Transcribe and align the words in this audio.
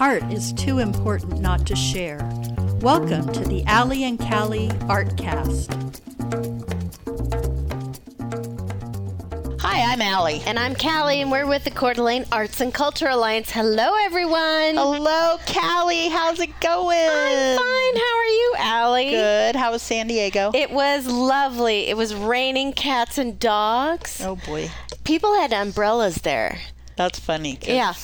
Art 0.00 0.22
is 0.32 0.52
too 0.54 0.78
important 0.78 1.40
not 1.40 1.66
to 1.66 1.76
share. 1.76 2.18
Welcome 2.80 3.30
to 3.32 3.40
the 3.44 3.62
Allie 3.66 4.04
and 4.04 4.18
Callie 4.18 4.68
Artcast. 4.88 5.68
Hi, 9.60 9.92
I'm 9.92 10.00
Allie. 10.00 10.40
And 10.46 10.58
I'm 10.58 10.74
Callie, 10.74 11.20
and 11.20 11.30
we're 11.30 11.46
with 11.46 11.64
the 11.64 11.70
Coeur 11.70 11.92
d'Alene 11.94 12.24
Arts 12.32 12.60
and 12.60 12.72
Culture 12.72 13.08
Alliance. 13.08 13.50
Hello, 13.50 13.92
everyone. 14.02 14.74
Hello, 14.76 15.36
Callie. 15.46 16.08
How's 16.08 16.40
it 16.40 16.58
going? 16.60 16.96
I'm 16.98 17.58
fine. 17.58 17.96
How 17.96 18.16
are 18.18 18.24
you, 18.24 18.54
Allie? 18.58 19.10
Good. 19.10 19.56
How 19.56 19.70
was 19.72 19.82
San 19.82 20.06
Diego? 20.06 20.50
It 20.54 20.70
was 20.70 21.06
lovely. 21.06 21.88
It 21.88 21.96
was 21.96 22.14
raining 22.14 22.72
cats 22.72 23.18
and 23.18 23.38
dogs. 23.38 24.20
oh 24.24 24.36
boy, 24.36 24.70
People 25.04 25.34
had 25.38 25.52
umbrellas 25.52 26.16
there. 26.16 26.58
that's 26.96 27.18
funny. 27.18 27.58
Yeah. 27.62 27.94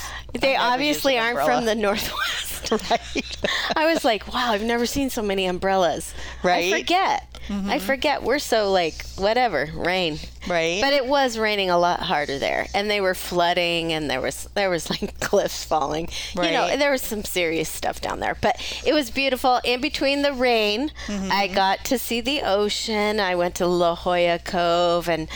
They 0.41 0.57
obviously 0.57 1.19
aren't 1.19 1.39
umbrella. 1.39 1.59
from 1.61 1.65
the 1.67 1.75
Northwest. 1.87 2.71
right. 2.91 3.37
I 3.77 3.87
was 3.93 4.05
like, 4.05 4.27
wow, 4.33 4.51
I've 4.51 4.63
never 4.65 4.87
seen 4.87 5.09
so 5.09 5.23
many 5.23 5.47
umbrellas. 5.47 6.13
Right? 6.43 6.73
I 6.73 6.79
forget. 6.81 7.23
I 7.49 7.79
forget. 7.79 8.25
We're 8.25 8.41
so 8.41 8.73
like, 8.73 9.07
whatever, 9.19 9.69
rain. 9.73 10.19
right. 10.49 10.81
But 10.83 10.95
it 10.95 11.07
was 11.07 11.39
raining 11.39 11.71
a 11.71 11.79
lot 11.79 12.01
harder 12.01 12.41
there, 12.41 12.67
and 12.75 12.91
they 12.91 13.01
were 13.01 13.15
flooding, 13.15 13.93
and 13.93 14.11
there 14.11 14.21
was 14.21 14.49
there 14.55 14.69
was 14.69 14.91
like 14.91 15.21
cliffs 15.21 15.63
falling. 15.65 16.09
Right. 16.35 16.47
You 16.51 16.57
know, 16.57 16.77
there 16.77 16.91
was 16.91 17.03
some 17.03 17.23
serious 17.23 17.69
stuff 17.69 18.01
down 18.01 18.19
there. 18.19 18.35
But 18.41 18.57
it 18.85 18.93
was 18.95 19.13
beautiful. 19.13 19.61
In 19.63 19.81
between 19.81 20.23
the 20.23 20.33
rain, 20.33 20.91
Mm-hmm. 21.07 21.29
I 21.31 21.47
got 21.47 21.85
to 21.85 21.99
see 21.99 22.21
the 22.21 22.41
ocean. 22.43 23.21
I 23.21 23.37
went 23.37 23.55
to 23.57 23.67
La 23.69 23.95
Jolla 23.95 24.41
Cove 24.41 25.09
and 25.09 25.29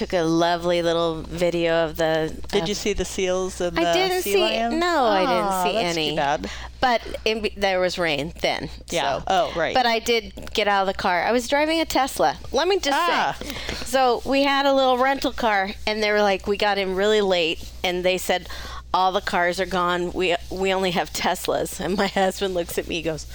took 0.00 0.12
a 0.14 0.22
lovely 0.22 0.80
little 0.82 1.22
video 1.22 1.84
of 1.84 1.96
the. 1.96 2.34
Did 2.48 2.62
of- 2.62 2.68
you 2.70 2.74
see 2.74 2.94
the 2.94 3.04
seals 3.04 3.60
and 3.60 3.76
the 3.76 3.88
I 3.88 3.92
didn't 3.92 4.22
sea 4.22 4.32
see. 4.32 4.40
lions? 4.42 4.74
No, 4.74 5.04
I 5.04 5.20
didn't 5.26 5.62
see 5.64 5.72
that's 5.84 5.96
any. 5.96 6.10
Too 6.10 6.16
bad. 6.16 6.50
But 6.80 7.02
in, 7.26 7.48
there 7.58 7.78
was 7.80 7.98
rain 7.98 8.32
then. 8.40 8.70
Yeah. 8.88 9.18
so- 9.18 9.24
Oh, 9.26 9.52
right. 9.54 9.74
But 9.74 9.84
I 9.84 9.98
did 9.98 10.52
get 10.54 10.66
out 10.68 10.80
of 10.82 10.86
the 10.86 10.94
car. 10.94 11.22
I 11.22 11.32
was 11.32 11.48
driving 11.48 11.80
a 11.80 11.84
Tesla. 11.84 12.38
Let 12.50 12.66
me 12.66 12.78
just 12.78 12.96
Ah. 12.98 13.36
say. 13.38 13.52
So 13.84 14.22
we 14.24 14.42
had 14.44 14.64
a 14.64 14.72
little 14.72 14.96
rental 14.96 15.32
car, 15.32 15.70
and 15.86 16.02
they 16.02 16.10
were 16.10 16.22
like, 16.22 16.46
we 16.46 16.56
got 16.56 16.78
in 16.78 16.94
really 16.96 17.20
late, 17.20 17.62
and 17.84 18.02
they 18.02 18.16
said, 18.16 18.48
all 18.94 19.12
the 19.12 19.20
cars 19.20 19.60
are 19.60 19.66
gone. 19.66 20.12
We 20.12 20.34
we 20.50 20.72
only 20.72 20.92
have 20.92 21.12
Teslas. 21.12 21.78
And 21.78 21.96
my 21.96 22.06
husband 22.22 22.54
looks 22.54 22.78
at 22.78 22.88
me, 22.88 22.96
he 22.96 23.02
goes, 23.02 23.26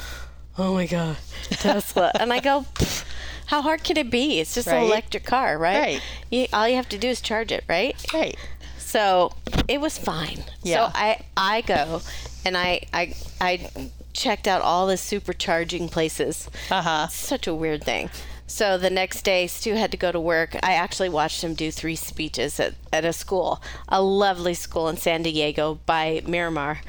"Oh 0.57 0.73
my 0.73 0.85
god, 0.87 1.15
Tesla!" 1.51 2.11
and 2.19 2.33
I 2.33 2.39
go. 2.41 2.65
"Pfft, 2.73 3.04
How 3.47 3.61
hard 3.61 3.83
can 3.83 3.97
it 3.97 4.09
be? 4.09 4.39
It's 4.39 4.53
just 4.55 4.67
Right. 4.67 4.77
an 4.77 4.83
electric 4.83 5.23
car, 5.25 5.57
right? 5.57 5.79
Right. 5.79 6.01
You, 6.31 6.47
all 6.53 6.67
you 6.67 6.75
have 6.75 6.89
to 6.89 6.97
do 6.97 7.07
is 7.09 7.21
charge 7.21 7.51
it, 7.51 7.63
right? 7.67 7.95
Right. 8.13 8.35
So 8.77 9.33
it 9.67 9.79
was 9.81 9.97
fine. 9.97 10.43
Yeah. 10.63 10.87
So 10.87 10.91
I 10.95 11.19
I 11.35 11.61
go 11.61 12.01
and 12.45 12.55
I 12.57 12.81
I 12.93 13.13
I 13.41 13.69
checked 14.13 14.47
out 14.47 14.61
all 14.61 14.87
the 14.87 14.95
supercharging 14.95 15.91
places. 15.91 16.49
Uh 16.71 16.81
huh. 16.81 17.07
Such 17.07 17.47
a 17.47 17.53
weird 17.53 17.83
thing. 17.83 18.09
So 18.47 18.77
the 18.77 18.91
next 18.91 19.23
day, 19.23 19.47
Stu 19.47 19.73
had 19.73 19.89
to 19.91 19.97
go 19.97 20.11
to 20.11 20.19
work. 20.19 20.55
I 20.61 20.73
actually 20.73 21.09
watched 21.09 21.43
him 21.43 21.55
do 21.55 21.71
three 21.71 21.95
speeches 21.95 22.59
at, 22.59 22.75
at 22.93 23.03
a 23.03 23.11
school, 23.11 23.59
a 23.89 23.99
lovely 24.03 24.53
school 24.53 24.87
in 24.87 24.97
San 24.97 25.23
Diego 25.23 25.79
by 25.87 26.21
Miramar, 26.27 26.79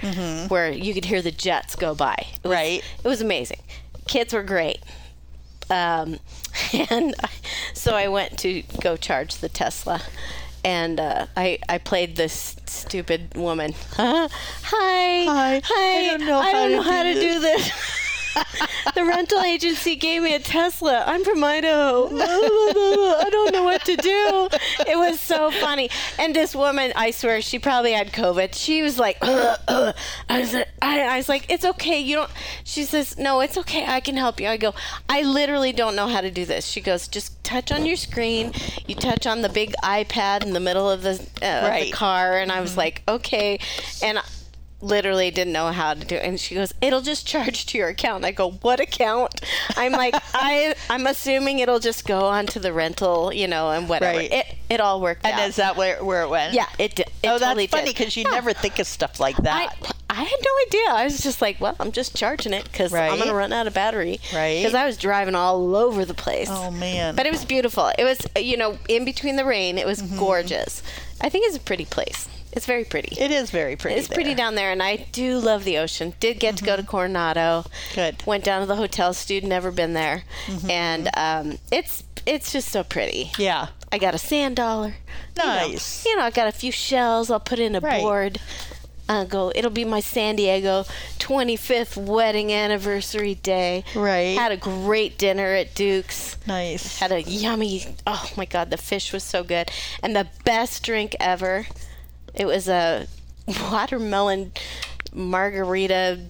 where 0.48 0.70
you 0.70 0.92
could 0.92 1.06
hear 1.06 1.22
the 1.22 1.30
jets 1.32 1.74
go 1.74 1.94
by. 1.94 2.14
It 2.14 2.44
was, 2.44 2.52
Right. 2.52 2.84
It 3.02 3.08
was 3.08 3.22
amazing. 3.22 3.60
Kids 4.06 4.34
were 4.34 4.42
great. 4.42 4.80
Um, 5.70 6.18
and 6.90 7.14
I, 7.22 7.28
so 7.74 7.94
I 7.94 8.08
went 8.08 8.38
to 8.40 8.62
go 8.80 8.96
charge 8.96 9.36
the 9.36 9.48
Tesla. 9.48 10.02
And 10.64 10.98
uh, 10.98 11.26
I, 11.36 11.60
I 11.68 11.78
played 11.78 12.16
this 12.16 12.56
stupid 12.66 13.36
woman. 13.36 13.74
Hi. 13.92 14.26
Hi. 14.62 15.60
Hi. 15.64 15.98
I 15.98 16.04
don't 16.16 16.26
know 16.26 16.40
I 16.40 16.46
how 16.46 16.52
don't 16.52 16.70
to 16.70 16.76
know 16.76 16.82
how 16.82 17.02
do 17.04 17.14
to 17.14 17.20
do 17.20 17.40
this. 17.40 17.92
the 18.94 19.04
rental 19.04 19.40
agency 19.40 19.96
gave 19.96 20.22
me 20.22 20.34
a 20.34 20.40
Tesla. 20.40 21.04
I'm 21.06 21.24
from 21.24 21.42
Idaho. 21.42 22.08
I 22.12 23.28
don't 23.30 23.52
know 23.52 23.64
what 23.64 23.84
to 23.84 23.96
do. 23.96 24.48
It 24.86 24.96
was 24.96 25.20
so 25.20 25.50
funny. 25.50 25.90
And 26.18 26.34
this 26.34 26.54
woman, 26.54 26.92
I 26.96 27.10
swear, 27.10 27.40
she 27.40 27.58
probably 27.58 27.92
had 27.92 28.12
COVID. 28.12 28.54
She 28.54 28.82
was 28.82 28.98
like, 28.98 29.18
"Ugh, 29.22 29.58
ugh." 29.68 29.94
I 30.28 30.40
was, 30.40 30.54
I, 30.54 30.64
I 30.82 31.16
was 31.16 31.28
like, 31.28 31.50
it's 31.50 31.64
okay. 31.64 32.00
You 32.00 32.16
don't. 32.16 32.30
She 32.64 32.84
says, 32.84 33.18
no, 33.18 33.40
it's 33.40 33.56
okay. 33.58 33.84
I 33.86 34.00
can 34.00 34.16
help 34.16 34.40
you. 34.40 34.48
I 34.48 34.56
go, 34.56 34.74
I 35.08 35.22
literally 35.22 35.72
don't 35.72 35.96
know 35.96 36.08
how 36.08 36.20
to 36.20 36.30
do 36.30 36.44
this. 36.44 36.66
She 36.66 36.80
goes, 36.80 37.08
just 37.08 37.42
touch 37.44 37.72
on 37.72 37.86
your 37.86 37.96
screen. 37.96 38.52
You 38.86 38.94
touch 38.94 39.26
on 39.26 39.42
the 39.42 39.48
big 39.48 39.74
iPad 39.82 40.42
in 40.44 40.52
the 40.52 40.60
middle 40.60 40.90
of 40.90 41.02
the, 41.02 41.20
uh, 41.42 41.68
of 41.68 41.80
the 41.80 41.90
car. 41.92 42.38
And 42.38 42.50
I 42.52 42.60
was 42.60 42.76
like, 42.76 43.02
okay. 43.08 43.58
And 44.02 44.18
literally 44.80 45.30
didn't 45.30 45.52
know 45.52 45.72
how 45.72 45.94
to 45.94 46.04
do 46.04 46.16
it. 46.16 46.24
And 46.24 46.38
she 46.38 46.54
goes, 46.54 46.72
"It'll 46.80 47.00
just 47.00 47.26
charge 47.26 47.66
to 47.66 47.78
your 47.78 47.88
account." 47.88 48.24
I 48.24 48.30
go, 48.30 48.50
"What 48.50 48.80
account?" 48.80 49.40
I'm 49.76 49.92
like, 49.92 50.14
"I 50.34 50.74
I'm 50.90 51.06
assuming 51.06 51.58
it'll 51.60 51.78
just 51.80 52.06
go 52.06 52.26
onto 52.26 52.60
the 52.60 52.72
rental, 52.72 53.32
you 53.32 53.48
know, 53.48 53.70
and 53.70 53.88
whatever." 53.88 54.18
Right. 54.18 54.32
It 54.32 54.46
it 54.68 54.80
all 54.80 55.00
worked 55.00 55.24
And 55.24 55.38
out. 55.40 55.48
is 55.48 55.56
that 55.56 55.76
where, 55.76 56.02
where 56.04 56.22
it 56.22 56.28
went? 56.28 56.54
yeah, 56.54 56.66
it 56.78 56.94
did. 56.94 57.06
It 57.22 57.28
oh, 57.28 57.38
totally 57.38 57.66
that's 57.66 57.80
funny 57.80 57.92
because 57.92 58.16
you 58.16 58.24
Yeah. 58.24 58.30
never 58.34 58.52
think 58.52 58.78
of 58.78 58.86
stuff 58.86 59.20
like 59.20 59.36
that. 59.38 59.74
I 60.08 60.14
had 60.24 60.38
no 60.44 60.50
idea. 60.66 60.88
I 60.92 61.04
was 61.04 61.20
just 61.20 61.42
like, 61.42 61.60
well, 61.60 61.76
I'm 61.78 61.92
just 61.92 62.16
charging 62.16 62.52
it 62.54 62.64
because 62.64 62.92
I'm 62.94 63.16
going 63.16 63.28
to 63.28 63.34
run 63.34 63.52
out 63.52 63.66
of 63.66 63.74
battery. 63.74 64.18
Right. 64.34 64.58
Because 64.60 64.74
I 64.74 64.86
was 64.86 64.96
driving 64.96 65.34
all 65.34 65.76
over 65.76 66.04
the 66.04 66.14
place. 66.14 66.48
oh 66.50 66.70
man. 66.70 67.14
But 67.16 67.26
it 67.26 67.32
was 67.32 67.44
beautiful. 67.44 67.90
It 67.98 68.04
was, 68.04 68.26
you 68.36 68.56
know, 68.56 68.78
in 68.88 69.04
between 69.04 69.36
the 69.36 69.44
rain, 69.44 69.78
it 69.78 69.86
was 69.86 70.00
Mm-hmm. 70.02 70.18
gorgeous. 70.18 70.82
I 71.20 71.28
think 71.28 71.46
it's 71.46 71.56
a 71.56 71.60
pretty 71.60 71.84
place. 71.84 72.28
It's 72.56 72.66
very 72.66 72.84
pretty. 72.84 73.16
it 73.20 73.30
is 73.30 73.50
very 73.50 73.76
pretty. 73.76 73.98
It's 74.00 74.08
pretty 74.08 74.34
down 74.34 74.54
there, 74.54 74.72
and 74.72 74.82
I 74.82 74.96
do 75.12 75.38
love 75.38 75.64
the 75.64 75.76
ocean. 75.78 76.14
Did 76.18 76.40
get 76.40 76.56
to 76.56 76.64
go 76.64 76.74
to 76.76 76.82
Coronado. 76.82 77.62
Mm-hmm. 77.68 77.94
Good. 77.94 78.26
Went 78.26 78.44
down 78.44 78.60
to 78.62 78.66
the 78.66 78.76
hotel. 78.76 79.12
Stu 79.12 79.40
never 79.42 79.70
been 79.70 79.92
there, 79.92 80.24
Mm-hmm. 80.46 80.70
and 80.70 81.08
um, 81.16 81.58
it's 81.70 82.02
it's 82.26 82.50
just 82.52 82.70
so 82.70 82.82
pretty. 82.82 83.30
Yeah. 83.38 83.68
I 83.92 83.98
got 83.98 84.14
a 84.14 84.18
sand 84.18 84.56
dollar. 84.56 84.88
You 85.36 85.44
know. 85.44 85.44
Nice. 85.44 86.04
You 86.04 86.16
know, 86.16 86.22
I 86.24 86.30
got 86.30 86.48
a 86.48 86.52
few 86.52 86.72
shells. 86.72 87.30
I'll 87.30 87.38
put 87.38 87.58
in 87.60 87.76
a 87.76 87.80
Right. 87.80 88.00
board. 88.02 88.40
Uh, 89.08 89.22
go. 89.24 89.52
It'll 89.54 89.70
be 89.70 89.84
my 89.84 90.00
San 90.00 90.34
Diego 90.34 90.84
25th 91.20 91.96
wedding 91.96 92.52
anniversary 92.52 93.34
day. 93.36 93.84
Right. 93.94 94.36
Had 94.36 94.50
a 94.50 94.56
great 94.56 95.16
dinner 95.18 95.54
at 95.54 95.74
Duke's. 95.76 96.36
Nice. 96.46 96.98
Had 96.98 97.12
a 97.12 97.22
yummy. 97.22 97.84
Oh 98.06 98.28
my 98.36 98.44
God, 98.46 98.70
the 98.70 98.76
fish 98.76 99.12
was 99.12 99.22
so 99.22 99.44
good, 99.44 99.70
and 100.02 100.16
the 100.16 100.26
best 100.44 100.82
drink 100.82 101.14
ever. 101.20 101.66
It 102.36 102.44
was 102.46 102.68
a 102.68 103.06
watermelon 103.70 104.52
margarita 105.12 106.20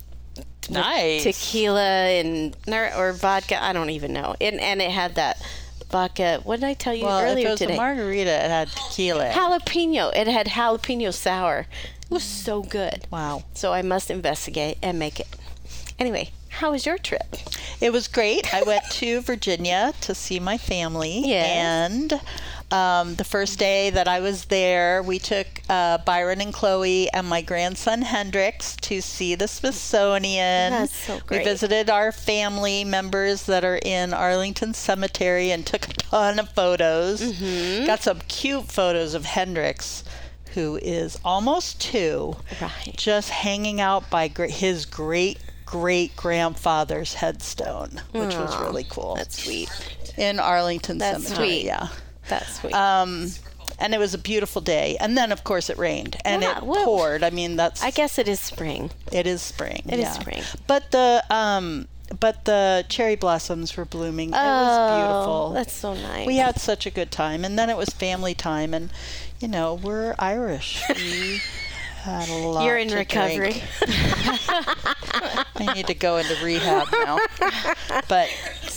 Nice. 0.69 1.23
tequila 1.23 1.81
and 1.81 2.57
or, 2.67 2.91
or 2.97 3.13
vodka. 3.13 3.63
I 3.63 3.73
don't 3.73 3.91
even 3.91 4.13
know. 4.13 4.35
And 4.41 4.61
and 4.61 4.83
it 4.83 4.91
had 4.91 5.15
that 5.15 5.41
vodka. 5.91 6.41
What 6.43 6.61
did 6.61 6.67
I 6.67 6.75
tell 6.75 6.95
you 6.95 7.05
well, 7.05 7.19
if 7.19 7.31
earlier 7.33 7.47
it 7.49 7.51
was 7.53 7.59
today? 7.61 7.75
a 7.75 7.77
margarita, 7.77 8.31
it 8.45 8.51
had 8.51 8.69
tequila. 8.69 9.31
jalapeno. 9.31 10.15
It 10.17 10.27
had 10.27 10.47
jalapeno 10.49 11.13
sour. 11.13 11.67
It 12.03 12.11
was 12.11 12.25
so 12.25 12.63
good. 12.63 13.07
wow. 13.11 13.45
So 13.55 13.73
I 13.73 13.83
must 13.83 14.11
investigate 14.11 14.79
and 14.83 14.99
make 14.99 15.21
it. 15.21 15.29
Anyway, 15.99 16.31
how 16.49 16.73
was 16.73 16.85
your 16.85 16.99
trip? 16.99 17.37
It 17.81 17.93
was 17.93 18.09
great. 18.09 18.53
I 18.55 18.63
went 18.63 18.85
to 18.93 19.21
Virginia 19.21 19.93
to 20.03 20.15
see 20.15 20.41
my 20.41 20.59
family. 20.59 21.23
Yes. 21.29 21.91
And 21.91 22.21
um, 22.71 23.15
the 23.15 23.25
first 23.25 23.59
day 23.59 23.91
that 23.91 24.09
I 24.09 24.21
was 24.21 24.47
there, 24.47 25.03
we 25.03 25.19
took 25.19 25.47
uh, 25.69 25.99
Byron 25.99 26.41
and 26.41 26.53
Chloe 26.53 27.09
and 27.11 27.29
my 27.29 27.41
grandson 27.43 28.03
Hendrix 28.03 28.75
to 28.83 29.01
see 29.01 29.35
the 29.37 29.47
Smithsonian. 29.49 30.73
That's 30.73 30.97
so 30.97 31.21
great. 31.27 31.39
We 31.41 31.45
visited 31.45 31.89
our 31.91 32.11
family 32.13 32.83
members 32.85 33.47
that 33.47 33.65
are 33.65 33.79
in 33.83 34.13
Arlington 34.13 34.75
Cemetery 34.75 35.51
and 35.53 35.65
took 35.67 35.89
a 35.89 35.93
ton 35.93 36.39
of 36.39 36.49
photos. 36.51 37.21
Mm-hmm. 37.23 37.87
Got 37.87 38.03
some 38.03 38.21
cute 38.29 38.65
photos 38.67 39.15
of 39.15 39.25
Hendrix, 39.25 40.03
who 40.55 40.77
is 40.83 41.19
almost 41.25 41.81
two 41.81 42.37
Right. 42.61 42.95
just 42.97 43.31
hanging 43.31 43.81
out 43.81 44.09
by 44.11 44.29
gr- 44.29 44.45
his 44.47 44.87
great 44.87 45.39
great 45.65 46.15
grandfather's 46.15 47.15
headstone, 47.15 48.01
which 48.13 48.35
was 48.37 48.57
really 48.59 48.87
cool. 48.89 49.17
That's 49.17 49.43
sweet. 49.43 49.69
in 50.17 50.39
Arlington 50.39 50.99
That's 50.99 51.25
Cemetery. 51.25 51.49
sweet. 51.49 51.65
Yeah. 51.65 51.89
That's 52.29 52.61
sweet. 52.61 52.75
Um, 52.75 53.31
and 53.79 53.95
it 53.95 53.99
was 53.99 54.15
a 54.15 54.19
beautiful 54.19 54.63
day. 54.63 54.97
And 55.01 55.17
then, 55.19 55.33
of 55.33 55.45
course, 55.45 55.69
it 55.69 55.77
rained 55.79 56.17
and 56.25 56.43
Yeah, 56.43 56.59
it 56.59 56.63
well, 56.65 56.85
poured. 56.85 57.23
I 57.23 57.31
mean, 57.31 57.57
that's 57.57 57.83
I 57.83 57.91
guess 57.91 58.19
it 58.19 58.27
is 58.29 58.41
spring. 58.41 58.91
it 59.13 59.27
is 59.27 59.43
spring. 59.43 59.83
It 59.87 59.95
is 59.99 60.07
yeah. 60.07 60.13
spring. 60.13 60.43
But 60.67 60.91
the 60.93 61.23
um, 61.31 61.89
but 62.21 62.45
the 62.47 62.85
cherry 62.89 63.17
blossoms 63.17 63.77
were 63.77 63.85
blooming. 63.85 64.31
it 64.31 64.33
was 64.33 64.79
Oh, 64.79 64.97
beautiful. 64.97 65.51
That's 65.55 65.73
so 65.75 65.95
nice. 65.95 66.27
we 66.27 66.37
had 66.37 66.59
such 66.61 66.87
a 66.87 66.91
good 66.91 67.11
time, 67.11 67.45
and 67.45 67.59
then 67.59 67.69
it 67.69 67.77
was 67.77 67.91
family 67.91 68.33
time, 68.35 68.73
and 68.73 68.91
you 69.41 69.49
know 69.49 69.75
we're 69.75 70.15
Irish. 70.19 70.83
We 72.09 72.13
had 72.13 72.29
a 72.29 72.35
lot. 72.47 72.65
You're 72.65 72.79
in 72.79 72.89
recovery. 72.91 73.61
I 73.83 75.73
need 75.75 75.89
to 75.89 75.95
go 75.95 76.19
into 76.19 76.37
rehab 76.45 76.87
now. 76.93 77.19
But 78.09 78.29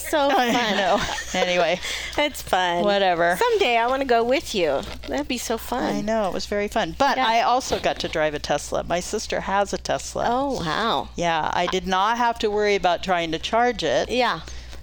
so 0.09 0.29
fun. 0.31 0.55
I 0.55 0.75
know. 0.75 1.01
Anyway, 1.33 1.79
It's 2.17 2.41
fun. 2.41 2.83
Whatever. 2.83 3.37
Someday 3.37 3.77
I 3.77 3.87
want 3.87 4.01
to 4.01 4.07
go 4.07 4.23
with 4.23 4.53
you. 4.55 4.81
That'd 5.07 5.27
be 5.27 5.37
so 5.37 5.57
fun. 5.57 5.83
I 5.95 6.01
know 6.01 6.27
it 6.27 6.33
was 6.33 6.45
very 6.45 6.67
fun. 6.67 6.95
But 6.97 7.17
Yeah. 7.17 7.27
I 7.27 7.41
also 7.41 7.79
got 7.79 7.99
to 7.99 8.07
drive 8.07 8.33
a 8.33 8.39
Tesla. 8.39 8.83
My 8.83 8.99
sister 8.99 9.41
has 9.41 9.73
a 9.73 9.77
Tesla. 9.77 10.25
Oh 10.27 10.57
wow. 10.63 11.09
Yeah, 11.15 11.49
I 11.53 11.65
did 11.67 11.87
not 11.87 12.17
have 12.17 12.39
to 12.39 12.49
worry 12.49 12.75
about 12.75 13.03
trying 13.03 13.31
to 13.31 13.39
charge 13.39 13.83
it. 13.83 14.09
Yeah. 14.09 14.41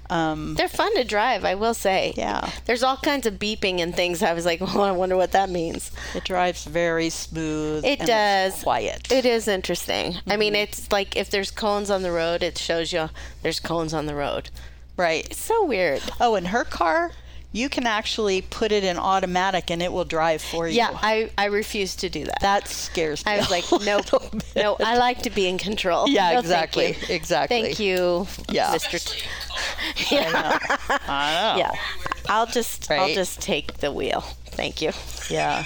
Um, 0.08 0.55
They're 0.55 0.69
fun 0.69 0.94
to 0.94 1.02
drive, 1.02 1.44
I 1.44 1.56
will 1.56 1.75
say. 1.75 2.14
Yeah. 2.17 2.49
There's 2.67 2.84
all 2.84 2.96
kinds 2.96 3.26
of 3.26 3.40
beeping 3.40 3.81
and 3.81 3.93
things. 3.93 4.23
I 4.23 4.34
was 4.34 4.44
like, 4.46 4.61
well, 4.61 4.82
I 4.82 4.93
wonder 4.93 5.17
what 5.17 5.32
that 5.32 5.50
means. 5.50 5.90
it 6.14 6.23
drives 6.23 6.64
very 6.64 7.11
smooth. 7.11 7.84
It 7.84 7.99
and 7.99 8.06
does. 8.06 8.62
Quiet. 8.62 9.11
It 9.11 9.26
is 9.26 9.49
interesting. 9.49 10.14
I 10.28 10.37
mean, 10.37 10.52
Mm-hmm. 10.52 10.62
it's 10.62 10.93
like 10.93 11.17
if 11.17 11.28
there's 11.31 11.50
cones 11.50 11.90
on 11.90 12.02
the 12.02 12.12
road, 12.12 12.44
it 12.44 12.56
shows 12.56 12.93
you 12.93 13.11
there's 13.43 13.58
cones 13.58 13.93
on 13.93 14.06
the 14.06 14.14
road. 14.14 14.50
Right. 14.96 15.26
It's 15.26 15.38
so 15.38 15.64
weird. 15.64 16.02
Oh, 16.20 16.34
in 16.37 16.46
her 16.46 16.64
car, 16.64 17.12
you 17.52 17.69
can 17.69 17.87
actually 17.87 18.43
put 18.43 18.70
it 18.72 18.84
in 18.84 18.98
automatic 18.98 19.70
and 19.70 19.81
it 19.82 19.90
will 19.93 20.04
drive 20.04 20.43
for 20.43 20.69
you. 20.69 20.75
Yeah, 20.76 20.90
I, 20.93 21.31
I 21.38 21.46
refuse 21.46 21.96
to 21.96 22.08
do 22.10 22.25
that. 22.25 22.38
that 22.40 22.69
scares 22.69 23.25
me. 23.25 23.32
I 23.32 23.38
was 23.38 23.50
like, 23.50 23.64
a 23.72 23.78
nope, 23.84 24.34
no, 24.56 24.76
I 24.81 24.98
like 24.98 25.22
to 25.22 25.31
be 25.31 25.46
in 25.48 25.56
control. 25.56 26.08
Yeah, 26.08 26.32
No, 26.32 26.40
exactly. 26.40 26.93
Thank 26.93 27.08
you. 27.08 27.14
Exactly. 27.14 27.62
Thank 27.62 27.78
you, 27.81 28.26
Yeah. 28.50 28.75
Mr. 28.75 29.02
T- 29.02 29.26
I 30.16 31.52
know. 31.54 31.58
yeah, 31.58 31.70
I'll 32.28 32.46
just 32.46 32.90
I'll 32.90 33.14
just 33.14 33.40
take 33.40 33.78
the 33.78 33.90
wheel. 33.92 34.20
Thank 34.46 34.82
you. 34.82 34.92
Yeah. 35.31 35.64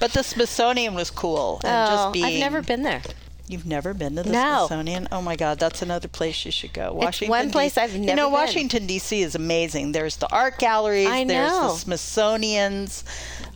But 0.00 0.12
the 0.12 0.22
Smithsonian 0.22 0.94
was 0.94 1.10
cool. 1.10 1.60
And 1.64 1.88
oh, 1.88 1.92
just 1.94 2.12
being, 2.12 2.24
I've 2.24 2.40
never 2.40 2.62
been 2.62 2.82
there. 2.82 3.02
You've 3.48 3.66
never 3.66 3.92
been 3.92 4.16
to 4.16 4.22
the 4.22 4.30
No. 4.30 4.66
Smithsonian? 4.66 5.08
Oh 5.12 5.20
my 5.20 5.36
God, 5.36 5.58
that's 5.58 5.82
another 5.82 6.08
place 6.08 6.44
you 6.44 6.50
should 6.52 6.72
go. 6.72 6.92
Washington. 6.94 7.28
one 7.30 7.50
place 7.50 7.76
I've 7.76 7.92
never. 7.94 8.10
You 8.10 8.16
know, 8.16 8.26
been. 8.26 8.32
Washington 8.32 8.86
D.C. 8.86 9.20
is 9.22 9.34
amazing. 9.34 9.92
There's 9.92 10.16
the 10.16 10.30
art 10.32 10.58
galleries. 10.58 11.08
I 11.08 11.24
There's 11.24 11.50
know. 11.50 11.72
the 11.72 11.78
Smithsonian's. 11.78 13.04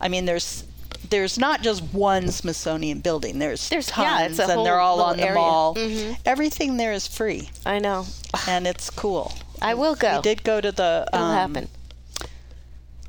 I 0.01 0.07
mean, 0.07 0.25
there's 0.25 0.63
there's 1.09 1.39
not 1.39 1.61
just 1.61 1.81
one 1.93 2.29
Smithsonian 2.31 2.99
building. 2.99 3.39
There's 3.39 3.69
There's- 3.69 3.87
tons, 3.87 4.37
yeah, 4.39 4.51
and 4.51 4.65
they're 4.65 4.79
all 4.79 5.01
on 5.01 5.17
the 5.17 5.23
area. 5.23 5.35
mall. 5.35 5.73
Mhm. 5.75 6.17
Everything 6.25 6.75
there 6.77 6.91
is 6.91 7.07
free, 7.07 7.49
I 7.65 7.79
know. 7.79 8.05
and 8.47 8.67
it's 8.67 8.89
cool. 8.89 9.33
I 9.61 9.73
will 9.73 9.95
go. 9.95 10.17
We 10.17 10.21
did 10.21 10.43
go 10.43 10.59
to 10.61 10.71
the 10.71 11.05
It'll 11.13 11.25
um, 11.25 11.33
happen. 11.53 11.69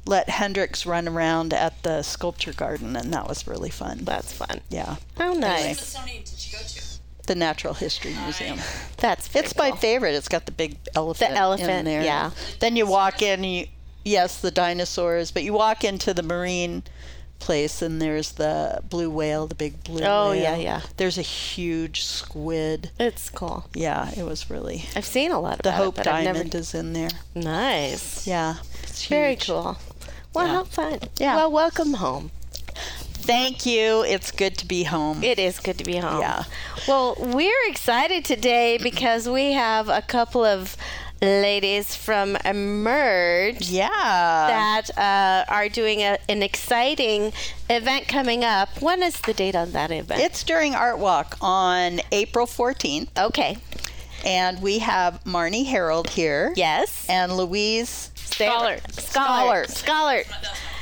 Let 0.09 0.29
Hendrix 0.31 0.87
run 0.87 1.07
around 1.07 1.53
at 1.53 1.83
the 1.83 2.03
sculpture 2.03 2.53
garden, 2.53 2.97
and 2.97 3.13
that 3.13 3.29
was 3.29 3.47
really 3.47 3.71
fun. 3.71 4.01
That's 4.03 4.33
fun. 4.33 4.61
yeah, 4.71 4.97
Oh, 5.21 5.35
nice. 5.35 5.95
Anyway. 5.97 6.23
Did 6.25 6.47
you 6.47 6.59
go 6.59 6.65
to? 6.65 6.83
the 7.27 7.35
Natural 7.35 7.75
History 7.75 8.15
Museum. 8.25 8.59
That's 8.97 9.29
very 9.29 9.45
It's 9.45 9.55
my 9.55 9.73
favorite. 9.73 10.15
It's 10.15 10.29
got 10.29 10.47
the 10.47 10.53
big 10.53 10.79
elephant. 10.97 11.33
The 11.33 11.37
elephant, 11.39 11.71
in 11.71 11.85
there. 11.85 12.03
yeah. 12.03 12.31
Then 12.61 12.75
you 12.75 12.87
walk 12.87 13.21
in. 13.21 13.45
You 13.45 13.67
yes, 14.03 14.41
the 14.41 14.51
dinosaurs. 14.51 15.31
But 15.31 15.43
you 15.43 15.53
walk 15.53 15.85
into 15.85 16.15
the 16.15 16.23
marine 16.23 16.85
place, 17.39 17.83
and 17.83 18.01
there's 18.01 18.33
the 18.33 18.81
blue 18.89 19.11
whale, 19.11 19.47
the 19.47 19.55
big 19.55 19.85
blue. 19.85 20.03
Oh, 20.05 20.31
whale. 20.31 20.41
yeah, 20.43 20.57
yeah. 20.57 20.81
There's 20.97 21.19
a 21.19 21.23
huge 21.23 22.03
squid. 22.03 22.93
It's 22.99 23.29
cool. 23.29 23.67
Yeah, 23.75 24.11
it 24.17 24.25
was 24.25 24.49
really. 24.49 24.87
I've 24.97 25.05
seen 25.05 25.31
a 25.31 25.39
lot 25.39 25.57
of 25.59 25.63
The 25.63 25.69
about 25.69 25.77
Hope 25.85 25.95
it, 25.95 25.97
but 25.99 26.07
I've 26.09 26.25
Diamond 26.25 26.55
never. 26.55 26.59
is 26.63 26.73
in 26.75 26.95
there. 26.95 27.11
Nice. 27.35 28.27
Yeah, 28.27 28.55
it's 28.85 29.05
Very 29.07 29.37
cool. 29.37 29.77
Well, 30.39 30.47
Yeah. 30.47 30.53
how 30.53 30.65
fun. 30.65 30.99
Yeah. 31.19 31.35
Well, 31.37 31.51
welcome 31.51 31.95
home. 31.95 32.31
Thank 33.13 33.67
you. 33.67 34.05
It's 34.05 34.31
good 34.31 34.57
to 34.59 34.67
be 34.67 34.85
home. 34.85 35.25
It 35.25 35.39
is 35.41 35.59
good 35.59 35.77
to 35.79 35.85
be 35.85 35.97
home. 35.97 36.21
Yeah. 36.21 36.45
Well, 36.87 37.17
we're 37.19 37.69
excited 37.69 38.25
today 38.25 38.79
because 38.79 39.29
we 39.29 39.53
have 39.53 39.89
a 39.89 40.01
couple 40.01 40.45
of 40.45 40.77
ladies 41.21 41.97
from 41.97 42.37
Emerge 42.45 43.69
yeah. 43.69 43.89
that 43.91 44.97
uh, 44.97 45.53
are 45.53 45.69
doing 45.69 46.01
a, 46.03 46.19
an 46.29 46.45
exciting 46.45 47.33
event 47.69 48.07
coming 48.07 48.45
up. 48.45 48.81
When 48.81 49.03
is 49.03 49.21
the 49.21 49.35
date 49.35 49.57
on 49.57 49.73
that 49.73 49.91
event? 49.91 50.21
it's 50.23 50.45
during 50.45 50.77
Art 50.77 50.99
Walk 51.01 51.37
on 51.41 52.01
April 52.13 52.47
14th, 52.47 53.09
okay. 53.19 53.59
and 54.25 54.63
we 54.63 54.79
have 54.79 55.23
Marnie 55.25 55.67
Herald 55.67 56.11
here. 56.11 56.53
Yes. 56.55 57.05
And 57.09 57.37
Louise 57.37 58.13
Schollaert. 58.47 58.93
Scholar. 59.01 59.65
Scholar. 59.67 60.23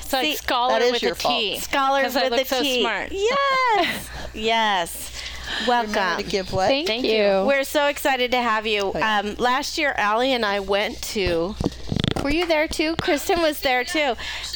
It's 0.00 0.12
like 0.12 0.25
See, 0.25 0.37
scholar 0.37 0.75
that 0.79 0.82
is 0.82 0.93
with 0.93 1.03
your 1.03 1.12
a 1.12 1.17
T. 1.17 1.23
fault. 1.55 1.62
Scholar 1.64 2.03
'Cause 2.03 2.14
with 2.14 2.25
I 2.25 2.29
look 2.29 2.38
the 2.49 2.55
so 2.56 2.62
T. 2.62 2.81
smart. 2.82 3.08
Yes. 3.12 4.08
yes. 4.35 5.23
Remember 5.67 5.93
Welcome. 5.93 6.25
to 6.25 6.31
give 6.31 6.53
what? 6.53 6.69
Thank, 6.69 7.05
you. 7.05 7.44
We're 7.47 7.64
so 7.64 7.87
excited 7.87 8.31
to 8.32 8.41
have 8.43 8.67
you. 8.67 8.93
Um, 8.94 9.35
last 9.37 9.79
year, 9.79 9.94
Allie 9.97 10.32
and 10.32 10.44
I 10.44 10.61
went 10.61 11.00
to. 11.14 11.55
Were 12.23 12.31
you 12.31 12.47
there 12.47 12.67
too? 12.67 12.97
Kristen 12.97 13.41
was 13.41 13.61
there 13.61 13.85
too. 13.85 14.14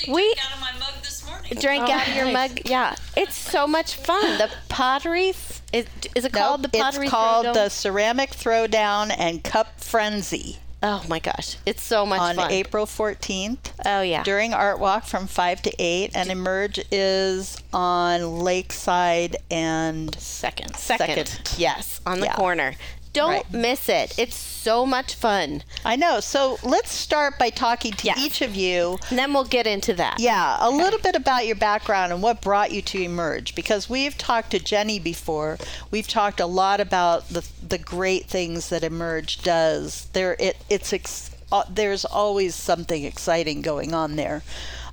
We 0.08 0.34
out 0.44 0.54
of 0.54 0.60
my 0.60 0.72
mug 0.80 0.94
this 1.02 1.24
morning. 1.26 1.54
drank 1.60 1.88
Oh, 1.88 1.92
out 1.92 2.08
of 2.08 2.14
your 2.16 2.24
nice. 2.26 2.50
mug. 2.50 2.60
Yeah, 2.64 2.96
it's 3.16 3.36
so 3.36 3.66
much 3.68 3.94
fun. 3.96 4.38
The 4.38 4.50
pottery. 4.68 5.28
Is, 5.72 5.86
is 6.16 6.24
it 6.24 6.32
called 6.32 6.62
Nope, 6.62 6.72
the 6.72 6.78
pottery? 6.78 7.04
it's 7.04 7.10
called 7.12 7.46
Throwdown? 7.46 7.54
the 7.54 7.68
Ceramic 7.68 8.30
Throwdown 8.30 9.14
and 9.16 9.44
Cup 9.44 9.80
Frenzy 9.80 10.58
Oh 10.82 11.04
my 11.08 11.18
gosh, 11.18 11.56
it's 11.66 11.82
so 11.82 12.06
much 12.06 12.18
fun. 12.20 12.30
on 12.38 12.44
fun. 12.44 12.52
April 12.52 12.86
14th 12.86 13.58
oh 13.84 14.00
yeah. 14.00 14.22
during 14.22 14.54
Art 14.54 14.78
Walk 14.78 15.04
from 15.04 15.26
5 15.26 15.62
to 15.62 15.72
8. 15.78 16.12
And 16.14 16.30
Emerge 16.30 16.80
is 16.90 17.58
on 17.72 18.38
Lakeside 18.40 19.36
and 19.50 20.14
Second. 20.18 20.74
Second. 20.76 21.26
Second. 21.28 21.58
Yes, 21.58 22.00
on 22.06 22.20
the 22.20 22.26
Yeah. 22.26 22.34
corner. 22.34 22.76
Don't 23.12 23.30
Right. 23.32 23.52
miss 23.52 23.88
it. 23.88 24.14
It's 24.16 24.36
so 24.36 24.86
much 24.86 25.14
fun. 25.14 25.64
I 25.84 25.96
know. 25.96 26.20
So 26.20 26.58
let's 26.62 26.92
start 26.92 27.38
by 27.40 27.50
talking 27.50 27.92
to 27.94 28.06
Yes. 28.06 28.18
each 28.18 28.40
of 28.40 28.54
you. 28.54 28.98
And 29.08 29.18
then 29.18 29.32
we'll 29.32 29.44
get 29.44 29.66
into 29.66 29.94
that. 29.94 30.20
Yeah, 30.20 30.56
a 30.60 30.70
little 30.70 31.00
bit 31.00 31.16
about 31.16 31.44
your 31.46 31.56
background 31.56 32.12
and 32.12 32.22
what 32.22 32.40
brought 32.40 32.70
you 32.70 32.82
to 32.82 33.02
Emerge. 33.02 33.54
Because 33.56 33.88
we've 33.90 34.16
talked 34.16 34.50
to 34.50 34.60
Jenny 34.60 35.00
before. 35.00 35.58
We've 35.90 36.06
talked 36.06 36.38
a 36.38 36.46
lot 36.46 36.80
about 36.80 37.28
the 37.30 37.42
the 37.66 37.78
great 37.78 38.26
things 38.26 38.68
that 38.68 38.84
Emerge 38.84 39.42
does. 39.42 40.06
There, 40.12 40.36
it 40.38 40.56
it's 40.68 40.92
ex, 40.92 41.30
uh, 41.50 41.64
there's 41.68 42.04
always 42.04 42.54
something 42.54 43.04
exciting 43.04 43.60
going 43.60 43.92
on 43.92 44.14
there. 44.16 44.42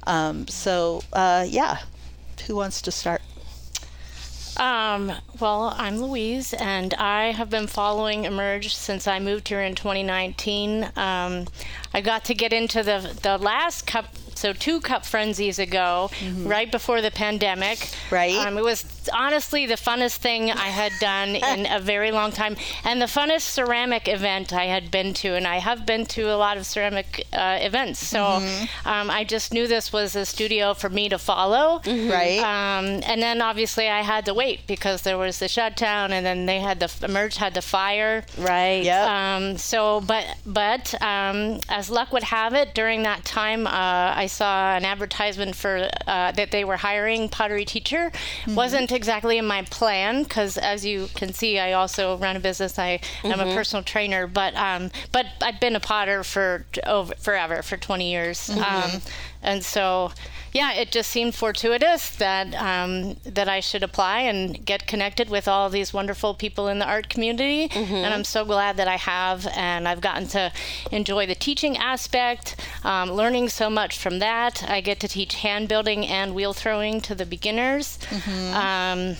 Um, 0.07 0.47
so 0.47 1.03
uh, 1.13 1.45
yeah, 1.47 1.79
who 2.47 2.55
wants 2.55 2.81
to 2.81 2.91
start? 2.91 3.21
Um, 4.57 5.13
well, 5.39 5.73
I'm 5.77 5.97
Louise, 5.97 6.53
and 6.53 6.93
I 6.95 7.31
have 7.31 7.49
been 7.49 7.67
following 7.67 8.25
Emerge 8.25 8.75
since 8.75 9.07
I 9.07 9.19
moved 9.19 9.47
here 9.49 9.61
in 9.61 9.75
2019. 9.75 10.91
Um, 10.95 11.47
I 11.93 12.01
got 12.01 12.25
to 12.25 12.33
get 12.33 12.53
into 12.53 12.83
the 12.83 13.17
the 13.21 13.37
last 13.37 13.85
cup, 13.85 14.05
so 14.35 14.53
two 14.53 14.79
cup 14.79 15.05
frenzies 15.05 15.59
ago, 15.59 16.09
right 16.43 16.71
before 16.71 17.01
the 17.01 17.11
pandemic. 17.11 17.89
Right. 18.11 18.35
Um, 18.35 18.57
it 18.57 18.63
was 18.63 18.85
honestly 19.13 19.65
the 19.65 19.75
funnest 19.75 20.17
thing 20.17 20.51
I 20.51 20.67
had 20.67 20.91
done 20.99 21.35
in 21.35 21.65
a 21.71 21.79
very 21.79 22.11
long 22.11 22.31
time, 22.31 22.55
and 22.83 23.01
the 23.01 23.05
funnest 23.05 23.41
ceramic 23.41 24.07
event 24.07 24.53
I 24.53 24.65
had 24.65 24.91
been 24.91 25.13
to, 25.15 25.35
and 25.35 25.47
I 25.47 25.57
have 25.57 25.85
been 25.85 26.05
to 26.07 26.31
a 26.33 26.37
lot 26.37 26.57
of 26.57 26.65
ceramic 26.65 27.25
uh, 27.33 27.57
events. 27.61 27.99
So 28.05 28.23
um, 28.85 29.09
I 29.09 29.23
just 29.23 29.53
knew 29.53 29.67
this 29.67 29.91
was 29.91 30.15
a 30.15 30.25
studio 30.25 30.73
for 30.73 30.89
me 30.89 31.09
to 31.09 31.17
follow. 31.17 31.81
Right. 31.85 32.39
Um, 32.39 33.01
and 33.05 33.21
then 33.21 33.41
obviously 33.41 33.87
I 33.89 34.01
had 34.01 34.25
to 34.25 34.33
wait 34.33 34.67
because 34.67 35.01
there 35.01 35.17
was 35.17 35.26
the 35.39 35.47
shutdown, 35.47 36.11
and 36.13 36.25
then 36.25 36.45
they 36.45 36.59
had 36.59 36.79
the 36.79 36.91
Emerge 37.03 37.37
had 37.37 37.53
the 37.53 37.61
fire. 37.61 38.23
Right. 38.37 38.83
Yeah. 38.83 39.35
Um, 39.35 39.57
so, 39.57 40.01
but 40.01 40.25
but 40.45 40.99
um, 41.01 41.59
as 41.69 41.89
luck 41.89 42.11
would 42.13 42.23
have 42.23 42.53
it, 42.53 42.73
during 42.73 43.03
that 43.03 43.25
time, 43.25 43.67
uh, 43.67 43.71
I 44.15 44.27
saw 44.27 44.75
an 44.75 44.85
advertisement 44.85 45.55
for 45.55 45.89
uh, 46.07 46.31
that 46.31 46.51
they 46.51 46.63
were 46.63 46.77
hiring 46.77 47.29
pottery 47.29 47.65
teacher. 47.65 48.11
wasn't 48.47 48.91
exactly 48.91 49.37
in 49.37 49.45
my 49.45 49.63
plan 49.63 50.23
because, 50.23 50.57
as 50.57 50.85
you 50.85 51.07
can 51.15 51.33
see, 51.33 51.59
I 51.59 51.73
also 51.73 52.17
run 52.17 52.35
a 52.35 52.39
business. 52.39 52.79
I 52.79 52.99
am 53.23 53.39
a 53.39 53.53
personal 53.53 53.83
trainer, 53.83 54.27
but 54.27 54.55
um, 54.55 54.91
but 55.11 55.25
I've 55.41 55.59
been 55.59 55.75
a 55.75 55.79
potter 55.79 56.23
for 56.23 56.65
over 56.85 57.13
forever 57.15 57.61
for 57.61 57.77
20 57.77 58.09
years, 58.11 58.49
um, 58.49 59.01
and 59.41 59.63
so. 59.63 60.11
Yeah, 60.57 60.73
it 60.73 60.89
just 60.91 61.09
seemed 61.11 61.35
fortuitous 61.35 62.09
that 62.15 62.47
um, 62.55 63.17
that 63.37 63.47
I 63.47 63.59
should 63.59 63.83
apply 63.83 64.21
and 64.21 64.65
get 64.65 64.87
connected 64.87 65.29
with 65.29 65.47
all 65.47 65.69
these 65.69 65.93
wonderful 65.93 66.33
people 66.33 66.67
in 66.67 66.79
the 66.79 66.85
art 66.95 67.09
community, 67.09 67.69
and 68.05 68.11
I'm 68.15 68.23
so 68.23 68.43
glad 68.43 68.75
that 68.77 68.87
I 68.87 68.95
have, 68.97 69.45
and 69.55 69.87
I've 69.87 70.01
gotten 70.01 70.27
to 70.29 70.51
enjoy 70.91 71.27
the 71.27 71.35
teaching 71.35 71.77
aspect, 71.77 72.55
um, 72.83 73.11
learning 73.11 73.49
so 73.49 73.69
much 73.69 73.93
from 73.99 74.17
that. 74.19 74.63
I 74.67 74.81
get 74.81 74.99
to 75.01 75.07
teach 75.07 75.35
hand 75.35 75.67
building 75.69 76.07
and 76.07 76.33
wheel 76.33 76.53
throwing 76.53 77.01
to 77.01 77.13
the 77.13 77.25
beginners. 77.25 77.99
Um, 78.53 79.15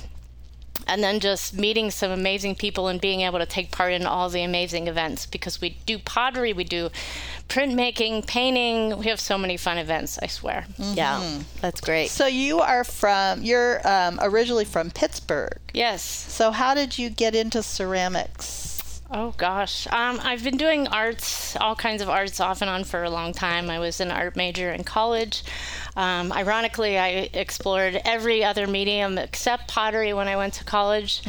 and 0.86 1.04
then 1.04 1.20
just 1.20 1.54
meeting 1.54 1.92
some 1.92 2.12
amazing 2.12 2.56
people 2.56 2.88
and 2.88 3.02
being 3.02 3.22
able 3.22 3.40
to 3.40 3.46
take 3.46 3.72
part 3.72 3.94
in 3.94 4.06
all 4.06 4.30
the 4.30 4.44
amazing 4.44 4.88
events 4.88 5.26
because 5.26 5.60
we 5.62 5.78
do 5.86 5.98
pottery, 5.98 6.54
we 6.54 6.64
do 6.64 6.90
printmaking, 7.50 8.28
painting. 8.28 8.98
We 8.98 9.06
have 9.06 9.20
so 9.20 9.38
many 9.38 9.58
fun 9.58 9.78
events, 9.78 10.20
I 10.22 10.28
swear. 10.28 10.66
Yeah. 10.78 11.40
That's 11.62 11.82
great. 11.82 12.10
So 12.10 12.28
you 12.28 12.60
are 12.60 12.84
from 12.84 13.42
you're 13.42 13.86
um, 13.88 14.20
originally 14.22 14.66
from 14.66 14.92
Pittsburgh. 14.92 15.60
Yes. 15.74 16.04
So 16.04 16.52
how 16.52 16.74
did 16.74 16.98
you 16.98 17.10
get 17.10 17.36
into 17.36 17.64
ceramics? 17.64 18.77
Oh 19.10 19.34
gosh, 19.38 19.88
um, 19.88 20.20
I've 20.22 20.44
been 20.44 20.58
doing 20.58 20.86
arts, 20.90 21.56
all 21.56 21.76
kinds 21.76 22.02
of 22.02 22.10
arts, 22.10 22.42
off 22.42 22.62
and 22.62 22.70
on 22.70 22.84
for 22.84 23.04
a 23.06 23.10
long 23.10 23.32
time. 23.32 23.70
I 23.70 23.80
was 23.80 24.02
an 24.02 24.12
art 24.12 24.36
major 24.36 24.70
in 24.74 24.84
college. 24.84 25.44
Um, 25.96 26.34
ironically, 26.34 26.98
I 26.98 27.30
explored 27.34 28.02
every 28.04 28.44
other 28.44 28.68
medium 28.68 29.18
except 29.18 29.70
pottery 29.70 30.14
when 30.14 30.28
I 30.28 30.36
went 30.36 30.56
to 30.56 30.66
college. 30.66 31.22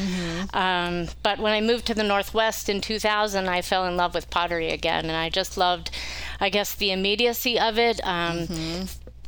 Um, 0.52 1.06
but 1.22 1.38
when 1.38 1.52
I 1.52 1.60
moved 1.60 1.86
to 1.86 1.94
the 1.94 2.02
Northwest 2.02 2.68
in 2.68 2.80
2000, 2.80 3.48
I 3.48 3.62
fell 3.62 3.86
in 3.86 3.96
love 3.96 4.12
with 4.12 4.28
pottery 4.28 4.70
again, 4.70 5.04
and 5.04 5.16
I 5.16 5.28
just 5.30 5.56
loved, 5.56 5.92
I 6.40 6.48
guess, 6.48 6.74
the 6.74 6.90
immediacy 6.90 7.60
of 7.60 7.78
it. 7.78 8.00
Um, 8.04 8.48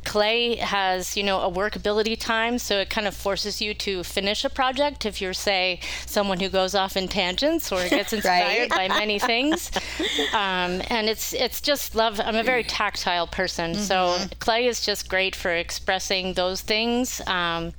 clay 0.03 0.55
has 0.55 1.15
you 1.15 1.23
know 1.23 1.41
a 1.41 1.51
workability 1.51 2.17
time 2.17 2.57
so 2.57 2.79
it 2.79 2.89
kind 2.89 3.07
of 3.07 3.15
forces 3.15 3.61
you 3.61 3.73
to 3.73 4.03
finish 4.03 4.43
a 4.43 4.49
project 4.49 5.05
if 5.05 5.21
you're 5.21 5.33
say 5.33 5.79
someone 6.05 6.39
who 6.39 6.49
goes 6.49 6.73
off 6.73 6.97
in 6.97 7.07
tangents 7.07 7.71
or 7.71 7.87
gets 7.89 8.13
inspired 8.13 8.69
by 8.69 8.87
many 8.87 9.19
things 9.19 9.71
um, 10.33 10.81
and 10.89 11.07
it's 11.07 11.33
it's 11.33 11.61
just 11.61 11.95
love 11.95 12.19
i'm 12.23 12.35
a 12.35 12.43
very 12.43 12.63
tactile 12.63 13.27
person 13.27 13.75
so 13.75 14.17
clay 14.39 14.65
is 14.65 14.83
just 14.83 15.09
great 15.09 15.35
for 15.35 15.51
expressing 15.51 16.33
those 16.33 16.61
things 16.61 17.21
um, 17.27 17.73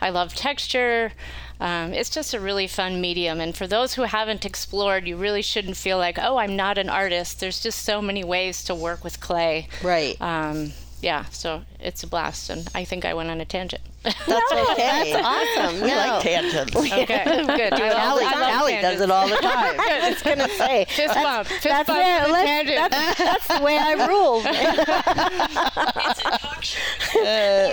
i 0.00 0.10
love 0.10 0.34
texture 0.34 1.12
um, 1.60 1.92
it's 1.92 2.10
just 2.10 2.34
a 2.34 2.40
really 2.40 2.66
fun 2.66 3.00
medium. 3.00 3.40
And 3.40 3.56
for 3.56 3.66
those 3.66 3.94
who 3.94 4.02
haven't 4.02 4.44
explored, 4.44 5.06
you 5.06 5.16
really 5.16 5.42
shouldn't 5.42 5.76
feel 5.76 5.98
like, 5.98 6.18
oh, 6.18 6.36
I'm 6.36 6.54
not 6.54 6.78
an 6.78 6.88
artist. 6.88 7.40
There's 7.40 7.60
just 7.60 7.84
so 7.84 8.00
many 8.00 8.22
ways 8.22 8.62
to 8.64 8.74
work 8.74 9.02
with 9.02 9.20
clay. 9.20 9.68
Right. 9.82 10.20
Um, 10.20 10.72
yeah, 11.00 11.24
so 11.30 11.62
it's 11.80 12.02
a 12.02 12.06
blast, 12.06 12.50
and 12.50 12.68
I 12.74 12.84
think 12.84 13.04
I 13.04 13.14
went 13.14 13.30
on 13.30 13.40
a 13.40 13.44
tangent. 13.44 13.82
That's 14.04 14.16
okay. 14.26 15.12
That's 15.12 15.24
awesome. 15.24 15.80
We 15.82 15.88
No. 15.88 15.96
like 15.96 16.22
tangents. 16.22 16.76
okay, 16.76 17.04
good. 17.06 17.72
I 17.74 17.88
love, 17.88 17.98
Allie, 17.98 18.24
I 18.24 18.50
Allie 18.52 18.72
does 18.80 19.00
it 19.00 19.10
all 19.10 19.28
the 19.28 19.36
time. 19.42 19.76
I 19.78 20.10
was 20.10 20.22
gonna 20.22 20.48
say 20.50 20.84
Fist 20.88 21.14
bump, 21.14 21.46
fist 21.48 21.62
that's, 21.64 21.86
bump 21.86 21.98
where- 21.98 22.24
to 22.26 22.32
let's- 22.32 22.90
that's, 22.90 23.18
that's 23.18 23.46
the 23.58 23.64
way 23.64 23.76
I 23.78 24.06
rule. 24.06 24.42
It's 24.44 26.20
a 26.20 26.38
talk 26.38 26.62
show. 26.64 26.80
Uh, 27.20 27.72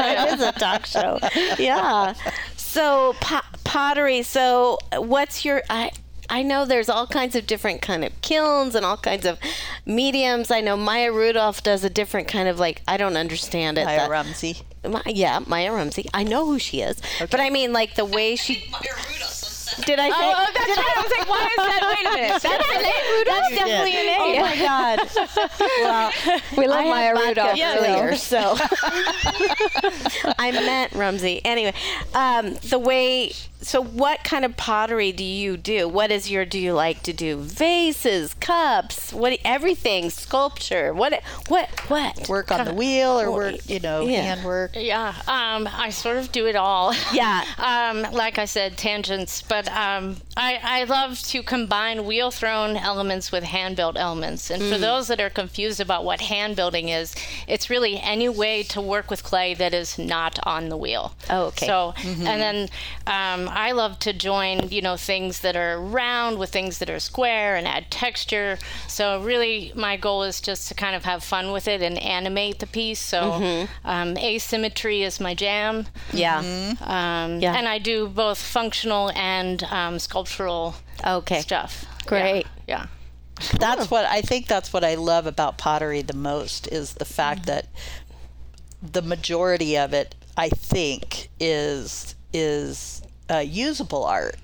it 0.00 0.34
is 0.34 0.40
a 0.42 0.52
talk 0.52 0.86
show. 0.86 1.18
Yeah. 1.58 2.14
So 2.56 3.14
po- 3.20 3.40
pottery. 3.64 4.22
So 4.22 4.78
what's 4.96 5.44
your? 5.44 5.62
I 5.70 5.90
I 6.30 6.42
know 6.42 6.64
there's 6.64 6.88
all 6.88 7.06
kinds 7.06 7.34
of 7.36 7.46
different 7.46 7.82
kind 7.82 8.04
of 8.04 8.18
kilns 8.22 8.74
and 8.74 8.84
all 8.86 8.96
kinds 8.96 9.26
of 9.26 9.38
mediums. 9.84 10.50
I 10.50 10.60
know 10.60 10.76
Maya 10.76 11.12
Rudolph 11.12 11.62
does 11.62 11.84
a 11.84 11.90
different 11.90 12.28
kind 12.28 12.48
of 12.48 12.58
like 12.58 12.82
I 12.88 12.96
don't 12.96 13.16
understand 13.16 13.78
it. 13.78 13.84
Maya 13.84 13.98
that- 13.98 14.10
Rumsey. 14.10 14.58
Ma- 14.88 15.02
yeah, 15.06 15.38
Maya 15.46 15.72
Rumsey. 15.72 16.08
I 16.12 16.24
know 16.24 16.44
who 16.46 16.58
she 16.58 16.80
is, 16.80 17.00
but 17.30 17.38
I 17.38 17.50
mean 17.50 17.72
like 17.72 17.94
the 17.94 18.04
way 18.04 18.34
she. 18.36 18.64
Maya 19.78 19.84
Rudolph 19.84 19.84
said 19.84 19.84
Did 19.86 19.98
I 19.98 20.08
say? 20.10 20.14
Oh, 20.18 20.46
that's 20.54 20.76
right. 20.76 20.94
I 20.96 21.02
was 21.02 21.12
like, 21.18 21.28
why 21.28 21.44
is 21.46 21.56
that? 21.56 21.80
Wait 21.88 22.06
a 22.06 22.14
minute. 22.14 22.42
That's 22.42 22.68
a 22.68 22.82
name, 22.82 23.06
Rudolph? 23.16 23.38
That's 23.40 23.54
definitely 23.54 23.96
an 23.96 24.08
A. 24.08 24.18
Oh 24.18 24.40
my 24.40 24.56
God. 24.68 24.98
Well, 25.80 26.12
We 26.58 26.66
love 26.66 26.80
I 26.86 26.90
Maya 26.90 27.14
Rudolph. 27.14 27.56
Yeah. 27.56 27.76
earlier, 27.78 28.16
so 28.16 28.56
I 30.38 30.50
meant 30.52 30.92
Rumsey. 30.92 31.40
Anyway, 31.44 31.74
um, 32.14 32.54
the 32.68 32.78
way. 32.78 33.32
So, 33.60 33.80
what 33.80 34.24
kind 34.24 34.44
of 34.44 34.56
pottery 34.56 35.12
do 35.12 35.22
you 35.22 35.56
do? 35.56 35.86
What 35.88 36.10
is 36.10 36.28
your? 36.28 36.44
Do 36.44 36.58
you 36.58 36.72
like 36.72 37.02
to 37.04 37.12
do 37.12 37.36
vases, 37.36 38.34
cups, 38.34 39.12
what? 39.12 39.38
Everything, 39.44 40.10
sculpture. 40.10 40.92
What? 40.92 41.22
What? 41.46 41.68
What? 41.88 42.28
Work 42.28 42.50
on 42.50 42.64
the 42.64 42.74
wheel 42.74 43.20
or 43.20 43.30
work, 43.30 43.68
you 43.70 43.78
know, 43.78 44.02
Yeah. 44.02 44.22
handwork. 44.22 44.72
Yeah, 44.74 45.14
um, 45.28 45.68
I 45.72 45.90
sort 45.90 46.16
of 46.16 46.32
do 46.32 46.46
it 46.48 46.56
all. 46.56 46.92
Yeah. 47.12 47.44
um, 47.58 48.02
like 48.12 48.38
I 48.38 48.46
said, 48.46 48.76
tangents, 48.76 49.42
but 49.42 49.61
um, 49.68 50.16
I, 50.36 50.58
I 50.62 50.84
love 50.84 51.18
to 51.24 51.42
combine 51.42 52.04
wheel 52.06 52.30
thrown 52.30 52.76
elements 52.76 53.30
with 53.32 53.44
hand 53.44 53.76
built 53.76 53.96
elements. 53.96 54.50
And 54.50 54.62
Mm. 54.62 54.72
for 54.72 54.78
those 54.78 55.08
that 55.08 55.20
are 55.20 55.30
confused 55.30 55.80
about 55.80 56.04
what 56.04 56.20
hand 56.20 56.56
building 56.56 56.88
is, 56.88 57.14
it's 57.46 57.68
really 57.70 57.98
any 58.00 58.28
way 58.28 58.62
to 58.64 58.80
work 58.80 59.10
with 59.10 59.22
clay 59.24 59.54
that 59.54 59.74
is 59.74 59.98
not 59.98 60.38
on 60.44 60.68
the 60.68 60.76
wheel. 60.76 61.14
Oh, 61.28 61.46
okay. 61.46 61.66
So, 61.66 61.94
Mm-hmm. 61.98 62.26
and 62.26 62.40
then 62.40 62.68
um, 63.06 63.48
I 63.52 63.72
love 63.72 63.98
to 64.00 64.12
join, 64.12 64.68
you 64.70 64.80
know, 64.82 64.96
things 64.96 65.40
that 65.40 65.56
are 65.56 65.80
round 65.80 66.38
with 66.38 66.50
things 66.50 66.78
that 66.78 66.88
are 66.90 67.00
square 67.00 67.56
and 67.56 67.66
add 67.66 67.90
texture. 67.90 68.58
So, 68.88 69.20
really, 69.22 69.72
my 69.74 69.96
goal 69.96 70.22
is 70.22 70.40
just 70.40 70.68
to 70.68 70.74
kind 70.74 70.94
of 70.94 71.04
have 71.04 71.22
fun 71.24 71.52
with 71.52 71.66
it 71.68 71.82
and 71.82 71.98
animate 71.98 72.58
the 72.60 72.66
piece. 72.66 73.00
So, 73.00 73.20
Mm-hmm. 73.32 73.88
um, 73.88 74.16
asymmetry 74.18 75.02
is 75.02 75.20
my 75.20 75.34
jam. 75.34 75.86
Yeah. 76.12 76.38
Um, 76.80 77.40
Yeah. 77.40 77.54
And 77.56 77.66
I 77.68 77.78
do 77.78 78.08
both 78.08 78.38
functional 78.40 79.10
and 79.16 79.51
um, 79.64 79.98
sculptural 79.98 80.74
Okay. 81.04 81.40
stuff. 81.40 81.84
Great. 82.06 82.46
Yeah. 82.68 82.86
That's 83.58 83.90
what 83.90 84.04
I 84.06 84.20
think 84.20 84.46
that's 84.46 84.72
what 84.72 84.84
I 84.84 84.94
love 84.94 85.26
about 85.26 85.58
pottery 85.58 86.02
the 86.02 86.14
most 86.16 86.68
is 86.68 86.94
the 86.94 87.04
fact 87.04 87.46
that 87.46 87.66
the 88.82 89.02
majority 89.02 89.76
of 89.76 89.92
it 89.92 90.14
I 90.36 90.48
think 90.48 91.28
is 91.40 92.14
is 92.32 93.02
uh, 93.30 93.38
usable 93.38 94.04
art. 94.04 94.36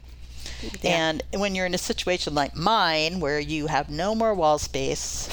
And 0.83 1.23
when 1.35 1.55
you're 1.55 1.67
in 1.67 1.75
a 1.75 1.79
situation 1.79 2.35
like 2.35 2.57
mine, 2.57 3.21
where 3.21 3.39
you 3.39 3.69
have 3.69 3.89
no 3.89 4.15
more 4.17 4.35
wall 4.35 4.59
space, 4.59 5.29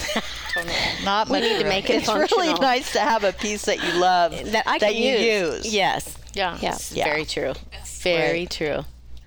not 1.04 1.28
much 1.28 1.42
need 1.42 1.58
to 1.58 1.64
make 1.68 1.90
it 1.90 1.96
it's 1.96 2.32
really 2.32 2.54
nice 2.54 2.92
to 2.92 3.00
have 3.00 3.24
a 3.24 3.32
piece 3.32 3.64
that 3.64 3.82
you 3.82 3.98
love 3.98 4.30
That 4.52 4.68
I 4.68 4.78
can 4.78 4.94
you 4.94 5.10
use. 5.16 5.64
use. 5.64 5.74
Yes. 5.74 6.16
Yeah. 6.34 6.56
Yeah. 6.60 6.78
Yeah. 6.92 7.04
Very 7.04 7.24
true. 7.24 7.54
Very 8.02 8.40
Right. 8.40 8.50
true. 8.50 8.84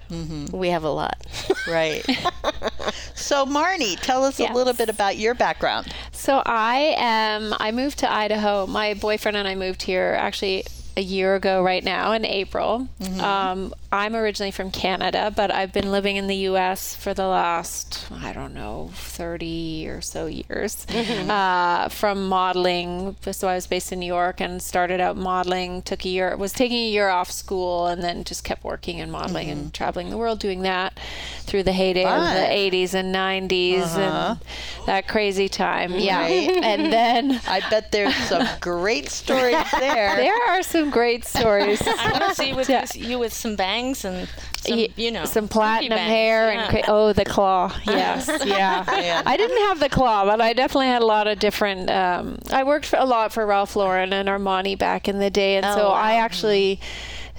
Mm-hmm. 0.09 0.57
We 0.57 0.69
have 0.69 0.83
a 0.83 0.89
lot. 0.89 1.25
Right. 1.67 2.03
so, 3.13 3.45
Marnie, 3.45 3.99
tell 3.99 4.23
us 4.23 4.39
a 4.39 4.51
little 4.53 4.73
bit 4.73 4.89
about 4.89 5.17
your 5.17 5.35
background. 5.35 5.93
So 6.11 6.41
I 6.45 6.95
am. 6.97 7.53
I 7.59 7.71
moved 7.71 7.99
to 7.99 8.11
Idaho. 8.11 8.65
My 8.65 8.93
boyfriend 8.95 9.37
and 9.37 9.47
I 9.47 9.55
moved 9.55 9.83
here 9.83 10.15
actually 10.19 10.65
a 10.97 11.01
year 11.01 11.35
ago 11.35 11.63
right 11.63 11.83
now 11.83 12.11
in 12.11 12.25
April. 12.25 12.87
Um, 13.19 13.73
I'm 13.91 14.15
originally 14.15 14.51
from 14.51 14.69
Canada, 14.69 15.31
but 15.35 15.49
I've 15.51 15.71
been 15.73 15.91
living 15.91 16.15
in 16.17 16.27
the 16.27 16.35
U.S. 16.51 16.95
for 16.95 17.13
the 17.13 17.25
last 17.25 18.07
I 18.11 18.33
don't 18.33 18.53
know 18.53 18.91
30 18.93 19.87
or 19.89 20.01
so 20.01 20.25
years. 20.27 20.85
Uh, 21.29 21.89
from 21.89 22.27
modeling, 22.27 23.15
so 23.31 23.47
I 23.47 23.55
was 23.55 23.67
based 23.67 23.91
in 23.91 23.99
New 23.99 24.05
York 24.05 24.41
and 24.41 24.61
started 24.61 24.99
out 24.99 25.17
modeling. 25.17 25.81
Took 25.81 26.05
a 26.05 26.09
year, 26.09 26.35
was 26.37 26.53
taking 26.53 26.77
a 26.77 26.89
year 26.89 27.09
off 27.09 27.31
school, 27.31 27.87
and 27.87 28.03
then 28.03 28.23
just 28.23 28.43
kept 28.43 28.63
working 28.63 28.99
and 29.01 29.11
modeling 29.11 29.49
and 29.49 29.73
traveling 29.73 30.09
the 30.09 30.17
world 30.17 30.39
doing 30.39 30.61
that 30.63 30.99
through 31.43 31.63
the 31.63 31.71
heyday 31.73 32.03
of 32.05 32.21
the 32.33 32.77
80s 32.77 32.93
and 32.93 33.13
90s 33.15 33.95
and 33.97 34.39
that 34.85 35.07
crazy 35.07 35.49
time. 35.49 35.93
Yeah, 35.95 36.19
Right. 36.21 36.49
and 36.63 36.91
then 36.93 37.39
I 37.47 37.61
bet 37.69 37.91
there's 37.91 38.15
some 38.15 38.47
great 38.59 39.09
stories 39.09 39.55
there. 39.79 40.15
there 40.17 40.49
are 40.49 40.61
some 40.61 40.78
great 40.85 41.25
stories. 41.25 41.81
I 41.85 42.11
want 42.11 42.23
to 42.29 42.35
see 42.35 42.53
with 42.53 42.69
Yeah. 42.69 42.81
this, 42.81 42.95
you 42.95 43.19
with 43.19 43.33
some 43.33 43.55
bangs 43.55 44.05
and 44.05 44.27
some, 44.57 44.85
you 44.95 45.11
know, 45.11 45.25
some 45.25 45.47
platinum 45.47 45.97
hair 45.97 46.51
yeah. 46.51 46.59
and 46.61 46.69
cra- 46.69 46.83
oh 46.93 47.13
the 47.13 47.25
claw 47.25 47.73
yes 47.85 48.27
yeah 48.45 48.83
Man. 48.87 49.23
i 49.25 49.37
didn't 49.37 49.57
have 49.67 49.79
the 49.79 49.87
claw 49.89 50.25
but 50.25 50.41
i 50.41 50.51
definitely 50.53 50.87
had 50.87 51.01
a 51.01 51.05
lot 51.05 51.27
of 51.27 51.39
different 51.39 51.89
um, 51.89 52.37
i 52.51 52.63
worked 52.63 52.85
for, 52.85 52.97
a 52.99 53.05
lot 53.05 53.31
for 53.31 53.45
ralph 53.45 53.75
lauren 53.77 54.11
and 54.11 54.27
armani 54.27 54.77
back 54.77 55.07
in 55.07 55.19
the 55.19 55.29
day 55.29 55.55
and 55.55 55.65
Oh, 55.65 55.75
so 55.75 55.83
wow. 55.89 55.93
i 55.93 56.15
actually 56.15 56.79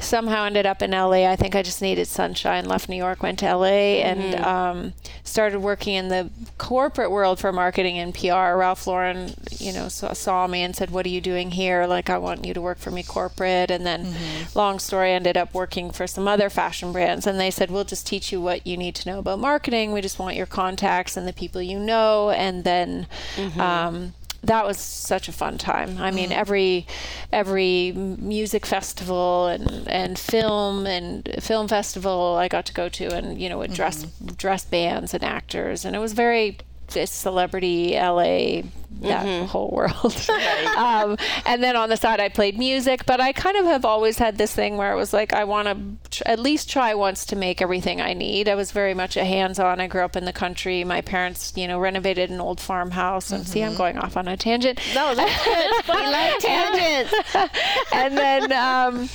somehow 0.01 0.45
ended 0.45 0.67
up 0.67 0.83
in 0.83 0.91
la 0.93 1.11
i 1.13 1.37
think 1.37 1.55
i 1.55 1.63
just 1.63 1.81
needed 1.83 2.07
sunshine 2.07 2.65
left 2.67 2.89
new 2.89 2.97
york 2.97 3.23
went 3.23 3.39
to 3.39 3.55
la 3.55 3.65
and 3.65 4.21
Mm-hmm. 4.35 4.45
um, 4.45 4.93
started 5.25 5.61
working 5.61 5.95
in 5.95 6.09
the 6.09 6.29
corporate 6.59 7.11
world 7.11 7.39
for 7.39 7.53
marketing 7.53 7.99
and 7.99 8.15
pr 8.15 8.29
ralph 8.33 8.87
lauren 8.87 9.35
you 9.59 9.73
know 9.73 9.89
saw, 9.89 10.13
saw 10.13 10.47
me 10.47 10.63
and 10.63 10.75
said 10.75 10.91
what 10.91 11.07
are 11.07 11.11
you 11.11 11.21
doing 11.21 11.51
here 11.53 11.87
like 11.87 12.11
i 12.11 12.19
want 12.19 12.45
you 12.45 12.53
to 12.55 12.61
work 12.61 12.79
for 12.79 12.91
me 12.91 13.03
corporate 13.03 13.71
and 13.71 13.87
then 13.87 14.01
Mm-hmm. 14.07 14.59
long 14.59 14.79
story 14.79 15.13
ended 15.13 15.37
up 15.37 15.55
working 15.55 15.91
for 15.91 16.07
some 16.07 16.27
other 16.27 16.49
fashion 16.51 16.93
brands 16.93 17.27
and 17.27 17.39
they 17.39 17.51
said 17.51 17.71
we'll 17.71 17.85
just 17.85 18.07
teach 18.07 18.33
you 18.33 18.41
what 18.41 18.67
you 18.67 18.77
need 18.77 18.95
to 18.97 19.09
know 19.09 19.19
about 19.21 19.39
marketing 19.39 19.93
we 19.93 20.01
just 20.01 20.19
want 20.19 20.37
your 20.37 20.47
contacts 20.47 21.17
and 21.17 21.29
the 21.29 21.33
people 21.33 21.61
you 21.63 21.79
know 21.79 22.31
and 22.31 22.65
then 22.65 23.07
Mm-hmm. 23.37 23.61
um, 23.61 24.15
that 24.43 24.65
was 24.65 24.79
such 24.79 25.29
a 25.29 25.33
fun 25.33 25.59
time. 25.59 25.99
I 25.99 26.11
mean, 26.11 26.31
mm. 26.31 26.37
every 26.37 26.87
every 27.33 27.93
music 27.93 28.65
festival 28.65 29.47
and 29.47 29.87
and 29.89 30.19
film 30.19 30.87
and 30.87 31.29
film 31.41 31.69
festival 31.69 32.37
I 32.39 32.49
got 32.49 32.67
to 32.67 32.73
go 32.73 32.89
to, 32.89 33.15
and 33.15 33.41
you 33.41 33.49
know, 33.49 33.59
would 33.59 33.75
dress 33.75 34.05
mm-hmm. 34.05 34.35
dress 34.35 34.65
bands 34.65 35.15
and 35.15 35.23
actors, 35.23 35.85
and 35.85 35.95
it 35.95 35.99
was 35.99 36.13
very 36.13 36.59
it's 36.97 37.13
celebrity 37.13 37.95
LA 37.95 38.63
that 39.01 39.49
whole 39.49 39.71
world. 39.71 40.29
um, 40.77 41.17
and 41.47 41.63
then 41.63 41.77
on 41.77 41.89
the 41.89 41.97
side, 41.97 42.21
I 42.21 42.29
played 42.29 42.59
music, 42.59 43.07
but 43.07 43.21
I 43.21 43.33
kind 43.33 43.57
of 43.57 43.65
have 43.67 43.85
always 43.85 44.19
had 44.19 44.39
this 44.39 44.55
thing 44.55 44.77
where 44.77 44.93
it 44.93 44.97
was 44.97 45.13
like 45.13 45.33
I 45.33 45.45
want 45.45 45.69
to 45.69 46.19
tr- 46.19 46.23
at 46.27 46.39
least 46.39 46.71
try 46.71 46.95
once 46.95 47.25
to 47.27 47.37
make 47.37 47.63
everything 47.63 48.01
I 48.01 48.13
need. 48.13 48.49
I 48.49 48.55
was 48.55 48.73
very 48.73 48.95
much 48.95 49.17
a 49.17 49.25
hands-on. 49.25 49.81
I 49.81 49.87
grew 49.87 50.03
up 50.03 50.17
in 50.17 50.25
the 50.25 50.33
country. 50.33 50.85
My 50.85 51.01
parents, 51.01 51.53
you 51.57 51.67
know, 51.67 51.79
renovated 51.79 52.31
an 52.31 52.41
old 52.41 52.61
farmhouse. 52.61 53.31
And 53.31 53.47
see, 53.47 53.63
I'm 53.63 53.75
going 53.75 53.99
off 53.99 54.17
on 54.17 54.29
a 54.29 54.37
tangent. 54.37 54.81
No, 54.95 55.15
that's 55.15 55.45
good. 55.45 55.71
we 55.97 56.07
like 56.07 56.39
tangents. 56.39 57.15
and 57.93 58.17
then 58.17 58.53
um, 58.53 59.09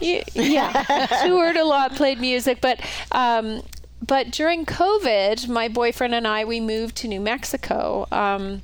yeah, 0.00 1.06
toured 1.24 1.56
a 1.56 1.64
lot, 1.64 1.94
played 1.94 2.20
music, 2.20 2.60
but 2.60 2.80
um, 3.12 3.62
but 4.04 4.30
during 4.30 4.66
COVID, 4.66 5.48
my 5.48 5.68
boyfriend 5.68 6.14
and 6.14 6.26
I 6.26 6.44
we 6.44 6.60
moved 6.60 6.96
to 6.96 7.08
New 7.08 7.20
Mexico. 7.20 8.06
Um, 8.10 8.62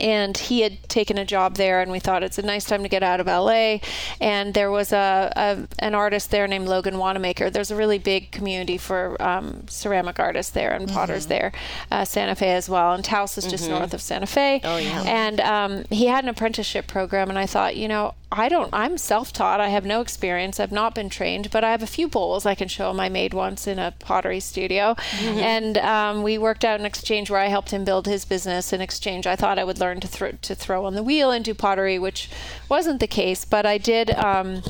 and 0.00 0.36
he 0.36 0.60
had 0.60 0.88
taken 0.88 1.18
a 1.18 1.24
job 1.24 1.54
there 1.54 1.80
and 1.80 1.90
we 1.90 1.98
thought 1.98 2.22
it's 2.22 2.38
a 2.38 2.42
nice 2.42 2.64
time 2.64 2.82
to 2.82 2.88
get 2.88 3.02
out 3.02 3.20
of 3.20 3.26
LA 3.26 3.78
and 4.20 4.54
there 4.54 4.70
was 4.70 4.92
a, 4.92 5.32
a 5.34 5.66
an 5.78 5.94
artist 5.94 6.30
there 6.30 6.46
named 6.46 6.68
Logan 6.68 6.98
Wanamaker. 6.98 7.50
There's 7.50 7.70
a 7.70 7.76
really 7.76 7.98
big 7.98 8.30
community 8.30 8.78
for 8.78 9.20
um, 9.22 9.66
ceramic 9.68 10.18
artists 10.18 10.52
there 10.52 10.72
and 10.72 10.88
potters 10.88 11.26
there 11.26 11.52
uh, 11.90 12.04
Santa 12.04 12.34
Fe 12.34 12.52
as 12.52 12.68
well. 12.68 12.92
And 12.92 13.04
Taos 13.04 13.38
is 13.38 13.46
just 13.46 13.68
north 13.68 13.94
of 13.94 14.00
Santa 14.02 14.26
Fe. 14.26 14.60
Oh 14.64 14.76
yeah. 14.76 15.02
And 15.06 15.40
um, 15.40 15.84
he 15.90 16.06
had 16.06 16.24
an 16.24 16.30
apprenticeship 16.30 16.86
program 16.86 17.28
and 17.28 17.38
I 17.38 17.46
thought 17.46 17.76
you 17.76 17.88
know 17.88 18.14
I 18.30 18.48
don't 18.48 18.70
I'm 18.72 18.98
self-taught. 18.98 19.60
I 19.60 19.68
have 19.68 19.84
no 19.84 20.00
experience. 20.00 20.58
I've 20.58 20.72
not 20.72 20.94
been 20.94 21.08
trained 21.08 21.50
but 21.50 21.62
I 21.62 21.70
have 21.70 21.82
a 21.82 21.86
few 21.86 22.08
bowls 22.08 22.44
I 22.44 22.56
can 22.56 22.66
show 22.66 22.90
him. 22.90 22.98
I 22.98 23.08
made 23.08 23.32
once 23.32 23.66
in 23.66 23.78
a 23.78 23.94
pottery 23.98 24.40
studio. 24.40 24.96
And 25.22 25.78
um, 25.78 26.22
we 26.22 26.36
worked 26.36 26.64
out 26.64 26.80
an 26.80 26.86
exchange 26.86 27.30
where 27.30 27.40
I 27.40 27.46
helped 27.46 27.70
him 27.70 27.84
build 27.84 28.06
his 28.06 28.24
business 28.24 28.72
in 28.72 28.80
exchange. 28.80 29.26
I 29.26 29.36
thought 29.36 29.58
I 29.58 29.64
would 29.64 29.78
learn 29.78 30.00
to 30.00 30.08
throw 30.08 30.32
to 30.32 30.54
throw 30.54 30.84
on 30.84 30.94
the 30.94 31.04
wheel 31.04 31.30
and 31.30 31.44
do 31.44 31.54
pottery 31.54 31.98
which 31.98 32.28
wasn't 32.68 32.98
the 32.98 33.06
case 33.06 33.44
but 33.44 33.64
I 33.64 33.78
did 33.78 34.10
um, 34.10 34.62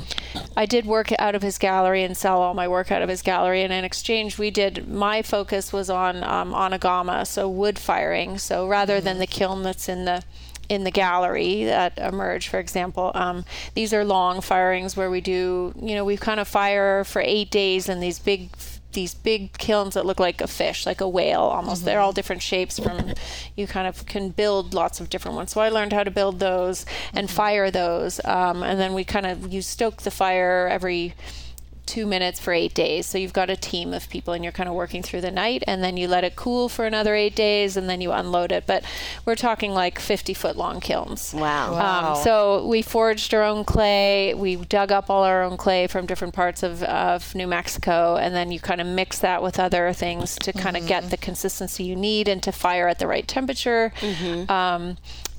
I 0.56 0.66
did 0.66 0.84
work 0.84 1.12
out 1.18 1.34
of 1.34 1.42
his 1.42 1.56
gallery 1.56 2.02
and 2.02 2.16
sell 2.16 2.42
all 2.42 2.52
my 2.52 2.68
work 2.68 2.92
out 2.92 3.02
of 3.02 3.08
his 3.08 3.22
gallery. 3.22 3.62
And 3.62 3.72
in 3.72 3.84
exchange 3.84 4.38
we 4.38 4.50
did 4.50 4.86
my 4.86 5.22
focus 5.22 5.72
was 5.72 5.88
on 5.88 6.22
um, 6.24 6.52
anagama 6.52 7.26
so 7.26 7.48
wood 7.48 7.78
firing. 7.78 8.36
So 8.36 8.68
rather 8.68 9.00
than 9.00 9.18
the 9.18 9.26
kiln 9.26 9.62
that's 9.62 9.88
in 9.88 10.04
the 10.04 10.24
in 10.68 10.84
the 10.84 10.90
gallery 10.90 11.64
that 11.64 11.98
emerge, 11.98 12.48
for 12.48 12.58
example. 12.58 13.12
Um, 13.14 13.44
these 13.74 13.92
are 13.92 14.04
long 14.04 14.40
firings 14.40 14.96
where 14.96 15.10
we 15.10 15.20
do, 15.20 15.72
you 15.80 15.94
know, 15.94 16.04
we 16.04 16.16
kind 16.16 16.40
of 16.40 16.48
fire 16.48 17.04
for 17.04 17.22
eight 17.24 17.50
days 17.50 17.88
in 17.88 18.00
these 18.00 18.18
big 18.18 18.50
these 18.92 19.14
big 19.14 19.52
kilns 19.58 19.92
that 19.92 20.06
look 20.06 20.18
like 20.18 20.40
a 20.40 20.46
fish, 20.46 20.86
like 20.86 21.02
a 21.02 21.08
whale 21.08 21.42
almost. 21.42 21.84
They're 21.84 22.00
all 22.00 22.12
different 22.12 22.40
shapes 22.40 22.78
from 22.78 23.12
you 23.54 23.66
kind 23.66 23.86
of 23.86 24.06
can 24.06 24.30
build 24.30 24.72
lots 24.72 25.00
of 25.00 25.10
different 25.10 25.36
ones. 25.36 25.52
So 25.52 25.60
I 25.60 25.68
learned 25.68 25.92
how 25.92 26.02
to 26.02 26.10
build 26.10 26.40
those 26.40 26.86
and 27.12 27.30
fire 27.30 27.70
those. 27.70 28.20
Um, 28.24 28.62
and 28.62 28.80
then 28.80 28.94
we 28.94 29.04
kind 29.04 29.26
of 29.26 29.52
you 29.52 29.60
stoke 29.60 30.02
the 30.02 30.10
fire 30.10 30.66
every 30.70 31.14
two 31.86 32.06
minutes 32.06 32.40
for 32.40 32.52
eight 32.52 32.74
days. 32.74 33.06
So 33.06 33.18
you've 33.18 33.32
got 33.32 33.48
a 33.48 33.56
team 33.56 33.94
of 33.94 34.08
people 34.10 34.34
and 34.34 34.44
you're 34.44 34.52
kind 34.52 34.68
of 34.68 34.74
working 34.74 35.02
through 35.02 35.20
the 35.20 35.30
night 35.30 35.62
and 35.66 35.82
then 35.82 35.96
you 35.96 36.08
let 36.08 36.24
it 36.24 36.36
cool 36.36 36.68
for 36.68 36.84
another 36.84 37.14
eight 37.14 37.34
days 37.36 37.76
and 37.76 37.88
then 37.88 38.00
you 38.00 38.12
unload 38.12 38.52
it. 38.52 38.64
But 38.66 38.84
we're 39.24 39.36
talking 39.36 39.72
like 39.72 39.98
50 39.98 40.34
foot 40.34 40.56
long 40.56 40.80
kilns. 40.80 41.32
Wow. 41.32 42.16
Um, 42.16 42.22
so 42.22 42.66
we 42.66 42.82
forged 42.82 43.32
our 43.32 43.42
own 43.42 43.64
clay. 43.64 44.34
We 44.34 44.56
dug 44.56 44.92
up 44.92 45.08
all 45.08 45.22
our 45.22 45.42
own 45.42 45.56
clay 45.56 45.86
from 45.86 46.06
different 46.06 46.34
parts 46.34 46.62
of, 46.62 46.82
of 46.82 47.34
New 47.34 47.46
Mexico, 47.46 48.16
and 48.16 48.34
then 48.34 48.50
you 48.50 48.60
kind 48.60 48.80
of 48.80 48.86
mix 48.86 49.18
that 49.20 49.42
with 49.42 49.58
other 49.58 49.92
things 49.92 50.36
to 50.36 50.52
kind 50.52 50.76
of 50.76 50.86
get 50.86 51.10
the 51.10 51.16
consistency 51.16 51.84
you 51.84 51.96
need 51.96 52.28
and 52.28 52.42
to 52.42 52.52
fire 52.52 52.88
at 52.88 52.98
the 52.98 53.06
right 53.06 53.26
temperature. 53.26 53.92
Um, 54.50 54.96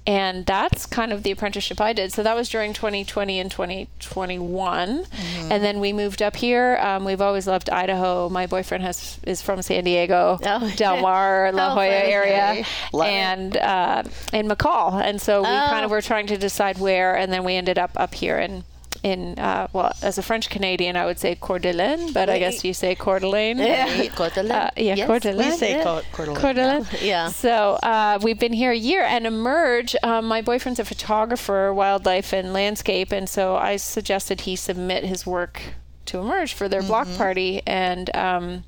and 0.07 0.45
that's 0.45 0.85
kind 0.87 1.11
of 1.13 1.21
the 1.23 1.31
apprenticeship 1.31 1.79
I 1.81 1.93
did. 1.93 2.11
So 2.13 2.23
that 2.23 2.35
was 2.35 2.49
during 2.49 2.73
2020 2.73 3.39
and 3.39 3.51
2021, 3.51 5.05
and 5.51 5.63
then 5.63 5.79
we 5.79 5.93
moved 5.93 6.21
up 6.21 6.35
here. 6.37 6.77
Um, 6.81 7.03
we've 7.05 7.21
always 7.21 7.45
loved 7.45 7.69
Idaho. 7.69 8.29
My 8.29 8.47
boyfriend 8.47 8.83
has 8.83 9.19
is 9.23 9.41
from 9.41 9.61
San 9.61 9.83
Diego, 9.83 10.39
Oh. 10.43 10.73
Del 10.77 11.01
Mar, 11.01 11.51
La 11.51 11.69
Jolla 11.75 11.85
area, 11.87 12.65
Love 12.93 13.07
and 13.07 13.57
uh, 13.57 14.03
in 14.33 14.47
McCall. 14.47 15.01
And 15.03 15.21
so 15.21 15.41
we 15.41 15.47
kind 15.47 15.81
Oh. 15.81 15.85
of 15.85 15.91
were 15.91 16.01
trying 16.01 16.27
to 16.27 16.37
decide 16.37 16.79
where, 16.79 17.15
and 17.15 17.31
then 17.31 17.43
we 17.43 17.55
ended 17.55 17.77
up 17.77 17.91
up 17.95 18.13
here 18.15 18.37
in. 18.39 18.63
In 19.07 19.39
uh, 19.39 19.67
well, 19.73 19.91
as 20.01 20.17
a 20.17 20.21
French 20.21 20.49
Canadian, 20.49 20.95
I 20.97 21.05
would 21.05 21.19
say 21.19 21.35
Coeur 21.35 21.59
d'Alene, 21.59 22.11
but 22.13 22.29
I 22.29 22.39
guess 22.39 22.63
you 22.65 22.73
say 22.73 22.93
Coeur 22.95 23.19
d'Alene. 23.19 23.57
Yeah. 23.59 23.85
Uh, 24.27 24.69
yeah, 24.75 24.95
Yes. 24.95 25.07
Coeur 25.07 25.19
d'Alene. 25.19 25.51
We 25.51 25.57
say 25.57 25.71
Yeah. 25.77 25.83
Coeur 25.83 26.01
Coeur 26.11 26.25
d'Alene. 26.25 26.41
Coeur 26.41 26.53
d'Alene. 26.53 26.85
Yeah. 27.01 27.27
So 27.29 27.53
uh, 27.83 28.19
we've 28.21 28.39
been 28.39 28.53
here 28.53 28.71
a 28.71 28.75
year, 28.91 29.03
and 29.03 29.25
Emerge. 29.25 29.95
Um, 30.03 30.25
my 30.25 30.41
boyfriend's 30.41 30.79
a 30.79 30.85
photographer, 30.85 31.73
wildlife 31.73 32.33
and 32.33 32.51
landscape, 32.53 33.11
and 33.11 33.29
so 33.29 33.55
I 33.55 33.77
suggested 33.77 34.41
he 34.41 34.55
submit 34.55 35.03
his 35.05 35.25
work 35.25 35.61
to 36.07 36.19
Emerge 36.19 36.53
for 36.53 36.67
their 36.67 36.81
block 36.81 37.07
party, 37.17 37.61
and 37.67 38.13
um, 38.15 38.63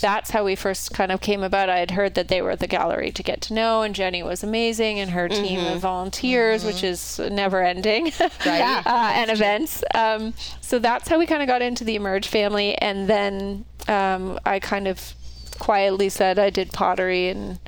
that's 0.00 0.30
how 0.30 0.44
we 0.44 0.54
first 0.54 0.92
kind 0.92 1.10
of 1.12 1.20
came 1.20 1.42
about. 1.42 1.68
I 1.68 1.78
had 1.78 1.92
heard 1.92 2.14
that 2.14 2.28
they 2.28 2.42
were 2.42 2.50
at 2.50 2.60
the 2.60 2.66
gallery 2.66 3.10
to 3.12 3.22
get 3.22 3.40
to 3.42 3.54
know, 3.54 3.82
and 3.82 3.94
Jenny 3.94 4.22
was 4.22 4.42
amazing, 4.42 4.98
and 5.00 5.10
her 5.10 5.28
team 5.28 5.60
of 5.66 5.80
volunteers, 5.80 6.64
which 6.64 6.84
is 6.84 7.18
never 7.18 7.62
ending, 7.62 8.06
Right. 8.46 8.82
uh, 8.86 9.10
and 9.14 9.30
events. 9.30 9.82
Um, 9.94 10.34
so 10.60 10.78
that's 10.78 11.08
how 11.08 11.18
we 11.18 11.26
kind 11.26 11.42
of 11.42 11.48
got 11.48 11.62
into 11.62 11.84
the 11.84 11.94
Emerge 11.94 12.28
family, 12.28 12.74
and 12.76 13.08
then 13.08 13.64
um, 13.88 14.38
I 14.44 14.58
kind 14.60 14.86
of 14.88 15.14
quietly 15.58 16.08
said 16.08 16.38
I 16.38 16.50
did 16.50 16.72
pottery 16.72 17.28
and 17.28 17.58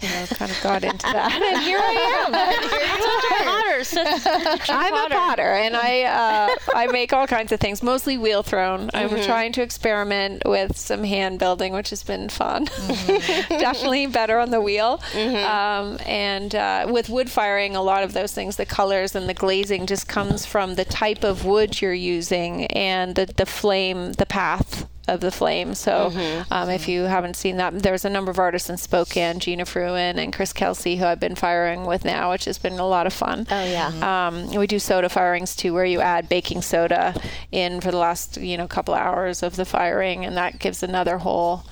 you 0.00 0.08
know 0.08 0.26
kind 0.30 0.50
of 0.50 0.60
got 0.62 0.84
into 0.84 1.06
that. 1.12 1.32
And 1.32 1.62
here 1.62 1.78
I 1.80 2.24
am. 2.26 2.32
Potter, 3.44 3.84
such 3.84 4.68
a 4.68 4.72
I'm 4.72 4.92
a 4.92 4.96
potter. 4.96 5.14
potter 5.14 5.42
and 5.54 5.76
I 5.76 6.02
uh, 6.02 6.54
I 6.74 6.86
make 6.88 7.12
all 7.12 7.26
kinds 7.26 7.52
of 7.52 7.60
things 7.60 7.82
mostly 7.82 8.16
wheel 8.18 8.42
thrown. 8.42 8.90
I'm 8.94 9.10
Mm-hmm. 9.10 9.24
trying 9.24 9.52
to 9.54 9.62
experiment 9.62 10.42
with 10.46 10.76
some 10.76 11.02
hand 11.04 11.38
building 11.38 11.72
which 11.72 11.90
has 11.90 12.02
been 12.04 12.28
fun. 12.28 12.66
Mm-hmm. 12.66 13.58
definitely 13.58 14.06
better 14.06 14.38
on 14.38 14.50
the 14.50 14.60
wheel. 14.60 15.00
Um, 15.16 15.98
and 16.06 16.54
uh, 16.54 16.86
with 16.88 17.08
wood 17.08 17.30
firing 17.30 17.74
a 17.76 17.82
lot 17.82 18.04
of 18.04 18.12
those 18.12 18.32
things 18.32 18.56
the 18.56 18.66
colors 18.66 19.14
and 19.16 19.28
the 19.28 19.34
glazing 19.34 19.86
just 19.86 20.06
comes 20.08 20.46
from 20.46 20.74
the 20.76 20.84
type 20.84 21.24
of 21.24 21.44
wood 21.44 21.80
you're 21.80 21.92
using 21.94 22.66
and 22.66 23.14
the, 23.16 23.26
the 23.36 23.46
flame 23.46 24.12
the 24.14 24.26
path 24.26 24.86
of 25.08 25.20
the 25.20 25.30
flame. 25.30 25.74
So, 25.74 26.10
Mm-hmm. 26.12 26.52
um, 26.52 26.68
if 26.70 26.86
you 26.88 27.02
haven't 27.04 27.34
seen 27.36 27.56
that, 27.56 27.82
there's 27.82 28.04
a 28.04 28.10
number 28.10 28.30
of 28.30 28.38
artists 28.38 28.70
in 28.70 28.76
Spokane, 28.76 29.38
Gina 29.40 29.64
Fruin 29.64 30.18
and 30.18 30.32
Chris 30.32 30.52
Kelsey, 30.52 30.96
who 30.96 31.04
I've 31.06 31.18
been 31.20 31.34
firing 31.34 31.84
with 31.84 32.04
now, 32.04 32.30
which 32.30 32.44
has 32.44 32.58
been 32.58 32.78
a 32.78 32.86
lot 32.86 33.06
of 33.06 33.12
fun. 33.12 33.46
Oh, 33.50 33.64
yeah. 33.64 34.28
Um, 34.28 34.54
we 34.54 34.66
do 34.66 34.78
soda 34.78 35.08
firings 35.08 35.56
too, 35.56 35.72
where 35.74 35.84
you 35.84 36.00
add 36.00 36.28
baking 36.28 36.62
soda 36.62 37.14
in 37.50 37.80
for 37.80 37.90
the 37.90 37.96
last 37.96 38.36
you 38.36 38.56
know 38.56 38.68
couple 38.68 38.94
hours 38.94 39.42
of 39.42 39.56
the 39.56 39.64
firing, 39.64 40.24
and 40.24 40.36
that 40.36 40.58
gives 40.58 40.82
another 40.82 41.18
whole 41.18 41.64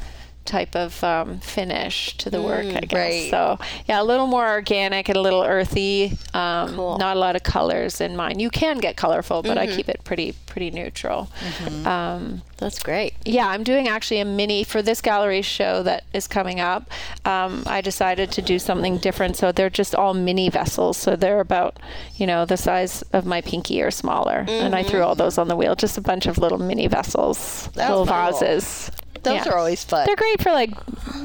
type 0.49 0.75
of 0.75 1.05
um, 1.05 1.39
finish 1.41 2.17
to 2.17 2.31
the 2.31 2.41
work, 2.43 2.65
I 2.67 2.81
guess. 2.81 2.93
right. 2.93 3.31
So 3.31 3.59
yeah, 3.87 4.01
a 4.01 4.05
little 4.05 4.27
more 4.27 4.49
organic 4.49 5.09
and 5.09 5.17
a 5.17 5.21
little 5.21 5.43
earthy. 5.43 6.13
Um, 6.35 6.75
Cool. 6.75 6.99
Not 6.99 7.17
a 7.17 7.21
lot 7.21 7.35
of 7.37 7.43
colors 7.43 8.01
in 8.01 8.17
mine. 8.17 8.39
You 8.41 8.51
can 8.51 8.79
get 8.79 8.97
colorful, 8.97 9.43
but 9.43 9.57
I 9.59 9.67
keep 9.67 9.89
it 9.89 10.01
pretty 10.05 10.35
pretty 10.47 10.71
neutral. 10.71 11.29
Um, 11.85 12.43
That's 12.57 12.83
great. 12.83 13.15
yeah, 13.25 13.49
I'm 13.49 13.63
doing 13.65 13.87
actually 13.89 14.21
a 14.21 14.25
mini 14.25 14.65
for 14.65 14.81
this 14.83 15.01
gallery 15.01 15.43
show 15.43 15.83
that 15.85 16.05
is 16.13 16.27
coming 16.27 16.59
up. 16.61 16.91
Um, 17.25 17.63
I 17.67 17.81
decided 17.81 18.33
to 18.33 18.43
do 18.43 18.59
something 18.59 18.99
different, 18.99 19.37
so 19.37 19.53
they're 19.53 19.71
just 19.71 19.95
all 19.95 20.15
mini 20.15 20.49
vessels. 20.51 20.97
So 20.97 21.17
they're 21.17 21.41
about, 21.41 21.79
you 22.17 22.27
know, 22.27 22.45
the 22.45 22.57
size 22.57 23.03
of 23.13 23.25
my 23.27 23.41
pinky 23.41 23.81
or 23.83 23.91
smaller. 23.91 24.45
And 24.49 24.75
I 24.75 24.83
threw 24.83 25.03
all 25.03 25.15
those 25.15 25.39
on 25.39 25.49
the 25.49 25.57
wheel, 25.57 25.75
just 25.77 25.99
a 25.99 26.01
bunch 26.01 26.27
of 26.27 26.39
little 26.39 26.59
mini 26.59 26.87
vessels, 26.89 27.69
little 27.77 28.07
cool. 28.07 28.15
vases. 28.33 28.91
Those 29.23 29.45
Yeah. 29.47 29.53
are 29.53 29.59
always 29.59 29.85
fun. 29.85 30.07
They're 30.07 30.17
great 30.17 30.43
for 30.43 30.53
like 30.53 30.71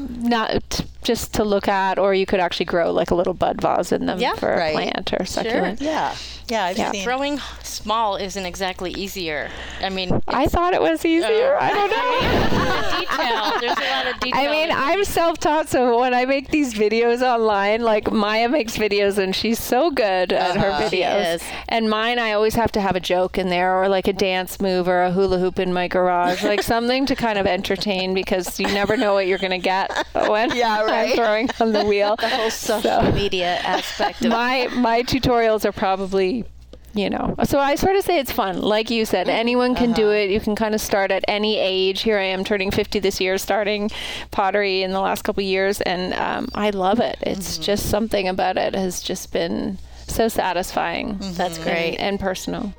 not 0.09 0.85
just 1.03 1.33
to 1.35 1.43
look 1.43 1.67
at, 1.67 1.99
or 1.99 2.13
you 2.13 2.25
could 2.25 2.39
actually 2.39 2.65
grow 2.65 2.91
like 2.91 3.11
a 3.11 3.15
little 3.15 3.33
bud 3.33 3.61
vase 3.61 3.91
in 3.91 4.05
them 4.05 4.19
Yeah. 4.19 4.33
for 4.35 4.51
a 4.53 4.71
plant 4.71 5.13
or 5.19 5.25
succulent. 5.25 5.81
yeah. 5.81 6.15
Yeah, 6.49 6.65
I've 6.65 6.77
Yeah. 6.77 6.91
seen. 6.91 7.03
Throwing 7.05 7.39
small 7.63 8.17
isn't 8.17 8.45
exactly 8.45 8.91
easier. 8.91 9.49
I 9.81 9.89
mean, 9.89 10.21
I 10.27 10.47
thought 10.47 10.73
it 10.73 10.81
was 10.81 11.05
easier. 11.05 11.57
I 11.59 11.69
don't 11.69 11.89
know. 11.89 12.99
detail. 12.99 13.59
There's 13.61 13.77
a 13.77 13.91
lot 13.91 14.13
of 14.13 14.19
detail. 14.19 14.41
I 14.49 14.51
mean, 14.51 14.69
I'm 14.71 15.05
self-taught, 15.05 15.69
so 15.69 15.99
when 16.01 16.13
I 16.13 16.25
make 16.25 16.49
these 16.49 16.73
videos 16.73 17.21
online, 17.21 17.81
like 17.81 18.11
Maya 18.11 18.49
makes 18.49 18.77
videos 18.77 19.17
and 19.17 19.33
she's 19.33 19.57
so 19.59 19.89
good 19.89 20.33
at 20.33 20.57
her 20.57 20.69
Uh-huh. 20.69 20.89
She 20.89 20.97
videos. 21.01 21.35
is. 21.35 21.43
And 21.69 21.89
mine, 21.89 22.19
I 22.19 22.33
always 22.33 22.55
have 22.55 22.71
to 22.73 22.81
have 22.81 22.95
a 22.97 22.99
joke 22.99 23.37
in 23.37 23.47
there, 23.49 23.81
or 23.81 23.87
like 23.87 24.07
a 24.09 24.13
dance 24.13 24.59
move, 24.59 24.87
or 24.89 25.01
a 25.03 25.11
hula 25.11 25.37
hoop 25.39 25.59
in 25.59 25.73
my 25.73 25.87
garage, 25.87 26.43
like 26.43 26.61
something 26.61 27.05
to 27.05 27.15
kind 27.15 27.39
of 27.39 27.47
entertain 27.47 28.13
because 28.13 28.59
you 28.59 28.67
never 28.67 28.97
know 28.97 29.13
what 29.13 29.27
you're 29.27 29.37
gonna 29.37 29.57
get 29.57 29.89
when 30.27 30.53
Yeah, 30.55 30.79
I'm 30.81 30.87
right. 30.93 31.15
throwing 31.15 31.49
on 31.59 31.71
the 31.71 31.85
wheel. 31.85 32.15
The 32.23 32.29
whole 32.29 32.51
social 32.51 33.01
So- 33.01 33.11
media 33.11 33.57
aspect 33.57 34.23
of 34.23 34.31
my 34.31 34.67
my 34.73 35.03
tutorials 35.03 35.65
are 35.65 35.71
probably 35.71 36.45
you 36.93 37.09
know 37.09 37.35
so 37.43 37.59
i 37.59 37.73
sort 37.75 37.95
of 37.95 38.03
say 38.03 38.19
it's 38.19 38.31
fun. 38.31 38.61
Like 38.61 38.89
you 38.89 39.05
said 39.05 39.27
mm-hmm. 39.27 39.35
anyone 39.35 39.75
can 39.75 39.93
do 39.93 40.03
uh-huh. 40.03 40.11
it. 40.11 40.29
You 40.29 40.39
can 40.39 40.55
kind 40.55 40.75
of 40.75 40.81
start 40.81 41.11
at 41.11 41.25
any 41.27 41.57
age. 41.57 42.01
Here 42.01 42.17
i 42.17 42.23
am 42.23 42.43
turning 42.43 42.71
50 42.71 42.99
this 42.99 43.19
year 43.19 43.37
starting 43.37 43.89
pottery 44.31 44.83
in 44.83 44.91
the 44.91 44.99
last 44.99 45.23
couple 45.23 45.41
of 45.41 45.47
years 45.47 45.81
and 45.81 46.13
um, 46.13 46.49
i 46.55 46.69
love 46.69 46.99
it. 46.99 47.17
It's 47.21 47.53
mm-hmm. 47.53 47.63
just 47.63 47.89
something 47.89 48.27
about 48.27 48.57
it 48.57 48.75
has 48.75 49.01
just 49.01 49.33
been 49.33 49.79
so 50.07 50.27
satisfying. 50.27 51.15
Mm-hmm. 51.15 51.33
That's 51.33 51.57
and- 51.57 51.65
great. 51.65 51.97
and, 51.97 52.19
personal 52.19 52.73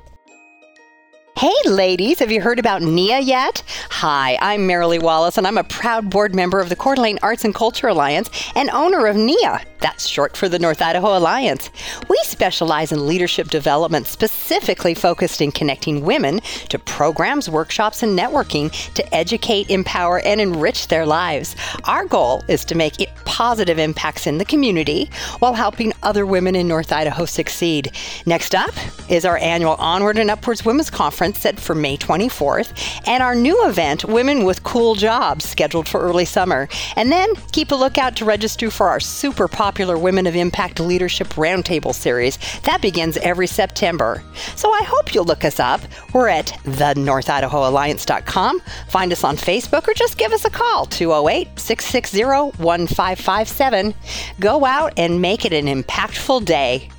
Hey, 1.37 1.51
ladies, 1.65 2.19
have 2.19 2.31
you 2.31 2.39
heard 2.39 2.59
about 2.59 2.81
NIA 2.81 3.19
yet? 3.19 3.61
Hi, 3.89 4.37
I'm 4.39 4.61
Marilee 4.61 5.01
Wallace, 5.01 5.37
and 5.37 5.45
I'm 5.45 5.57
a 5.57 5.65
proud 5.65 6.09
board 6.09 6.33
member 6.33 6.61
of 6.61 6.69
the 6.69 6.77
Coeur 6.77 6.95
d'Alene 6.95 7.19
Arts 7.21 7.43
and 7.43 7.53
Culture 7.53 7.89
Alliance 7.89 8.29
and 8.55 8.69
owner 8.69 9.05
of 9.05 9.17
NIA. 9.17 9.59
That's 9.79 10.07
short 10.07 10.37
for 10.37 10.47
the 10.47 10.57
North 10.57 10.81
Idaho 10.81 11.17
Alliance. 11.17 11.69
We 12.07 12.17
specialize 12.23 12.93
in 12.93 13.05
leadership 13.05 13.49
development, 13.49 14.07
specifically 14.07 14.93
focused 14.93 15.41
in 15.41 15.51
connecting 15.51 16.05
women 16.05 16.39
to 16.69 16.79
programs, 16.79 17.49
workshops, 17.49 18.01
and 18.01 18.17
networking 18.17 18.71
to 18.93 19.13
educate, 19.13 19.69
empower, 19.69 20.21
and 20.21 20.39
enrich 20.39 20.87
their 20.87 21.05
lives. 21.05 21.57
Our 21.83 22.05
goal 22.05 22.45
is 22.47 22.63
to 22.65 22.75
make 22.75 23.01
it 23.01 23.09
positive 23.25 23.77
impacts 23.77 24.25
in 24.25 24.37
the 24.37 24.45
community 24.45 25.09
while 25.39 25.53
helping 25.53 25.91
other 26.01 26.25
women 26.25 26.55
in 26.55 26.67
North 26.67 26.93
Idaho 26.93 27.25
succeed. 27.25 27.91
Next 28.25 28.55
up 28.55 28.73
is 29.09 29.25
our 29.25 29.37
annual 29.37 29.75
Onward 29.75 30.17
and 30.17 30.31
Upwards 30.31 30.63
Women's 30.63 30.89
Conference 30.89 31.24
set 31.33 31.59
for 31.59 31.73
May 31.75 31.97
24th, 31.97 32.73
and 33.07 33.23
our 33.23 33.35
new 33.35 33.67
event, 33.67 34.05
Women 34.05 34.43
with 34.43 34.63
Cool 34.63 34.95
Jobs, 34.95 35.45
scheduled 35.45 35.87
for 35.87 36.01
early 36.01 36.25
summer. 36.25 36.67
And 36.95 37.11
then 37.11 37.33
keep 37.51 37.71
a 37.71 37.75
lookout 37.75 38.15
to 38.17 38.25
register 38.25 38.69
for 38.69 38.89
our 38.89 38.99
super 38.99 39.47
popular 39.47 39.97
Women 39.97 40.27
of 40.27 40.35
Impact 40.35 40.79
Leadership 40.79 41.29
Roundtable 41.29 41.93
series. 41.93 42.37
That 42.63 42.81
begins 42.81 43.17
every 43.17 43.47
September. 43.47 44.23
So 44.55 44.71
I 44.71 44.81
hope 44.83 45.13
you'll 45.13 45.25
look 45.25 45.45
us 45.45 45.59
up. 45.59 45.81
We're 46.13 46.29
at 46.29 46.47
thenorthidahoalliance.com. 46.65 48.61
Find 48.89 49.11
us 49.11 49.23
on 49.23 49.37
Facebook 49.37 49.87
or 49.87 49.93
just 49.93 50.17
give 50.17 50.33
us 50.33 50.45
a 50.45 50.49
call 50.49 50.85
208 50.85 51.59
660 51.59 52.25
1557. 52.61 53.93
Go 54.39 54.65
out 54.65 54.93
and 54.97 55.21
make 55.21 55.45
it 55.45 55.53
an 55.53 55.65
impactful 55.65 56.45
day. 56.45 56.89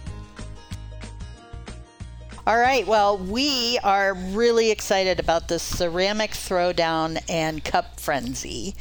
All 2.47 2.57
right. 2.57 2.87
Well, 2.87 3.19
we 3.19 3.77
are 3.83 4.15
really 4.15 4.71
excited 4.71 5.19
about 5.19 5.49
this 5.49 5.65
ceramic 5.65 6.31
throwdown 6.31 7.21
and 7.29 7.65
cup 7.65 7.99
frenzy. 7.99 8.77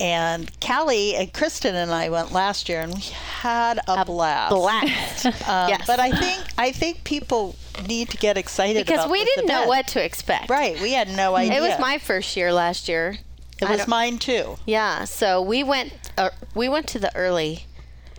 And 0.00 0.50
Callie 0.60 1.14
and 1.16 1.30
Kristen 1.30 1.74
and 1.74 1.90
I 1.90 2.08
went 2.08 2.32
last 2.32 2.70
year, 2.70 2.80
and 2.80 2.94
we 2.94 3.02
had 3.02 3.78
a, 3.86 4.04
blast. 4.06 4.54
Blast. 4.54 5.26
Um, 5.48 5.68
yes. 5.68 5.86
But 5.86 6.00
I 6.00 6.10
think 6.10 6.42
I 6.56 6.72
think 6.72 7.04
people 7.04 7.54
need 7.86 8.08
to 8.08 8.16
get 8.16 8.38
excited 8.38 8.82
about 8.82 8.86
this. 8.86 8.96
because 8.96 9.10
we 9.10 9.24
didn't 9.24 9.46
know 9.46 9.66
what 9.66 9.88
to 9.88 10.02
expect. 10.02 10.48
Right. 10.48 10.80
We 10.80 10.92
had 10.92 11.08
no 11.08 11.36
idea. 11.36 11.58
It 11.58 11.60
was 11.60 11.78
my 11.78 11.98
first 11.98 12.34
year 12.36 12.52
last 12.52 12.88
year. 12.88 13.18
It 13.60 13.68
I 13.68 13.72
was 13.72 13.86
mine 13.86 14.18
too. 14.18 14.56
Yeah. 14.64 15.04
So 15.04 15.42
we 15.42 15.62
went. 15.62 15.92
Uh, 16.16 16.30
we 16.54 16.68
went 16.70 16.86
to 16.88 16.98
the 16.98 17.14
early. 17.14 17.66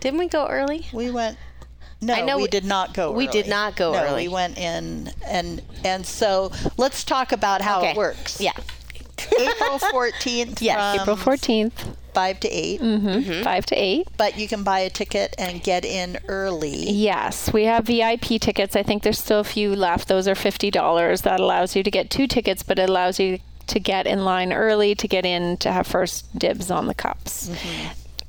Didn't 0.00 0.20
we 0.20 0.28
go 0.28 0.46
early? 0.46 0.86
We 0.92 1.10
went. 1.10 1.36
No, 2.00 2.14
I 2.14 2.20
know 2.22 2.36
we 2.36 2.42
we- 2.44 2.48
did 2.48 2.64
not 2.64 2.92
go. 2.94 3.12
we 3.12 3.26
did 3.26 3.48
not 3.48 3.76
go 3.76 3.92
no, 3.92 3.98
early. 4.04 4.28
We 4.28 4.34
went 4.34 4.58
in, 4.58 5.10
and 5.26 5.62
and 5.84 6.04
so 6.06 6.52
let's 6.76 7.02
talk 7.04 7.32
about 7.32 7.62
how 7.62 7.82
it 7.84 7.96
works. 7.96 8.40
Yeah. 8.40 8.52
April 9.38 9.78
fourteenth. 9.90 10.60
Yes, 10.60 11.00
April 11.00 11.16
14th, 11.16 11.72
five 12.12 12.38
to 12.40 12.48
8 12.48 12.80
Mm-hmm. 12.80 13.42
5 13.44 13.66
to 13.66 13.74
8. 13.76 14.08
But 14.18 14.36
you 14.38 14.48
can 14.48 14.64
buy 14.64 14.80
a 14.80 14.90
ticket 14.90 15.34
and 15.38 15.62
get 15.62 15.84
in 15.84 16.18
early. 16.28 16.90
Yes, 16.90 17.52
we 17.52 17.64
have 17.64 17.86
VIP 17.86 18.40
tickets. 18.40 18.76
I 18.76 18.82
think 18.82 19.02
there's 19.02 19.18
still 19.18 19.40
a 19.40 19.44
few 19.44 19.74
left. 19.74 20.08
Those 20.08 20.28
are 20.28 20.34
$50. 20.34 21.22
That 21.22 21.40
allows 21.40 21.74
you 21.74 21.82
to 21.82 21.90
get 21.90 22.10
two 22.10 22.26
tickets, 22.26 22.62
but 22.62 22.78
it 22.78 22.88
allows 22.90 23.18
you 23.18 23.38
to 23.68 23.80
get 23.80 24.06
in 24.06 24.24
line 24.24 24.52
early 24.52 24.94
to 24.96 25.08
get 25.08 25.24
in 25.24 25.56
to 25.58 25.72
have 25.72 25.86
first 25.86 26.36
dibs 26.38 26.70
on 26.70 26.86
the 26.86 26.94
cups. 26.94 27.50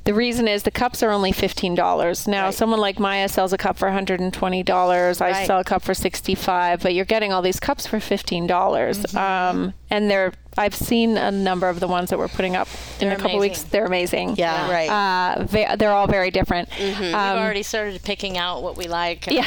The 0.05 0.13
reason 0.13 0.47
is 0.47 0.61
the 0.63 0.71
cups 0.71 1.01
are 1.03 1.09
only 1.11 1.31
$15. 1.31 2.27
Now, 2.27 2.51
someone 2.51 2.79
like 2.79 2.99
Maya 2.99 3.27
sells 3.27 3.53
a 3.53 3.57
cup 3.57 3.75
for 3.77 3.87
$120. 3.89 5.21
I 5.21 5.45
sell 5.45 5.59
a 5.59 5.63
cup 5.63 5.81
for 5.81 5.93
65 5.95 6.81
but 6.81 6.93
you're 6.93 7.05
getting 7.05 7.33
all 7.33 7.41
these 7.41 7.59
cups 7.59 7.87
for 7.87 7.97
$15. 7.97 8.47
dollars 8.47 9.15
Um, 9.15 9.73
and 9.89 10.09
they're 10.09 10.31
I've 10.57 10.75
seen 10.75 11.17
a 11.17 11.31
number 11.31 11.67
of 11.67 11.81
the 11.81 11.87
ones 11.87 12.11
that 12.11 12.17
we're 12.19 12.29
putting 12.29 12.55
up 12.55 12.69
in 13.01 13.09
They're 13.09 13.17
a 13.17 13.19
couple 13.19 13.39
weeks. 13.39 13.63
They're 13.63 13.85
amazing. 13.85 14.35
Yeah. 14.37 14.71
Right. 14.71 14.89
Uh, 14.89 15.43
ve- 15.43 15.75
they're 15.77 15.91
all 15.91 16.07
very 16.07 16.31
different. 16.31 16.69
We've 16.79 16.97
Um, 17.13 17.37
already 17.39 17.61
started 17.63 18.01
picking 18.03 18.37
out 18.37 18.63
what 18.63 18.77
we 18.77 18.87
like. 18.87 19.25
Yeah. 19.31 19.41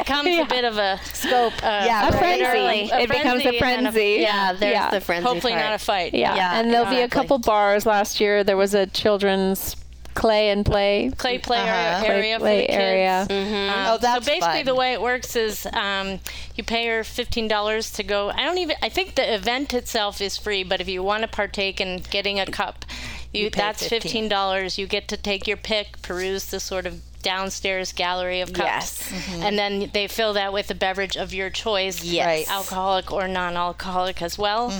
It 0.00 0.04
becomes 0.06 0.28
Yeah. 0.28 0.42
a 0.42 0.46
bit 0.46 0.64
of 0.64 0.76
a 0.76 1.00
scope. 1.04 1.54
Uh, 1.62 1.84
Yeah, 1.86 2.08
a 2.08 2.12
frenzy. 2.12 2.44
early. 2.44 2.90
It 2.92 3.08
becomes 3.08 3.42
a 3.44 3.48
and 3.48 3.54
then 3.54 3.58
frenzy. 3.58 4.18
Yeah. 4.20 4.52
There's 4.52 4.72
Yeah. 4.74 4.90
the 4.90 5.00
frenzy. 5.00 5.26
hopefully 5.26 5.52
part. 5.54 5.64
not 5.64 5.72
a 5.74 5.78
fight. 5.78 6.12
Yeah. 6.12 6.34
Yeah, 6.34 6.58
and 6.60 6.70
there'll 6.74 6.90
be 6.90 7.00
a 7.00 7.08
couple 7.08 7.38
bars. 7.38 7.86
Last 7.86 8.20
year 8.20 8.44
there 8.44 8.56
was 8.58 8.74
a 8.74 8.86
children's 8.86 9.76
clay 10.14 10.50
and 10.50 10.64
play. 10.66 11.10
Clay 11.16 11.38
play 11.38 11.58
Uh-huh. 11.58 11.70
area, 11.70 11.98
Play- 12.00 12.08
area 12.08 12.34
for 12.36 12.40
play 12.40 12.60
the 12.62 12.66
kids. 12.66 12.76
area. 12.78 13.20
Um, 13.30 13.86
Oh, 13.94 13.98
that's 13.98 14.24
so 14.26 14.30
basically 14.32 14.58
fun. 14.58 14.64
the 14.66 14.74
way 14.74 14.92
it 14.92 15.00
works 15.00 15.36
is 15.36 15.66
um, 15.72 16.20
you 16.56 16.64
pay 16.64 16.86
her 16.88 17.04
fifteen 17.04 17.48
dollars 17.48 17.90
to 17.92 18.02
go. 18.02 18.30
I 18.30 18.44
don't 18.44 18.58
even. 18.58 18.76
I 18.82 18.88
think 18.88 19.14
the 19.14 19.34
event 19.34 19.72
itself 19.74 20.20
is 20.20 20.36
free, 20.36 20.64
but 20.64 20.80
if 20.80 20.88
you 20.88 21.02
want 21.02 21.22
to 21.22 21.28
partake 21.28 21.80
in 21.80 22.02
getting 22.10 22.38
a 22.40 22.46
cup, 22.46 22.84
you, 23.32 23.50
pay 23.50 23.60
that's 23.60 23.80
15. 23.82 24.00
fifteen 24.00 24.28
dollars. 24.28 24.78
You 24.78 24.86
get 24.86 25.08
to 25.08 25.16
take 25.16 25.46
your 25.46 25.56
pick, 25.56 26.02
peruse 26.02 26.46
the 26.50 26.60
sort 26.60 26.86
of 26.86 27.00
downstairs 27.22 27.92
gallery 27.92 28.40
of 28.40 28.52
cups, 28.52 29.10
Yes. 29.10 29.12
and 29.42 29.58
then 29.58 29.90
they 29.92 30.08
fill 30.08 30.32
that 30.34 30.52
with 30.52 30.70
a 30.70 30.74
beverage 30.74 31.16
of 31.16 31.32
your 31.34 31.50
choice, 31.50 32.02
Yes. 32.02 32.26
Right. 32.26 32.50
alcoholic 32.50 33.12
or 33.12 33.28
non-alcoholic 33.28 34.22
as 34.22 34.38
well. 34.38 34.70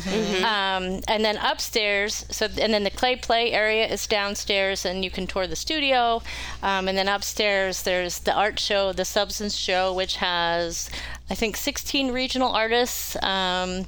Um, 0.45 1.01
and 1.09 1.25
then 1.25 1.37
upstairs, 1.37 2.25
so 2.31 2.47
and 2.59 2.73
then 2.73 2.85
the 2.85 2.91
clay 2.91 3.17
play 3.17 3.53
area 3.53 3.87
is 3.87 4.07
downstairs, 4.07 4.85
and 4.85 5.05
you 5.05 5.11
can 5.11 5.27
tour 5.27 5.47
the 5.47 5.57
studio. 5.57 6.23
Um, 6.63 6.89
and 6.89 6.97
then 6.97 7.09
upstairs, 7.09 7.83
there's 7.83 8.21
the 8.21 8.33
art 8.35 8.59
show, 8.59 8.93
the 8.93 9.05
Substance 9.05 9.55
Show, 9.57 9.93
which 9.93 10.17
has, 10.17 10.89
I 11.29 11.35
think, 11.35 11.57
16 11.57 12.13
regional 12.13 12.51
artists. 12.53 13.17
Um, 13.23 13.87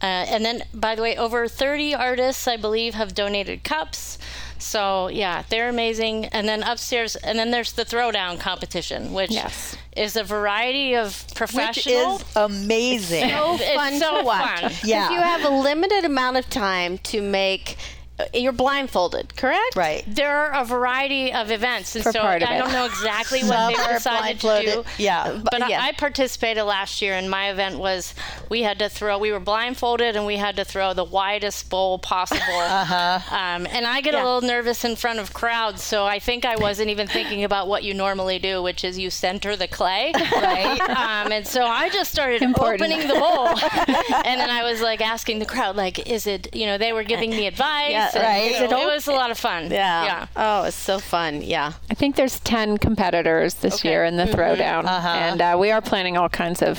uh, 0.00 0.06
and 0.30 0.44
then, 0.44 0.62
by 0.72 0.94
the 0.94 1.02
way, 1.02 1.16
over 1.16 1.48
30 1.48 1.94
artists, 1.94 2.46
I 2.46 2.56
believe, 2.56 2.94
have 2.94 3.14
donated 3.14 3.64
cups. 3.64 4.18
So 4.58 5.08
yeah, 5.08 5.42
they're 5.48 5.68
amazing. 5.68 6.26
And 6.26 6.48
then 6.48 6.62
upstairs, 6.62 7.16
and 7.16 7.38
then 7.38 7.50
there's 7.50 7.72
the 7.72 7.84
throwdown 7.84 8.38
competition, 8.40 9.12
which 9.12 9.30
Yes. 9.30 9.76
is 9.96 10.16
a 10.16 10.24
variety 10.24 10.94
of 10.94 11.24
professional. 11.34 12.14
Which 12.16 12.24
professional. 12.34 12.50
is 12.50 12.62
amazing. 12.64 13.24
It's 13.24 13.32
so 13.34 13.54
It's 13.54 13.74
fun 13.74 13.98
so 13.98 14.18
to 14.20 14.24
watch. 14.24 14.60
fun. 14.60 14.72
Yeah. 14.84 15.08
Because 15.08 15.10
you 15.14 15.20
have 15.22 15.44
a 15.44 15.50
limited 15.50 16.04
amount 16.04 16.36
of 16.36 16.48
time 16.50 16.98
to 16.98 17.22
make. 17.22 17.76
Uh, 18.18 18.24
You're 18.34 18.52
blindfolded, 18.52 19.36
correct? 19.36 19.76
Right. 19.76 20.04
There 20.06 20.36
are 20.36 20.62
a 20.62 20.64
variety 20.64 21.32
of 21.32 21.50
events, 21.50 21.94
and 21.94 22.04
For 22.04 22.12
so 22.12 22.20
I 22.20 22.38
don't 22.38 22.72
know 22.72 22.84
exactly 22.86 23.40
what 23.44 23.76
they 23.76 23.92
decided 23.94 24.40
to 24.40 24.62
do. 24.62 24.84
Yeah. 24.98 25.40
But 25.50 25.62
I- 25.62 25.68
yeah. 25.68 25.82
I 25.82 25.92
participated 25.92 26.64
last 26.64 27.00
year, 27.02 27.14
and 27.14 27.30
my 27.30 27.50
event 27.50 27.78
was 27.78 28.14
we 28.48 28.62
had 28.62 28.78
to 28.80 28.88
throw. 28.88 29.18
We 29.18 29.32
were 29.32 29.40
blindfolded, 29.40 30.16
and 30.16 30.26
we 30.26 30.36
had 30.36 30.56
to 30.56 30.64
throw 30.64 30.94
the 30.94 31.04
widest 31.04 31.68
bowl 31.70 31.98
possible. 31.98 32.42
uh-huh. 32.48 33.34
um, 33.34 33.66
and 33.70 33.86
I 33.86 34.00
get 34.00 34.14
a 34.14 34.18
little 34.18 34.40
nervous 34.42 34.84
in 34.84 34.96
front 34.96 35.18
of 35.18 35.32
crowds, 35.32 35.82
so 35.82 36.04
I 36.06 36.18
think 36.18 36.44
I 36.44 36.56
wasn't 36.56 36.90
even 36.90 37.06
thinking 37.06 37.44
about 37.44 37.68
what 37.68 37.84
you 37.84 37.94
normally 37.94 38.38
do, 38.38 38.62
which 38.62 38.84
is 38.84 38.98
you 38.98 39.10
center 39.10 39.56
the 39.56 39.68
clay. 39.68 40.12
Right. 40.38 40.80
um, 40.80 41.32
and 41.32 41.46
so 41.46 41.64
I 41.64 41.88
just 41.88 42.12
started 42.12 42.42
Important. 42.42 42.80
opening 42.80 43.08
the 43.08 43.14
bowl, 43.14 43.48
and 43.48 44.40
then 44.40 44.50
I 44.50 44.62
was 44.62 44.80
like 44.80 45.00
asking 45.00 45.40
the 45.40 45.46
crowd, 45.46 45.74
like, 45.76 46.08
"Is 46.08 46.26
it? 46.26 46.54
You 46.54 46.66
know, 46.66 46.78
they 46.78 46.92
were 46.92 47.02
giving 47.02 47.30
me 47.30 47.46
advice. 47.46 47.90
Yeah, 47.90 48.07
and, 48.14 48.24
right. 48.24 48.52
you 48.60 48.68
know, 48.68 48.80
it 48.88 48.88
it 48.88 48.94
was 48.94 49.06
a 49.06 49.12
lot 49.12 49.30
of 49.30 49.38
fun. 49.38 49.70
Yeah. 49.70 50.04
Yeah. 50.04 50.26
Oh, 50.36 50.64
it's 50.64 50.76
so 50.76 50.98
fun. 50.98 51.42
Yeah. 51.42 51.72
I 51.90 51.94
think 51.94 52.16
there's 52.16 52.40
10 52.40 52.78
competitors 52.78 53.54
this 53.54 53.76
Okay. 53.76 53.90
year 53.90 54.04
in 54.04 54.16
the 54.16 54.24
throwdown. 54.24 54.84
Uh-huh. 54.84 55.08
And 55.08 55.40
uh, 55.40 55.56
we 55.58 55.70
are 55.70 55.80
planning 55.80 56.16
all 56.16 56.28
kinds 56.28 56.62
of 56.62 56.78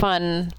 fun 0.00 0.52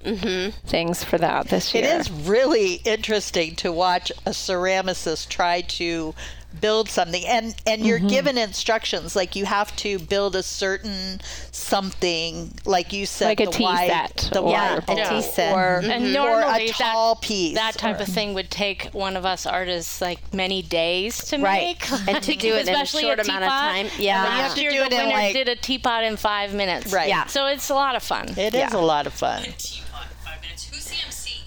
things 0.66 1.04
for 1.04 1.18
that 1.18 1.48
this 1.48 1.74
year. 1.74 1.84
is 1.84 2.10
really 2.10 2.74
interesting 2.84 3.54
to 3.56 3.72
watch 3.72 4.10
a 4.26 4.30
ceramicist 4.30 5.28
try 5.28 5.60
to 5.62 6.14
build 6.60 6.88
something 6.88 7.24
and 7.26 7.54
and 7.66 7.86
you're 7.86 7.98
Mm-hmm. 7.98 8.08
given 8.08 8.38
instructions 8.38 9.14
like 9.14 9.36
you 9.36 9.44
have 9.44 9.74
to 9.76 9.98
build 9.98 10.34
a 10.34 10.42
certain 10.42 11.20
something 11.52 12.52
like 12.64 12.92
you 12.92 13.04
said 13.06 13.26
Like 13.26 13.40
a 13.40 13.44
the 13.46 13.50
tea 13.52 13.62
wide, 13.64 13.88
set 13.90 14.30
the 14.32 14.40
or- 14.40 14.44
wide 14.44 14.52
Yeah, 14.52 14.76
a 14.76 14.80
bowl, 14.80 14.96
tea 15.20 15.22
set. 15.22 15.54
or, 15.54 15.78
And 15.84 16.16
or 16.16 16.40
a 16.42 16.68
tall 16.68 17.16
piece 17.16 17.54
That 17.54 17.74
type 17.74 17.98
or- 17.98 18.02
of 18.02 18.08
thing 18.08 18.34
would 18.34 18.50
take 18.50 18.86
one 18.92 19.16
of 19.16 19.24
us 19.26 19.44
artists 19.46 20.00
like 20.00 20.32
many 20.34 20.62
days 20.62 21.18
to 21.26 21.38
Right. 21.38 21.76
make, 21.80 22.08
And 22.08 22.22
to 22.22 22.34
do 22.46 22.54
it 22.54 22.62
in 22.66 22.68
a 22.68 22.72
Especially 22.72 23.02
short 23.02 23.20
amount 23.20 23.44
of 23.44 23.50
time. 23.50 23.88
Yeah. 23.98 24.22
Last 24.24 24.32
You 24.36 24.42
have 24.42 24.54
to 24.54 24.60
year 24.62 24.70
do 24.72 24.78
the 24.78 24.84
it 24.86 24.92
in, 24.92 24.98
winner 24.98 25.10
like- 25.10 25.32
did 25.34 25.48
a 25.48 25.56
teapot 25.56 26.02
in 26.04 26.16
five 26.16 26.54
minutes. 26.54 26.92
Right. 26.92 27.08
Yeah. 27.08 27.26
So 27.26 27.46
it's 27.46 27.68
a 27.70 27.74
lot 27.74 27.94
of 27.94 28.02
fun. 28.02 28.34
It 28.38 28.54
is 28.54 28.72
a 28.72 28.78
lot 28.78 29.06
of 29.06 29.12
fun 29.12 29.42
Teapot 29.42 29.52
in 29.52 30.16
five 30.24 30.40
minutes. 30.40 30.64
Who's 30.64 30.86
the 30.86 30.96
MC? 31.04 31.42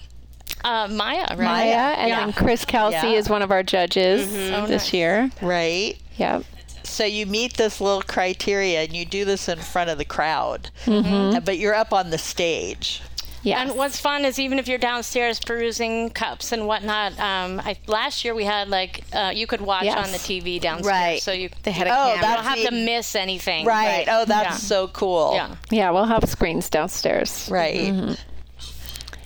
Uh, 0.64 0.88
Maya, 0.88 1.26
right? 1.30 1.38
Maya, 1.38 1.94
and 1.96 2.08
Yeah. 2.08 2.20
then 2.20 2.32
Chris 2.32 2.64
Kelsey 2.64 2.96
Yeah. 3.08 3.18
is 3.18 3.28
one 3.28 3.42
of 3.42 3.50
our 3.50 3.62
judges 3.62 4.28
Oh, 4.52 4.66
this 4.66 4.84
nice. 4.84 4.92
year. 4.92 5.30
right 5.40 5.96
Yep. 6.16 6.44
so 6.84 7.04
you 7.04 7.26
meet 7.26 7.56
this 7.56 7.80
little 7.80 8.02
criteria 8.02 8.82
and 8.82 8.94
you 8.94 9.04
do 9.04 9.24
this 9.24 9.48
in 9.48 9.58
front 9.58 9.90
of 9.90 9.98
the 9.98 10.04
crowd 10.04 10.70
Uh, 10.86 11.40
but 11.40 11.58
you're 11.58 11.74
up 11.74 11.92
on 11.92 12.10
the 12.10 12.18
stage 12.18 13.02
Yes. 13.44 13.58
And 13.70 13.76
what's 13.76 13.98
fun 13.98 14.24
is 14.24 14.38
even 14.38 14.60
if 14.60 14.68
you're 14.68 14.78
downstairs 14.78 15.40
perusing 15.40 16.10
cups 16.10 16.52
and 16.52 16.64
whatnot. 16.68 17.18
Um, 17.18 17.60
I, 17.64 17.74
last 17.88 18.24
year 18.24 18.36
we 18.36 18.44
had 18.44 18.68
like 18.68 19.02
uh, 19.12 19.32
you 19.34 19.48
could 19.48 19.60
watch 19.60 19.82
Yes. 19.82 19.96
on 19.96 20.12
the 20.12 20.18
TV 20.18 20.60
downstairs, 20.60 20.86
Right. 20.86 21.20
so 21.20 21.32
you 21.32 21.50
They 21.64 21.72
had 21.72 21.88
a 21.88 21.90
Oh, 21.90 21.94
camera. 21.94 22.14
you 22.14 22.22
don't 22.36 22.44
have 22.44 22.62
to 22.68 22.70
miss 22.70 23.16
anything. 23.16 23.66
right, 23.66 24.06
oh 24.08 24.24
that's 24.26 24.62
Yeah. 24.62 24.68
so 24.68 24.86
cool 24.88 25.32
Yeah. 25.34 25.48
yeah, 25.72 25.90
we'll 25.90 26.04
have 26.04 26.22
screens 26.28 26.70
downstairs. 26.70 27.48
right 27.50 27.92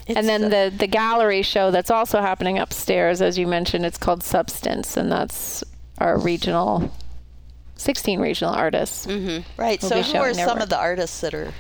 and 0.09 0.29
then 0.29 0.43
the 0.43 0.73
the 0.77 0.87
gallery 0.87 1.43
show 1.43 1.71
that's 1.71 1.91
also 1.91 2.21
happening 2.21 2.59
upstairs, 2.59 3.21
as 3.21 3.39
you 3.39 3.47
mentioned, 3.47 3.85
it's 3.85 3.99
called 3.99 4.23
Substance, 4.23 4.97
and 4.97 5.11
that's 5.11 5.65
our 5.99 6.19
regional, 6.19 6.93
sixteen 7.77 8.21
regional 8.21 8.55
artists. 8.55 9.07
Mm-hmm. 9.07 9.61
Right. 9.61 9.81
We'll 9.83 9.91
so 9.91 10.03
be 10.03 10.09
who 10.09 10.19
are 10.19 10.35
some 10.35 10.55
work. 10.55 10.63
of 10.63 10.69
the 10.69 10.79
artists 10.79 11.21
that 11.21 11.35
are? 11.35 11.53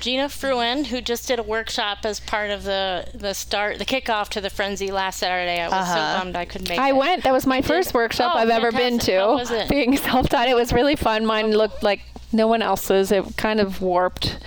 Gina 0.00 0.28
Fruin, 0.28 0.84
who 0.84 1.00
just 1.00 1.28
did 1.28 1.38
a 1.38 1.42
workshop 1.42 1.98
as 2.04 2.20
part 2.20 2.50
of 2.50 2.64
the 2.64 3.08
the 3.14 3.32
start, 3.32 3.78
the 3.78 3.84
kickoff 3.84 4.28
to 4.30 4.40
the 4.40 4.50
frenzy 4.50 4.90
last 4.90 5.18
Saturday. 5.18 5.60
I 5.60 5.68
was 5.68 5.88
so 5.88 5.94
uh-huh. 5.94 6.18
bummed 6.18 6.36
I 6.36 6.44
couldn't 6.44 6.68
make 6.68 6.78
I 6.78 6.90
it. 6.90 6.96
went. 6.96 7.24
That 7.24 7.32
was 7.32 7.46
my 7.46 7.62
first 7.62 7.94
workshop 7.94 8.32
Oh, 8.34 8.38
I've 8.38 8.50
ever 8.50 8.70
been 8.70 8.98
to. 8.98 9.18
How 9.18 9.34
was 9.34 9.50
it? 9.50 9.68
Being 9.70 9.96
self-taught, 9.96 10.48
it 10.48 10.54
was 10.54 10.72
really 10.72 10.96
fun. 10.96 11.24
Mine 11.24 11.52
looked 11.52 11.82
like 11.82 12.02
no 12.34 12.46
one 12.48 12.60
else's. 12.62 13.10
It 13.12 13.36
kind 13.36 13.60
of 13.60 13.80
warped, 13.80 14.38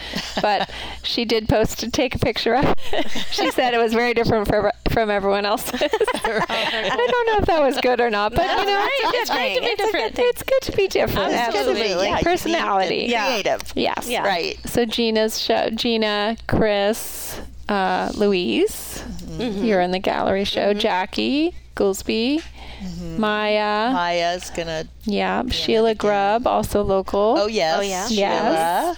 but 0.41 0.69
she 1.03 1.25
did 1.25 1.47
post 1.49 1.79
to 1.79 1.89
take 1.89 2.13
a 2.15 2.19
picture 2.19 2.55
of. 2.55 2.65
it. 2.93 3.09
she 3.31 3.49
said 3.51 3.73
it 3.73 3.77
was 3.77 3.93
very 3.93 4.13
different 4.13 4.47
from 4.47 4.69
from 4.91 5.09
everyone 5.09 5.45
else's. 5.45 5.81
I 5.81 7.07
don't 7.11 7.27
know 7.27 7.37
if 7.39 7.45
that 7.45 7.61
was 7.61 7.77
good 7.81 7.99
or 8.01 8.09
not, 8.09 8.33
but 8.35 8.43
you 8.45 8.65
know, 8.65 8.87
It's 8.91 9.29
a 9.29 9.33
good 9.33 9.37
thing. 9.37 9.59
It's 9.61 9.83
a 9.83 9.91
good 9.91 10.15
thing. 10.15 10.25
it's 10.29 10.43
good 10.43 10.61
to 10.63 10.71
be 10.77 10.87
different. 10.87 11.33
Absolutely. 11.33 11.81
Yeah, 11.89 12.09
unique 12.09 12.23
Personality. 12.23 13.01
and 13.03 13.11
Yeah. 13.11 13.25
creative. 13.27 13.61
Yes. 13.75 14.07
Yeah. 14.09 14.23
Right. 14.27 14.57
So 14.67 14.85
Gina's 14.85 15.39
show, 15.39 15.69
Gina, 15.69 16.37
Chris, 16.47 17.39
uh, 17.69 18.11
Louise, 18.15 19.03
Mm-hmm. 19.27 19.65
you're 19.65 19.81
in 19.81 19.91
the 19.91 19.99
gallery 19.99 20.45
show. 20.45 20.73
Jackie, 20.73 21.53
Goolsby, 21.77 22.41
Mm-hmm. 22.79 23.19
Maya, 23.19 23.91
Maya's 23.91 24.49
gonna. 24.51 24.85
yeah, 25.05 25.43
Sheila 25.49 25.95
Grubb, 25.95 26.45
also 26.45 26.83
local. 26.83 27.35
Oh 27.39 27.47
yes. 27.47 27.77
Oh, 27.79 27.81
yeah. 27.81 28.07
Sheila. 28.07 28.95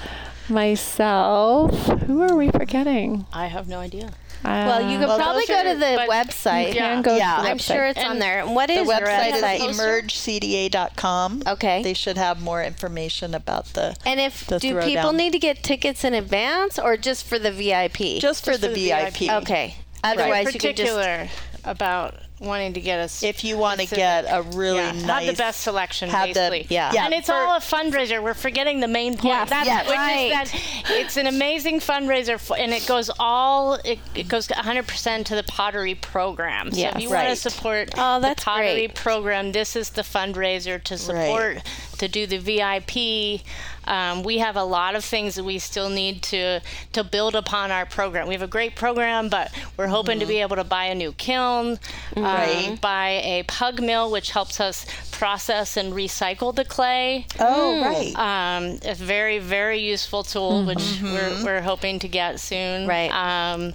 Myself. 0.49 1.71
Who 2.07 2.21
are 2.21 2.35
we 2.35 2.49
forgetting? 2.49 3.25
I 3.31 3.45
have 3.47 3.67
no 3.69 3.79
idea. 3.79 4.11
Well, 4.43 4.81
you 4.89 4.95
Uh, 4.97 4.99
could 4.99 5.07
Well, 5.07 5.17
probably 5.17 5.45
those 5.47 5.63
go 5.63 5.73
to 5.73 5.79
the 5.79 6.05
website. 6.09 6.73
Yeah. 6.73 6.93
can 6.95 7.01
go 7.03 7.15
Yeah. 7.15 7.35
to 7.37 7.41
the 7.43 7.49
I'm 7.49 7.57
website. 7.57 7.61
sure 7.73 7.85
it's 7.87 8.03
on 8.03 8.19
there. 8.19 8.45
What 8.47 8.69
is 8.69 8.87
The 8.87 8.93
your 8.97 9.07
website 9.07 9.31
website? 9.33 9.69
is 9.69 9.79
emergecda.com. 9.79 11.43
Okay. 11.47 11.83
They 11.83 11.93
should 11.93 12.17
have 12.17 12.41
more 12.41 12.63
information 12.63 13.35
about 13.35 13.65
the. 13.73 13.95
And 14.05 14.19
if 14.19 14.45
the 14.47 14.59
do 14.59 14.79
people 14.81 15.11
throwdown. 15.11 15.15
need 15.15 15.31
to 15.33 15.39
get 15.39 15.61
tickets 15.63 16.03
in 16.03 16.13
advance 16.13 16.79
or 16.79 16.97
just 16.97 17.25
for 17.25 17.37
the 17.37 17.51
VIP? 17.51 18.19
Just 18.19 18.43
for 18.45 18.51
Just 18.51 18.61
the 18.61 18.67
for 18.69 18.73
the 18.73 18.89
VIP. 18.89 19.13
VIP. 19.19 19.31
okay. 19.43 19.65
In 20.03 20.11
Otherwise, 20.11 20.53
you 20.53 20.59
could 20.59 20.75
just 20.77 20.93
particular 20.95 21.27
about 21.65 22.15
wanting 22.39 22.73
to 22.73 22.81
get 22.81 22.99
us. 22.99 23.21
If 23.23 23.43
you 23.43 23.57
want 23.57 23.79
to 23.81 23.85
get 23.95 24.25
a 24.29 24.41
really 24.41 24.77
yeah, 24.77 24.91
nice. 24.93 25.25
have 25.25 25.25
the 25.27 25.33
best 25.37 25.61
selection, 25.61 26.09
have 26.09 26.29
the- 26.29 26.33
basically. 26.33 26.67
yeah. 26.73 26.91
yeah, 26.93 27.05
and 27.05 27.13
it's 27.13 27.27
for- 27.27 27.33
all 27.33 27.57
a 27.57 27.59
fundraiser. 27.59 28.21
We're 28.23 28.33
forgetting 28.33 28.79
the 28.79 28.87
main 28.87 29.13
point. 29.13 29.25
Yes. 29.25 29.49
That's, 29.49 29.67
Yes. 29.67 29.87
which 29.87 29.95
Right. 29.97 30.43
is 30.45 30.51
that 30.51 30.91
it's 30.91 31.17
an 31.17 31.27
amazing 31.27 31.79
fundraiser, 31.81 32.35
f 32.35 32.51
and 32.57 32.73
it 32.73 32.85
goes 32.87 33.09
all 33.19 33.73
it, 33.83 33.99
it 34.15 34.27
goes 34.27 34.47
100% 34.47 35.25
to 35.25 35.35
the 35.35 35.43
pottery 35.43 35.95
program. 35.95 36.71
So 36.71 36.77
Yes. 36.79 36.95
if 36.95 37.01
you 37.01 37.09
want 37.09 37.27
to 37.29 37.35
support 37.35 37.89
Oh, 37.97 38.19
that's 38.19 38.41
the 38.41 38.45
pottery 38.45 38.73
great. 38.87 38.95
program, 38.95 39.51
this 39.51 39.75
is 39.75 39.89
the 39.91 40.01
fundraiser 40.03 40.81
to 40.83 40.97
support 40.97 41.61
to 41.97 42.07
do 42.07 42.25
the 42.25 42.37
VIP. 42.37 43.41
Um, 43.85 44.23
we 44.23 44.37
have 44.39 44.55
a 44.55 44.63
lot 44.63 44.95
of 44.95 45.03
things 45.03 45.35
that 45.35 45.43
we 45.43 45.59
still 45.59 45.89
need 45.89 46.21
to 46.23 46.61
to 46.93 47.03
build 47.03 47.35
upon 47.35 47.71
our 47.71 47.85
program. 47.85 48.27
We 48.27 48.33
have 48.33 48.43
a 48.43 48.47
great 48.47 48.75
program, 48.75 49.29
but 49.29 49.51
we're 49.77 49.87
hoping 49.87 50.19
to 50.19 50.25
be 50.25 50.37
able 50.41 50.55
to 50.57 50.63
buy 50.63 50.85
a 50.85 50.95
new 50.95 51.11
kiln, 51.13 51.79
um, 52.15 52.75
buy 52.81 53.21
a 53.23 53.43
pug 53.47 53.81
mill, 53.81 54.11
which 54.11 54.31
helps 54.31 54.59
us 54.59 54.85
process 55.11 55.75
and 55.77 55.93
recycle 55.93 56.53
the 56.55 56.65
clay. 56.65 57.25
Oh 57.39 57.81
right. 57.81 58.15
Um, 58.15 58.79
a 58.85 58.95
very, 58.95 59.39
very 59.39 59.79
useful 59.79 60.23
tool, 60.23 60.63
which 60.65 60.99
we're, 61.01 61.43
we're 61.43 61.61
hoping 61.61 61.99
to 61.99 62.07
get 62.07 62.39
soon. 62.39 62.87
Right. 62.87 63.09
Um, 63.11 63.73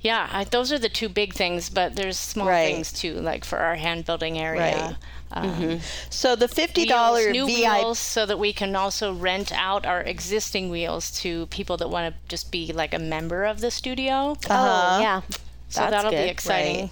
yeah, 0.00 0.28
I, 0.30 0.44
those 0.44 0.70
are 0.72 0.78
the 0.78 0.88
two 0.88 1.08
big 1.08 1.32
things, 1.34 1.68
but 1.68 1.96
there's 1.96 2.18
small 2.18 2.46
Right. 2.46 2.72
things 2.72 2.92
too, 2.92 3.14
like 3.14 3.44
for 3.44 3.58
our 3.58 3.74
hand 3.74 4.04
building 4.04 4.38
area. 4.38 4.60
Right. 4.86 4.96
Um, 5.32 5.80
so 6.08 6.36
the 6.36 6.48
fifty 6.48 6.86
dollar 6.86 7.30
new 7.30 7.46
VIP. 7.46 7.56
wheels, 7.58 7.98
so 7.98 8.24
that 8.26 8.38
we 8.38 8.52
can 8.52 8.76
also 8.76 9.12
rent 9.12 9.52
out 9.52 9.84
our 9.84 10.00
existing 10.00 10.70
wheels 10.70 11.10
to 11.20 11.46
people 11.46 11.76
that 11.78 11.90
want 11.90 12.14
to 12.14 12.20
just 12.28 12.52
be 12.52 12.72
like 12.72 12.94
a 12.94 12.98
member 12.98 13.44
of 13.44 13.60
the 13.60 13.70
studio. 13.70 14.36
Uh-huh. 14.48 14.96
Oh, 14.96 15.00
yeah. 15.00 15.20
so 15.68 15.80
That's 15.80 15.90
that'll 15.90 16.10
good. 16.10 16.24
be 16.24 16.30
exciting. 16.30 16.80
Right. 16.82 16.90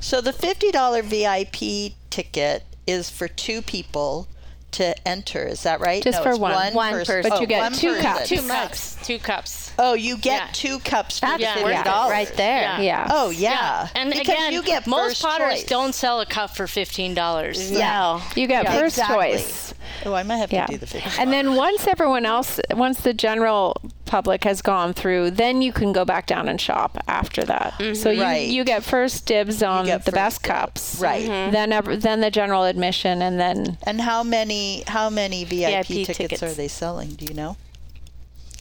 So 0.00 0.20
the 0.20 0.32
fifty 0.32 0.70
dollar 0.70 1.02
VIP 1.02 1.92
ticket 2.10 2.64
is 2.86 3.10
for 3.10 3.28
two 3.28 3.60
people 3.62 4.26
to 4.72 5.08
enter. 5.08 5.44
Is 5.46 5.62
that 5.62 5.80
right? 5.80 6.02
Just 6.02 6.18
no, 6.18 6.22
for 6.24 6.30
it's 6.30 6.38
one. 6.38 6.52
one, 6.52 6.74
One 6.74 6.92
person. 6.92 7.14
person. 7.16 7.30
But 7.30 7.40
you 7.40 7.46
Oh, 7.46 7.48
get 7.48 7.60
one 7.60 7.72
two 7.72 7.88
person. 7.94 8.02
cups. 8.02 8.28
Two 8.28 8.36
Two 8.36 8.48
cups. 8.48 8.96
Two 9.02 9.18
cups. 9.18 9.72
Oh, 9.78 9.94
you 9.94 10.16
get 10.16 10.40
Yeah. 10.42 10.48
two 10.52 10.78
cups 10.80 11.18
for 11.20 11.26
That's 11.26 11.40
Yeah. 11.40 11.54
fifty 11.54 11.82
dollars. 11.84 12.10
it 12.10 12.12
right 12.12 12.36
there. 12.36 12.60
Yeah. 12.62 12.80
Yeah. 12.80 13.08
Oh 13.10 13.30
yeah. 13.30 13.88
And 13.94 14.10
because 14.10 14.28
again, 14.28 14.52
you 14.52 14.62
get 14.62 14.86
most 14.86 15.08
first 15.08 15.22
potters 15.22 15.60
choice. 15.60 15.64
don't 15.64 15.94
sell 15.94 16.20
a 16.20 16.26
cup 16.26 16.56
for 16.56 16.66
fifteen 16.66 17.14
dollars. 17.14 17.70
No. 17.70 18.20
You 18.34 18.46
get 18.46 18.64
Yeah, 18.64 18.72
first 18.78 18.98
exactly. 18.98 19.32
choice. 19.32 19.74
Oh, 20.06 20.14
I 20.14 20.22
might 20.22 20.36
have 20.38 20.52
Yeah. 20.52 20.66
to 20.66 20.72
do 20.72 20.78
the 20.78 20.86
fifty. 20.86 21.20
And 21.20 21.32
then 21.32 21.54
once 21.54 21.86
everyone 21.86 22.24
else, 22.26 22.60
once 22.72 23.00
the 23.00 23.12
general 23.14 23.76
public 24.04 24.44
has 24.44 24.62
gone 24.62 24.92
through, 24.94 25.30
then 25.32 25.60
you 25.60 25.72
can 25.72 25.92
go 25.92 26.04
back 26.04 26.26
down 26.26 26.48
and 26.48 26.60
shop 26.60 26.96
after 27.08 27.44
that. 27.44 27.74
So 27.94 28.10
you, 28.10 28.22
Right. 28.22 28.48
you 28.48 28.64
get 28.64 28.82
first 28.84 29.26
dibs 29.26 29.62
on 29.62 29.86
the 29.86 29.98
best 30.12 30.36
dibs. 30.36 30.38
cups. 30.38 30.98
Right. 31.00 31.28
Mm-hmm. 31.28 31.52
Then 31.52 31.72
ev- 31.72 32.00
then 32.02 32.20
the 32.20 32.30
general 32.30 32.64
admission, 32.64 33.20
and 33.22 33.38
then 33.38 33.76
And 33.82 34.00
how 34.00 34.22
many 34.22 34.82
how 34.86 35.10
many 35.10 35.44
VIP, 35.44 35.70
VIP 35.86 35.86
tickets, 36.06 36.18
tickets. 36.18 36.42
are 36.42 36.52
they 36.54 36.68
selling? 36.68 37.10
Do 37.10 37.26
you 37.26 37.34
know? 37.34 37.56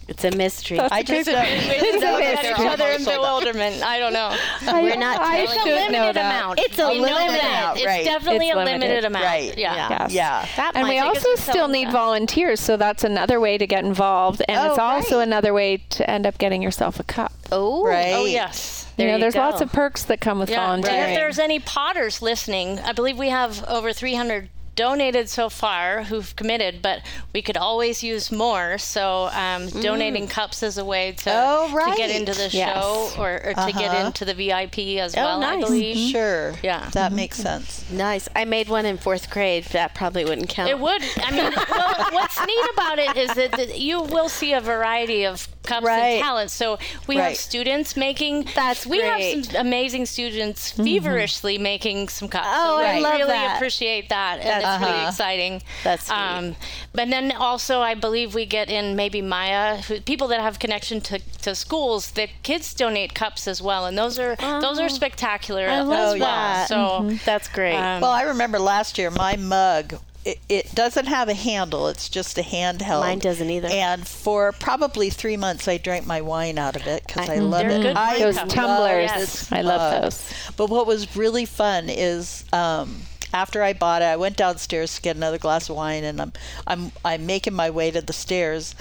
It's 0.08 0.24
a 0.24 0.32
mystery. 0.32 0.80
I 0.80 1.04
just 1.04 1.28
know, 1.30 1.42
It's 1.46 2.02
know 2.02 2.18
a 2.18 2.22
that 2.22 2.46
each 2.46 2.52
other 2.60 2.86
in 2.86 2.92
almost 2.92 3.04
sold 3.04 3.26
out. 3.26 3.40
bewilderment. 3.42 3.84
I 3.84 4.00
don't 4.00 4.14
know. 4.14 4.36
We're 4.82 4.96
not 4.96 5.20
I 5.20 5.46
telling 5.46 5.60
should 5.60 5.66
you. 5.68 5.92
know 5.92 6.00
limited 6.06 6.18
amount. 6.22 6.60
It's 6.60 6.80
a 6.80 6.88
limited 6.88 7.40
amount, 7.42 7.78
It's 7.78 7.86
right. 7.86 8.06
definitely 8.06 8.48
It's 8.48 8.56
a 8.56 8.58
limited. 8.60 8.80
limited 8.82 9.06
amount. 9.06 9.26
Right. 9.26 9.58
Yeah. 9.58 9.90
Yes. 9.90 10.14
Yeah. 10.14 10.48
That 10.56 10.72
and 10.76 10.88
might 10.88 10.94
we 10.94 11.00
also 11.00 11.36
still 11.36 11.68
need 11.68 11.88
that. 11.88 11.94
volunteers, 11.94 12.60
so 12.62 12.78
that's 12.78 13.04
another 13.04 13.40
way 13.42 13.58
to 13.58 13.68
get 13.68 13.84
involved, 13.84 14.42
and 14.48 14.58
Oh, 14.58 14.70
it's 14.70 14.80
also 14.80 15.18
right. 15.18 15.24
another 15.28 15.54
way 15.54 15.78
to 15.90 16.10
end 16.10 16.26
up 16.26 16.38
getting 16.38 16.62
yourself 16.62 17.00
a 17.00 17.04
cup. 17.04 17.34
Oh. 17.52 17.82
oh 17.82 17.86
right. 17.86 18.14
Oh 18.14 18.26
yes. 18.26 18.86
There 18.96 19.08
you 19.08 19.12
know, 19.12 19.18
you 19.18 19.22
there's 19.22 19.36
lots 19.36 19.62
of 19.62 19.72
perks 19.74 20.04
that 20.06 20.22
come 20.22 20.40
with 20.40 20.50
Yeah. 20.50 20.66
volunteering. 20.66 21.00
And 21.00 21.12
if 21.12 21.18
there's 21.18 21.38
any 21.40 21.60
potters 21.60 22.22
listening, 22.22 22.80
I 22.80 22.94
believe 22.94 23.18
we 23.18 23.30
have 23.30 23.64
over 23.68 23.92
300 23.94 24.50
donated 24.78 25.28
so 25.28 25.50
far 25.50 26.04
who've 26.04 26.34
committed, 26.38 26.82
but 26.82 27.02
we 27.34 27.42
could 27.42 27.58
always 27.58 28.02
use 28.04 28.32
more. 28.32 28.78
So 28.78 29.28
um, 29.34 29.68
donating 29.68 30.28
cups 30.30 30.64
is 30.64 30.78
a 30.78 30.86
way 30.86 31.12
to, 31.24 31.32
Oh, 31.34 31.68
to 31.92 31.98
get 31.98 32.10
into 32.10 32.32
the 32.34 32.48
Yes. 32.54 32.74
show 32.74 33.10
or, 33.22 33.34
or 33.44 33.54
to 33.54 33.72
get 33.74 33.92
Uh-huh. 33.92 34.06
into 34.08 34.24
the 34.24 34.34
VIP 34.34 35.00
as 35.00 35.16
Oh, 35.18 35.22
well, 35.22 35.44
I 35.44 35.56
nice. 35.58 35.66
believe. 35.66 36.12
Sure. 36.12 36.54
Yeah. 36.64 36.88
That 36.94 37.12
makes 37.12 37.38
sense. 37.38 37.84
Nice. 37.92 38.30
I 38.36 38.46
made 38.46 38.70
one 38.70 38.86
in 38.86 38.98
fourth 38.98 39.30
grade. 39.30 39.66
That 39.74 39.96
probably 39.96 40.24
wouldn't 40.24 40.48
count. 40.50 40.70
It 40.70 40.80
would. 40.80 41.02
I 41.18 41.32
mean, 41.32 41.52
well, 41.70 42.08
what's 42.12 42.40
neat 42.46 42.70
about 42.74 43.00
it 43.00 43.18
is 43.18 43.34
that, 43.34 43.52
that 43.54 43.80
you 43.80 44.02
will 44.04 44.30
see 44.30 44.54
a 44.54 44.62
variety 44.62 45.26
of 45.26 45.48
cups 45.68 45.86
Right. 45.86 46.00
and 46.18 46.24
talents. 46.24 46.54
So 46.54 46.80
we 47.08 47.18
have 47.18 47.36
students 47.36 47.96
making. 47.96 48.48
That's 48.56 48.86
we 48.86 49.00
great. 49.00 49.36
have 49.36 49.46
some 49.46 49.56
amazing 49.68 50.06
students 50.08 50.72
feverishly 50.72 51.58
making 51.58 52.08
some 52.10 52.28
cups. 52.28 52.48
Oh, 52.50 52.80
so 52.80 52.86
I 52.86 52.96
we 52.96 53.02
love 53.04 53.14
really 53.14 53.28
that. 53.34 53.56
appreciate 53.58 54.10
that, 54.10 54.40
and 54.40 54.48
That's 54.50 54.66
it's 54.66 54.82
really 54.86 55.00
Uh-huh. 55.02 55.10
exciting. 55.10 55.62
That's. 55.84 56.10
Um, 56.10 56.56
but 56.94 57.10
then 57.10 57.32
also, 57.34 57.82
I 57.82 57.94
believe 57.94 58.34
we 58.34 58.46
get 58.46 58.70
in 58.70 58.96
maybe 58.96 59.22
Maya, 59.22 59.78
who, 59.84 60.00
people 60.02 60.28
that 60.30 60.42
have 60.42 60.58
connection 60.60 61.02
to, 61.02 61.20
to 61.44 61.54
schools. 61.56 62.12
The 62.12 62.28
kids 62.44 62.74
donate 62.74 63.14
cups 63.14 63.48
as 63.48 63.62
well, 63.62 63.86
and 63.86 63.98
those 63.98 64.18
are 64.20 64.36
those 64.38 64.80
are 64.80 64.90
spectacular 64.90 65.68
I 65.68 65.80
as 65.82 65.86
love 65.88 66.20
well. 66.20 66.20
that. 66.20 66.68
So. 66.70 67.12
That's 67.26 67.48
great. 67.48 67.76
um, 67.76 68.02
Well, 68.02 68.12
I 68.12 68.24
remember 68.24 68.58
last 68.60 68.98
year 68.98 69.12
my 69.12 69.36
mug. 69.36 69.96
It, 70.28 70.40
it 70.50 70.76
doesn't 70.76 71.06
have 71.06 71.30
a 71.30 71.34
handle. 71.34 71.88
It's 71.88 72.10
just 72.10 72.38
a 72.38 72.42
handheld. 72.42 73.00
Mine 73.00 73.20
doesn't 73.20 73.50
either. 73.50 73.70
And 73.72 74.06
for 74.06 74.52
probably 74.52 75.10
three 75.10 75.38
months, 75.38 75.68
I 75.70 75.78
drank 75.78 76.06
my 76.06 76.20
wine 76.20 76.58
out 76.58 76.76
of 76.76 76.86
it 76.86 77.04
because 77.08 77.30
I, 77.30 77.36
I- 77.36 77.40
love 77.40 77.66
it. 77.68 77.82
good 77.82 77.96
I 77.96 78.20
Those 78.20 78.36
love 78.36 78.50
tumblers, 78.50 79.14
this 79.14 79.52
I 79.54 79.62
love 79.62 80.02
those. 80.04 80.34
But 80.58 80.70
what 80.70 80.86
was 80.86 81.16
really 81.16 81.46
fun 81.46 81.88
is 81.90 82.44
um, 82.52 83.04
after 83.34 83.64
I 83.64 83.72
bought 83.72 84.02
it, 84.02 84.06
I 84.06 84.18
went 84.18 84.36
downstairs 84.36 84.96
to 84.96 85.02
get 85.02 85.16
another 85.16 85.38
glass 85.38 85.70
of 85.70 85.78
wine, 85.78 86.04
and 86.04 86.22
I'm 86.22 86.34
I'm 86.66 86.92
I'm 87.06 87.26
making 87.26 87.54
my 87.54 87.70
way 87.70 87.90
to 87.92 88.02
the 88.02 88.14
stairs, 88.14 88.76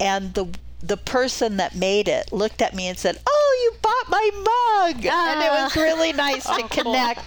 and 0.00 0.32
the 0.32 0.46
the 0.86 0.96
person 0.96 1.56
that 1.56 1.74
made 1.74 2.06
it 2.08 2.32
looked 2.32 2.62
at 2.62 2.74
me 2.74 2.86
and 2.88 2.98
said, 2.98 3.18
"Oh, 3.26 3.58
you 3.62 3.78
bought 3.82 4.08
my 4.08 4.30
mug," 4.92 5.04
and 5.06 5.40
it 5.42 5.50
was 5.50 5.76
really 5.76 6.12
nice 6.12 6.44
to 6.44 6.62
connect 6.70 7.22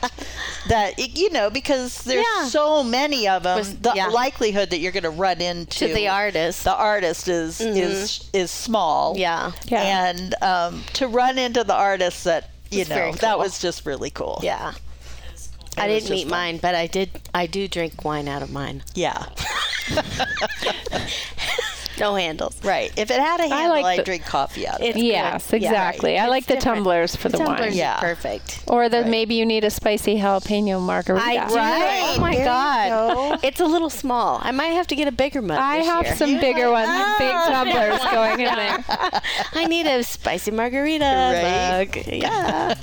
that 0.69 0.97
you 0.97 1.29
know 1.31 1.49
because 1.49 2.03
there's 2.03 2.25
Yeah. 2.37 2.45
so 2.47 2.83
many 2.83 3.27
of 3.27 3.43
them. 3.43 3.57
Was- 3.57 3.77
the 3.79 3.93
yeah. 3.95 4.07
likelihood 4.07 4.69
that 4.69 4.77
you're 4.79 4.91
going 4.91 5.03
to 5.03 5.09
run 5.09 5.41
into 5.41 5.87
to 5.87 5.93
the 5.93 6.07
artist. 6.07 6.63
the 6.63 6.75
artist 6.75 7.27
is 7.27 7.59
is 7.59 8.29
is 8.33 8.51
small. 8.51 9.15
yeah. 9.17 9.51
Yeah. 9.65 10.09
And 10.09 10.35
um, 10.41 10.83
to 10.93 11.07
run 11.07 11.37
into 11.37 11.63
the 11.63 11.75
artist 11.75 12.23
that 12.25 12.51
you 12.71 12.81
It's 12.81 12.89
know 12.89 12.95
very 12.95 13.11
that 13.13 13.37
was 13.39 13.59
just 13.59 13.85
really 13.85 14.09
cool. 14.11 14.39
Yeah. 14.43 14.73
I 15.77 15.87
It 15.87 15.93
was 15.95 16.03
didn't 16.03 16.15
meet 16.15 16.23
fun. 16.23 16.31
mine, 16.31 16.57
but 16.61 16.75
I 16.75 16.87
did. 16.87 17.09
I 17.33 17.45
do 17.47 17.67
drink 17.67 18.03
wine 18.05 18.27
out 18.27 18.41
of 18.41 18.51
mine. 18.51 18.83
Yeah. 18.95 19.25
No 21.99 22.15
handles. 22.15 22.55
Right. 22.63 22.91
If 22.97 23.11
it 23.11 23.19
had 23.19 23.39
a 23.39 23.47
handle, 23.47 23.69
like 23.81 23.85
I 23.85 23.95
the- 23.97 24.03
drink 24.03 24.25
coffee 24.25 24.67
out 24.67 24.75
of 24.81 24.81
it. 24.81 24.95
Yes, 24.97 25.49
good. 25.51 25.61
Yeah. 25.61 25.69
exactly. 25.69 26.17
I 26.17 26.23
It's 26.23 26.29
like 26.29 26.45
the 26.45 26.53
different. 26.55 26.75
tumblers 26.77 27.15
for 27.15 27.29
the, 27.29 27.37
Tumblers 27.37 27.59
wine. 27.59 27.69
are 27.69 27.73
Yeah. 27.73 27.99
perfect. 27.99 28.63
Or 28.67 28.87
that 28.89 29.07
maybe 29.07 29.35
you 29.35 29.45
need 29.45 29.63
a 29.63 29.69
spicy 29.69 30.15
jalapeno 30.17 30.81
margarita. 30.81 31.25
I 31.25 31.47
do. 31.47 31.55
Right. 31.55 32.13
Oh 32.17 32.19
my 32.21 32.31
There 32.31 32.39
you 32.39 32.45
god, 32.45 33.39
it's 33.43 33.59
a 33.59 33.65
little 33.65 33.89
small. 33.89 34.39
I 34.41 34.51
might 34.51 34.67
have 34.69 34.87
to 34.87 34.95
get 34.95 35.07
a 35.07 35.11
bigger 35.11 35.41
mug. 35.41 35.57
I 35.59 35.79
this 35.79 35.87
have 35.87 36.05
year. 36.05 36.15
some 36.15 36.39
bigger 36.39 36.71
ones, 36.71 36.87
big 37.17 37.31
Oh. 37.35 37.49
tumblers 37.49 38.11
going 38.11 38.39
in 38.39 38.55
there. 38.55 38.83
I 39.53 39.65
need 39.67 39.87
a 39.87 40.03
spicy 40.03 40.51
margarita 40.51 41.03
Right. 41.05 41.87
mug. 41.95 42.07
Yeah. 42.07 42.75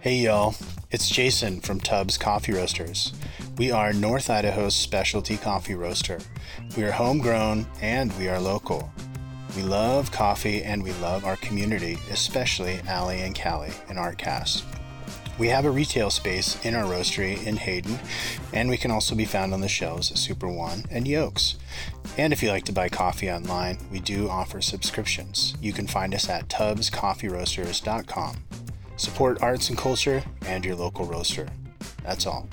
Hey 0.00 0.16
y'all, 0.16 0.54
it's 0.90 1.08
Jason 1.08 1.60
from 1.60 1.78
Tubbs 1.80 2.18
Coffee 2.18 2.52
Roasters. 2.52 3.12
We 3.58 3.70
are 3.70 3.92
North 3.92 4.30
Idaho's 4.30 4.74
specialty 4.74 5.36
coffee 5.36 5.74
roaster. 5.74 6.18
We 6.74 6.84
are 6.84 6.90
homegrown 6.90 7.66
and 7.82 8.10
we 8.18 8.28
are 8.28 8.40
local. 8.40 8.90
We 9.54 9.60
love 9.62 10.10
coffee 10.10 10.64
and 10.64 10.82
we 10.82 10.94
love 10.94 11.26
our 11.26 11.36
community, 11.36 11.98
especially 12.10 12.80
Allie 12.88 13.20
and 13.20 13.38
Callie 13.38 13.74
and 13.90 13.98
Artcast. 13.98 14.62
We 15.38 15.48
have 15.48 15.66
a 15.66 15.70
retail 15.70 16.08
space 16.08 16.64
in 16.64 16.74
our 16.74 16.84
roastery 16.84 17.46
in 17.46 17.58
Hayden, 17.58 17.98
and 18.54 18.70
we 18.70 18.78
can 18.78 18.90
also 18.90 19.14
be 19.14 19.26
found 19.26 19.52
on 19.52 19.60
the 19.60 19.68
shelves 19.68 20.10
at 20.10 20.16
Super 20.16 20.48
One 20.48 20.84
and 20.90 21.06
Yokes. 21.06 21.56
And 22.16 22.32
if 22.32 22.42
you 22.42 22.48
like 22.48 22.64
to 22.64 22.72
buy 22.72 22.88
coffee 22.88 23.30
online, 23.30 23.78
we 23.90 24.00
do 24.00 24.30
offer 24.30 24.62
subscriptions. 24.62 25.54
You 25.60 25.74
can 25.74 25.86
find 25.86 26.14
us 26.14 26.28
at 26.28 26.48
tubbscoffeeroasters.com. 26.48 28.36
Support 28.96 29.42
arts 29.42 29.68
and 29.68 29.76
culture 29.76 30.22
and 30.46 30.64
your 30.64 30.76
local 30.76 31.04
roaster. 31.04 31.48
That's 32.02 32.26
all. 32.26 32.48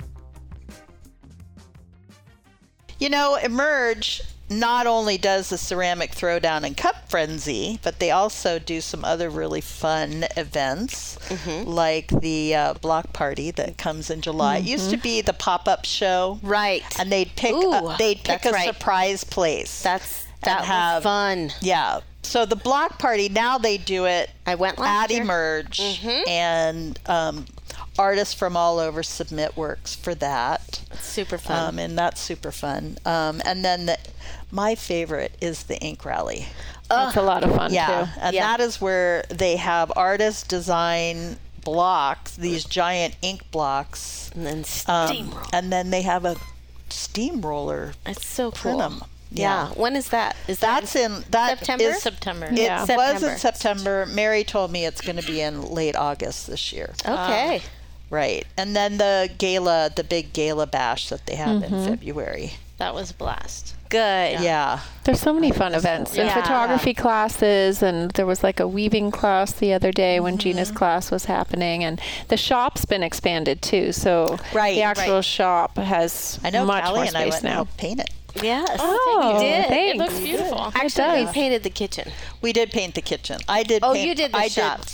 You 3.00 3.08
know, 3.10 3.36
Emerge 3.36 4.22
not 4.48 4.86
only 4.86 5.16
does 5.16 5.48
the 5.50 5.56
ceramic 5.58 6.10
throwdown 6.12 6.64
and 6.64 6.76
cup 6.76 7.08
frenzy, 7.08 7.78
but 7.82 7.98
they 8.00 8.10
also 8.10 8.58
do 8.58 8.80
some 8.80 9.04
other 9.04 9.30
really 9.30 9.60
fun 9.60 10.24
events, 10.36 11.16
Mm-hmm. 11.28 11.68
like 11.70 12.08
the 12.08 12.54
uh, 12.56 12.74
block 12.74 13.12
party 13.12 13.52
that 13.52 13.78
comes 13.78 14.10
in 14.10 14.20
July. 14.20 14.58
It 14.58 14.64
used 14.64 14.90
to 14.90 14.96
be 14.96 15.20
the 15.20 15.32
pop-up 15.32 15.84
show, 15.84 16.40
Right. 16.42 16.82
and 16.98 17.10
they'd 17.12 17.34
pick 17.36 17.52
Ooh, 17.54 17.72
a, 17.72 17.96
they'd 17.98 18.22
pick 18.24 18.44
a 18.44 18.50
right. 18.50 18.66
surprise 18.74 19.22
place. 19.24 19.82
That's 19.82 20.26
that 20.42 20.64
have- 20.64 20.96
was 20.96 21.04
fun. 21.04 21.50
yeah. 21.60 22.00
So 22.22 22.44
the 22.44 22.56
block 22.56 22.98
party 22.98 23.28
now 23.30 23.56
they 23.56 23.78
do 23.78 24.04
it 24.06 24.30
I 24.46 24.54
went 24.56 24.78
last 24.78 25.04
at 25.04 25.10
year. 25.10 25.22
Emerge, 25.22 25.80
and 26.28 26.98
um, 27.06 27.46
artists 28.00 28.34
from 28.34 28.56
all 28.56 28.78
over 28.78 29.02
submit 29.02 29.56
works 29.56 29.94
for 29.94 30.14
that. 30.16 30.80
Super 30.98 31.36
fun. 31.38 31.68
Um, 31.74 31.78
and 31.78 31.98
that's 31.98 32.20
super 32.20 32.50
fun. 32.50 32.96
Um, 33.04 33.42
and 33.44 33.64
then 33.64 33.86
the, 33.86 33.98
my 34.50 34.74
favorite 34.74 35.36
is 35.40 35.64
the 35.64 35.78
ink 35.80 36.04
rally. 36.04 36.46
That's 36.88 37.16
a 37.16 37.22
lot 37.22 37.44
of 37.44 37.54
fun 37.54 37.72
Yeah, 37.72 37.86
too. 38.06 38.20
and 38.20 38.34
Yeah. 38.34 38.42
that 38.56 38.60
is 38.60 38.80
where 38.80 39.22
they 39.28 39.56
have 39.56 39.92
artists 39.96 40.42
design 40.42 41.36
blocks, 41.62 42.34
these 42.36 42.64
giant 42.64 43.16
ink 43.22 43.48
blocks, 43.50 44.30
and 44.34 44.46
then 44.46 44.64
um, 44.86 45.34
and 45.52 45.70
then 45.72 45.90
they 45.90 46.02
have 46.02 46.24
a 46.24 46.36
steamroller 46.88 47.92
It's 48.06 48.26
so 48.26 48.50
cool. 48.50 48.78
print 48.78 48.80
'em. 48.82 49.02
Yeah. 49.32 49.68
When 49.74 49.94
is 49.94 50.08
that? 50.08 50.34
Is 50.48 50.58
that 50.58 50.80
That's 50.80 50.96
in 50.96 51.24
that 51.30 51.58
September? 51.58 51.84
is- 51.84 52.02
September. 52.02 52.46
It 52.46 52.54
Yeah. 52.58 52.80
was 52.80 52.86
September. 52.88 53.28
in 53.32 53.38
September. 53.38 54.06
Mary 54.06 54.42
told 54.42 54.72
me 54.72 54.84
it's 54.84 55.00
going 55.00 55.16
to 55.16 55.22
be 55.26 55.40
in 55.40 55.62
late 55.70 55.94
August 55.94 56.48
this 56.48 56.72
year. 56.72 56.94
okay? 57.06 57.62
Right, 58.10 58.44
and 58.56 58.74
then 58.74 58.98
the 58.98 59.30
gala, 59.38 59.90
the 59.94 60.02
big 60.04 60.32
gala 60.32 60.66
bash 60.66 61.08
that 61.10 61.26
they 61.26 61.36
have 61.36 61.62
Mm-hmm. 61.62 61.74
in 61.74 61.86
February. 61.86 62.52
That 62.78 62.94
was 62.94 63.10
a 63.10 63.14
blast. 63.14 63.74
Good. 63.90 64.40
Yeah. 64.40 64.80
There's 65.04 65.20
so 65.20 65.32
many 65.34 65.50
fun 65.52 65.74
events 65.74 66.16
and 66.16 66.26
Yeah. 66.26 66.40
photography 66.40 66.94
classes, 66.94 67.82
and 67.82 68.10
there 68.12 68.24
was 68.26 68.42
like 68.42 68.58
a 68.58 68.66
weaving 68.66 69.10
class 69.10 69.52
the 69.52 69.72
other 69.74 69.92
day 69.92 70.18
when 70.18 70.34
Mm-hmm. 70.34 70.40
Gina's 70.40 70.70
class 70.72 71.10
was 71.10 71.26
happening, 71.26 71.84
and 71.84 72.00
the 72.28 72.36
shop's 72.36 72.84
been 72.84 73.02
expanded 73.02 73.60
too. 73.62 73.92
So 73.92 74.38
Right, 74.52 74.74
the 74.74 74.82
actual 74.82 75.16
right. 75.16 75.24
shop 75.24 75.76
has 75.76 76.40
I 76.42 76.50
know 76.50 76.64
much 76.64 76.82
Callie 76.84 76.96
more 77.00 77.04
and 77.04 77.16
I 77.16 77.20
space 77.22 77.32
went 77.34 77.44
now. 77.44 77.54
helped 77.54 77.76
paint 77.76 78.00
it. 78.00 78.10
Yes. 78.42 78.76
Oh, 78.80 79.32
you 79.34 79.40
did. 79.40 79.66
thanks. 79.68 79.94
It 79.94 79.98
looks 79.98 80.20
beautiful. 80.20 80.72
Actually, 80.74 81.26
we 81.26 81.32
painted 81.32 81.62
the 81.64 81.70
kitchen. 81.70 82.10
We 82.40 82.52
did 82.52 82.70
paint 82.70 82.94
the 82.94 83.02
kitchen. 83.02 83.40
I 83.48 83.62
did. 83.64 83.82
Oh, 83.84 83.92
paint, 83.92 84.08
you 84.08 84.14
did 84.14 84.32
the 84.32 84.38
I 84.38 84.48
shop. 84.48 84.80
Did 84.80 84.90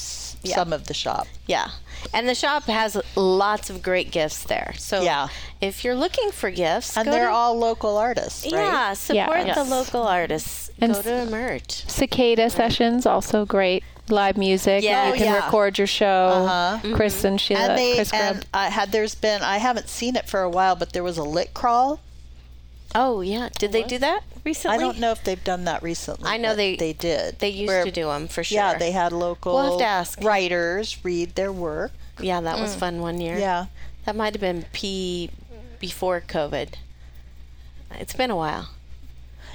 Yeah. 0.51 0.55
some 0.57 0.73
of 0.73 0.87
the 0.87 0.95
shop. 0.95 1.27
Yeah. 1.47 1.69
And 2.15 2.29
the 2.29 2.35
shop 2.35 2.65
has 2.65 2.97
lots 3.15 3.71
of 3.71 3.83
great 3.83 4.11
gifts 4.11 4.43
there. 4.45 4.75
So 4.79 5.03
Yeah. 5.03 5.29
if 5.61 5.85
you're 5.85 5.95
looking 5.95 6.31
for 6.31 6.51
gifts, 6.51 6.97
And 6.97 7.05
go 7.07 7.11
they're 7.13 7.27
to- 7.27 7.33
all 7.33 7.59
local 7.59 7.97
artists, 7.97 8.45
right? 8.45 8.53
yeah, 8.53 8.93
support 8.95 9.41
the 9.43 9.47
Yes. 9.47 9.69
local 9.71 10.03
artists. 10.03 10.71
And 10.81 10.93
go 10.95 11.03
to 11.03 11.15
Emerge. 11.23 11.85
Cicada 11.89 12.51
sessions 12.51 13.07
also 13.07 13.45
great. 13.45 13.83
Live 14.09 14.37
music. 14.37 14.85
Yeah. 14.85 15.09
you 15.09 15.15
can 15.15 15.25
yeah. 15.27 15.37
record 15.45 15.79
your 15.79 15.87
show. 15.89 16.47
Uh-huh. 16.47 16.95
Chris 16.95 17.25
and 17.25 17.41
Sheila. 17.41 17.61
And 17.61 17.79
they 17.79 17.95
Chris 17.97 18.13
and 18.13 18.47
I 18.55 18.69
had 18.69 18.93
there's 18.93 19.17
been 19.17 19.43
I 19.43 19.59
haven't 19.59 19.89
seen 19.89 20.15
it 20.15 20.29
for 20.29 20.43
a 20.43 20.51
while, 20.51 20.77
but 20.77 20.93
there 20.93 21.03
was 21.03 21.19
a 21.19 21.25
lit 21.25 21.55
crawl. 21.55 21.99
Oh 22.95 23.21
yeah, 23.21 23.49
did 23.59 23.73
they 23.73 23.83
do 23.83 23.99
that 23.99 24.23
recently? 24.45 24.77
I 24.77 24.81
don't 24.81 24.99
know 24.99 25.11
if 25.11 25.23
they've 25.25 25.43
done 25.43 25.65
that 25.65 25.83
recently. 25.83 26.29
I 26.31 26.37
know 26.37 26.55
they- 26.55 26.77
they 26.77 26.93
did. 26.93 27.39
They 27.41 27.49
used 27.51 27.69
Where- 27.69 27.85
to 27.85 27.91
do 27.91 28.07
them 28.07 28.29
for 28.29 28.43
sure. 28.45 28.57
Yeah, 28.57 28.79
they 28.79 28.93
had 28.93 29.13
local 29.13 29.55
We'll 29.55 29.71
have 29.73 29.79
to 29.81 29.85
ask. 29.85 30.21
writers 30.23 30.97
read 31.05 31.35
their 31.35 31.53
work. 31.53 31.93
Yeah, 32.21 32.41
that 32.41 32.59
was 32.59 32.75
fun 32.75 33.01
one 33.01 33.21
year. 33.21 33.39
Yeah. 33.39 33.67
That 34.07 34.17
might 34.17 34.35
have 34.35 34.41
been 34.41 34.65
P 34.73 35.31
before 35.81 36.21
COVID. 36.27 36.75
It's 37.93 38.15
been 38.15 38.31
a 38.31 38.37
while. 38.37 38.71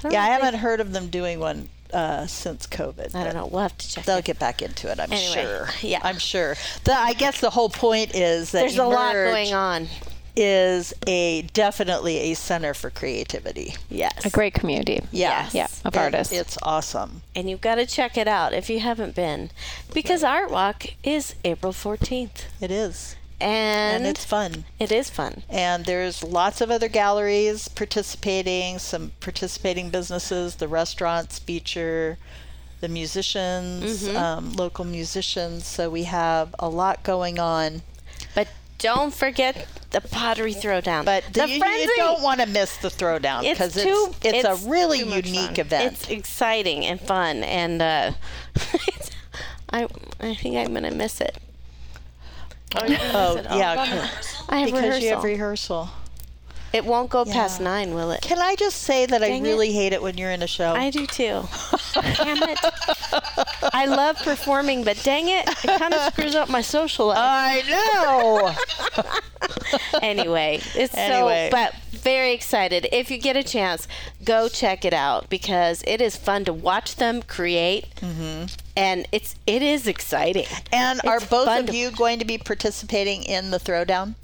don't 0.02 0.12
Yeah, 0.12 0.22
I 0.22 0.28
know 0.28 0.34
if 0.34 0.40
they- 0.40 0.44
haven't 0.46 0.60
heard 0.60 0.80
of 0.80 0.92
them 0.92 1.08
doing 1.08 1.40
one 1.40 1.68
uh, 1.92 2.26
since 2.26 2.66
COVID. 2.66 3.14
I 3.14 3.24
don't 3.24 3.34
know. 3.34 3.46
We'll 3.46 3.60
have 3.62 3.76
to 3.76 3.88
check. 3.88 4.04
They'll 4.04 4.16
it. 4.18 4.24
get 4.24 4.38
back 4.38 4.62
into 4.62 4.90
it, 4.90 4.98
I'm 4.98 5.12
Anyway, 5.12 5.34
sure. 5.42 5.68
yeah. 5.82 6.00
I'm 6.02 6.18
sure. 6.18 6.56
The, 6.84 6.94
I 6.94 7.12
guess 7.12 7.40
the 7.40 7.50
whole 7.50 7.68
point 7.68 8.14
is 8.14 8.52
that 8.52 8.60
There's 8.60 8.78
a 8.78 8.84
lot 8.84 9.12
going 9.12 9.52
on. 9.52 9.88
Is 10.34 10.94
a 11.06 11.42
definitely 11.52 12.18
a 12.18 12.34
center 12.34 12.72
for 12.74 12.90
creativity. 12.90 13.74
Yes. 13.90 14.24
a 14.24 14.30
great 14.30 14.54
community. 14.54 15.02
Yeah. 15.10 15.48
Yeah, 15.52 15.66
of 15.84 15.94
It- 15.94 15.98
artists. 15.98 16.32
It's 16.32 16.56
awesome. 16.62 17.22
And 17.34 17.48
you've 17.50 17.60
got 17.60 17.74
to 17.76 17.86
check 17.86 18.16
it 18.16 18.26
out 18.28 18.52
if 18.54 18.70
you 18.70 18.80
haven't 18.80 19.14
been, 19.14 19.50
because 19.92 20.24
Art 20.24 20.50
Walk 20.50 20.86
is 21.02 21.34
April 21.44 21.72
14th, 21.72 22.44
It 22.60 22.70
is. 22.70 23.16
and, 23.40 23.96
And 24.04 24.06
it's 24.06 24.24
fun. 24.24 24.64
it 24.78 24.90
is 24.90 25.10
fun. 25.10 25.42
And 25.50 25.84
there's 25.84 26.22
lots 26.22 26.60
of 26.60 26.70
other 26.70 26.88
galleries 26.88 27.68
participating, 27.68 28.78
some 28.78 29.12
participating 29.20 29.90
businesses, 29.90 30.56
the 30.56 30.68
restaurants 30.68 31.38
feature 31.40 32.16
the 32.80 32.88
musicians, 32.88 34.02
Mm-hmm. 34.04 34.16
um, 34.16 34.52
local 34.54 34.84
musicians. 34.84 35.66
So 35.66 35.88
we 35.90 36.04
have 36.04 36.54
a 36.58 36.68
lot 36.68 37.02
going 37.04 37.38
on. 37.38 37.82
But 38.82 38.94
don't 38.94 39.14
forget 39.14 39.66
the 39.90 40.00
pottery 40.00 40.54
throwdown. 40.54 41.04
But 41.04 41.24
the 41.32 41.48
you, 41.48 41.58
frenzy. 41.58 41.82
you 41.82 41.94
don't 41.96 42.22
want 42.22 42.40
to 42.40 42.46
miss 42.46 42.76
the 42.78 42.88
throwdown 42.88 43.42
because 43.42 43.76
it's, 43.76 43.84
too. 43.84 44.14
it's, 44.22 44.44
it's 44.46 44.64
a 44.64 44.68
really 44.68 44.98
unique 45.00 45.56
fun. 45.56 45.60
event. 45.60 45.92
It's 45.92 46.08
exciting 46.08 46.84
and 46.86 47.00
fun, 47.00 47.44
and 47.44 47.80
uh, 47.82 48.12
I 49.70 49.86
I 50.20 50.34
think 50.34 50.56
I'm 50.56 50.72
gonna 50.74 50.90
miss 50.90 51.20
it. 51.20 51.38
oh, 52.76 52.80
all. 53.14 53.58
yeah, 53.58 54.08
I 54.48 54.58
have 54.60 54.66
because 54.66 54.72
rehearsal. 54.82 55.02
you 55.02 55.10
have 55.10 55.24
rehearsal. 55.24 55.88
it 56.72 56.84
won't 56.84 57.10
go 57.10 57.24
past 57.24 57.60
nine, 57.60 57.94
will 57.94 58.10
it? 58.12 58.22
Can 58.22 58.38
I 58.38 58.54
just 58.54 58.78
say 58.82 59.04
that 59.06 59.22
I 59.22 59.28
Dang 59.28 59.44
it. 59.44 59.48
really 59.48 59.72
hate 59.72 59.92
it 59.92 60.00
when 60.02 60.16
you're 60.16 60.30
in 60.30 60.42
a 60.42 60.46
show? 60.46 60.72
I 60.72 60.90
do 60.90 61.06
too. 61.06 61.42
Damn 61.94 62.42
it. 62.42 62.58
I 63.72 63.86
love 63.86 64.16
performing, 64.18 64.84
but 64.84 65.00
dang 65.02 65.28
it, 65.28 65.48
it 65.64 65.78
kind 65.78 65.94
of 65.94 66.12
screws 66.12 66.34
up 66.34 66.48
my 66.48 66.60
social 66.60 67.06
life. 67.06 67.18
I 67.20 67.62
know. 69.00 69.98
anyway, 70.02 70.60
it's 70.74 70.94
Anyway. 70.96 71.48
so 71.50 71.56
but 71.56 71.74
very 71.90 72.32
excited. 72.32 72.88
If 72.92 73.10
you 73.10 73.18
get 73.18 73.36
a 73.36 73.42
chance, 73.42 73.86
go 74.24 74.48
check 74.48 74.84
it 74.84 74.92
out 74.92 75.28
because 75.30 75.82
it 75.86 76.00
is 76.00 76.16
fun 76.16 76.44
to 76.46 76.52
watch 76.52 76.96
them 76.96 77.22
create, 77.22 77.86
mm-hmm. 77.96 78.46
and 78.76 79.06
it's 79.12 79.36
it 79.46 79.62
is 79.62 79.86
exciting. 79.86 80.46
and 80.72 81.00
are 81.06 81.20
both 81.20 81.46
fun 81.46 81.60
of 81.60 81.66
to- 81.66 81.76
you 81.76 81.90
going 81.92 82.18
to 82.18 82.24
be 82.24 82.38
participating 82.38 83.22
in 83.22 83.50
the 83.50 83.58
throwdown? 83.58 84.14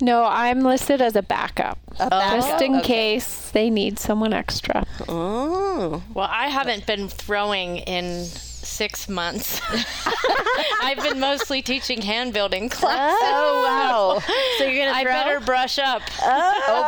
No, 0.00 0.24
I'm 0.24 0.60
listed 0.60 1.02
as 1.02 1.16
a 1.16 1.22
backup. 1.22 1.78
backup, 1.98 2.10
Just 2.40 2.62
in 2.62 2.76
okay. 2.76 2.84
case 2.86 3.50
they 3.50 3.70
need 3.70 3.98
someone 3.98 4.32
extra. 4.32 4.86
Oh, 5.08 6.02
Well, 6.14 6.28
I 6.30 6.48
haven't 6.48 6.86
been 6.86 7.08
throwing 7.08 7.78
in 7.78 8.26
six 8.78 9.08
months. 9.08 9.60
I've 10.82 11.02
been 11.02 11.18
mostly 11.20 11.62
teaching 11.62 12.00
hand 12.00 12.32
building 12.32 12.68
classes. 12.78 13.18
Oh 13.20 13.64
wow! 13.66 14.20
so 14.58 14.64
you're 14.64 14.84
gonna 14.86 14.96
I 14.96 15.04
better 15.04 15.40
brush 15.40 15.78
up. 15.78 16.02
Oh, 16.22 16.62
oh 16.68 16.82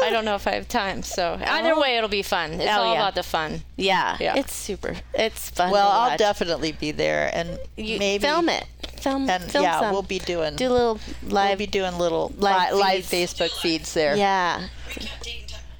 boy! 0.00 0.06
I 0.06 0.10
don't 0.10 0.24
know 0.24 0.36
if 0.36 0.46
I 0.46 0.52
have 0.52 0.68
time. 0.68 1.02
So 1.02 1.38
either 1.44 1.78
way, 1.78 1.96
it'll 1.96 2.08
be 2.08 2.22
fun. 2.22 2.52
It's 2.52 2.64
Oh, 2.70 2.82
all 2.82 2.94
yeah. 2.94 3.00
about 3.00 3.14
the 3.16 3.22
fun. 3.24 3.62
Yeah, 3.76 4.16
Yeah. 4.20 4.36
it's 4.36 4.54
super. 4.54 4.94
It's 5.12 5.50
fun. 5.50 5.70
Well, 5.72 5.88
to 5.88 5.94
I'll 5.94 6.08
watch. 6.10 6.18
definitely 6.18 6.72
be 6.72 6.92
there, 6.92 7.30
and 7.34 7.58
You 7.76 7.98
maybe 7.98 8.22
film 8.24 8.48
it. 8.48 8.64
Film. 9.00 9.28
And 9.28 9.42
film 9.50 9.64
yeah, 9.64 9.80
some. 9.80 9.92
we'll 9.92 10.02
be 10.02 10.18
doing 10.20 10.56
do 10.56 10.68
a 10.68 10.72
little 10.72 11.00
we'll 11.24 11.32
live. 11.34 11.58
be 11.58 11.66
doing 11.66 11.98
little 11.98 12.32
live 12.38 12.72
live, 12.72 12.80
live. 12.80 13.04
Facebook 13.04 13.50
feeds 13.60 13.92
there. 13.92 14.16
yeah. 14.16 14.68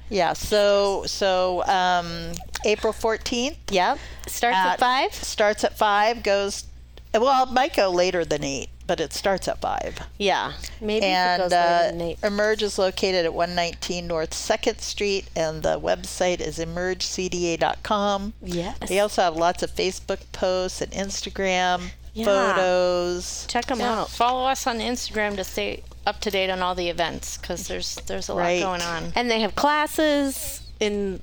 Yeah. 0.09 0.33
So 0.33 1.03
so 1.05 1.63
um, 1.65 2.33
April 2.65 2.93
fourteenth. 2.93 3.57
Yep. 3.71 3.99
Starts 4.27 4.57
at, 4.57 4.79
five. 4.79 5.13
Starts 5.13 5.63
at 5.63 5.77
five. 5.77 6.23
Goes. 6.23 6.65
Well, 7.13 7.47
it 7.47 7.51
might 7.53 7.73
go 7.73 7.89
later 7.89 8.25
than 8.25 8.43
eight, 8.43 8.69
but 8.87 8.99
it 8.99 9.13
starts 9.13 9.47
at 9.47 9.61
five. 9.61 9.99
Yeah. 10.17 10.51
Maybe 10.81 11.05
and 11.05 11.43
goes 11.43 11.51
later 11.51 11.63
uh, 11.63 11.91
than 11.91 12.01
eight. 12.01 12.19
Emerge 12.23 12.61
is 12.61 12.77
located 12.77 13.23
at 13.23 13.33
119 13.33 14.05
North 14.05 14.31
2nd 14.31 14.81
Street, 14.81 15.29
and 15.33 15.63
the 15.63 15.79
website 15.79 16.41
is 16.41 16.59
emergecda.com. 16.59 18.33
Yes. 18.41 18.77
They 18.89 18.99
also 18.99 19.21
have 19.21 19.37
lots 19.37 19.63
of 19.63 19.73
Facebook 19.73 20.19
posts 20.33 20.81
and 20.81 20.91
Instagram 20.91 21.91
Yeah. 22.15 22.25
photos. 22.25 23.45
Check 23.47 23.65
them 23.67 23.79
Yeah, 23.79 24.01
out. 24.01 24.09
follow 24.09 24.47
us 24.47 24.65
on 24.65 24.79
Instagram 24.79 25.35
to 25.35 25.43
stay 25.43 25.83
up 26.07 26.19
to 26.21 26.31
date 26.31 26.49
on 26.49 26.61
all 26.61 26.73
the 26.75 26.89
events 26.89 27.37
because 27.37 27.67
there's 27.67 27.95
there's 28.07 28.29
a 28.29 28.33
lot 28.33 28.47
going 28.59 28.81
on. 28.81 29.11
And 29.15 29.29
they 29.29 29.41
have 29.41 29.53
classes 29.55 30.61
in 30.79 31.19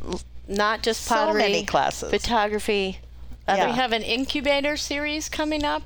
not 0.49 0.83
just 0.83 1.03
So 1.03 1.33
many 1.33 1.65
classes. 1.65 2.11
photography. 2.11 2.99
Yeah. 3.49 3.67
We 3.67 3.73
have 3.73 3.93
an 3.93 4.03
incubator 4.03 4.77
series 4.77 5.29
coming 5.29 5.65
up. 5.65 5.83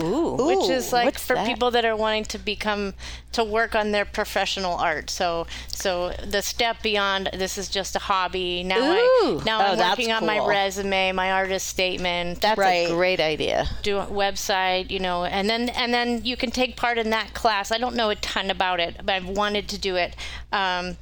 Ooh. 0.00 0.36
which 0.46 0.70
is 0.70 0.92
like 0.92 1.18
for 1.18 1.34
that? 1.34 1.46
people 1.46 1.70
that 1.72 1.84
are 1.84 1.96
wanting 1.96 2.24
to 2.26 2.38
become 2.38 2.94
to 3.32 3.42
work 3.44 3.74
on 3.74 3.90
their 3.90 4.04
professional 4.04 4.74
art. 4.74 5.10
So 5.10 5.46
so 5.66 6.10
the 6.24 6.40
step 6.42 6.82
beyond 6.82 7.30
this 7.34 7.58
is 7.58 7.68
just 7.68 7.96
a 7.96 7.98
hobby. 7.98 8.62
Now 8.62 8.78
Ooh. 8.78 9.40
I 9.40 9.42
now 9.44 9.60
Oh, 9.60 9.72
I'm 9.72 9.78
working 9.78 10.12
on 10.12 10.24
my 10.24 10.38
resume, 10.46 11.12
my 11.12 11.32
artist 11.32 11.66
statement. 11.66 12.40
That's 12.40 12.58
Right. 12.58 12.88
a 12.88 12.94
great 12.94 13.20
idea. 13.20 13.66
do 13.82 13.98
a 13.98 14.06
website, 14.06 14.90
you 14.90 15.00
know, 15.00 15.24
and 15.24 15.50
then 15.50 15.68
and 15.70 15.92
then 15.92 16.24
you 16.24 16.36
can 16.36 16.50
take 16.50 16.76
part 16.76 16.98
in 16.98 17.10
that 17.10 17.34
class. 17.34 17.72
I 17.72 17.78
don't 17.78 17.96
know 17.96 18.10
a 18.10 18.14
ton 18.14 18.50
about 18.50 18.80
it, 18.80 18.96
but 19.04 19.10
I've 19.14 19.28
wanted 19.28 19.68
to 19.70 19.78
do 19.78 19.96
it. 19.96 20.14
Um, 20.52 20.96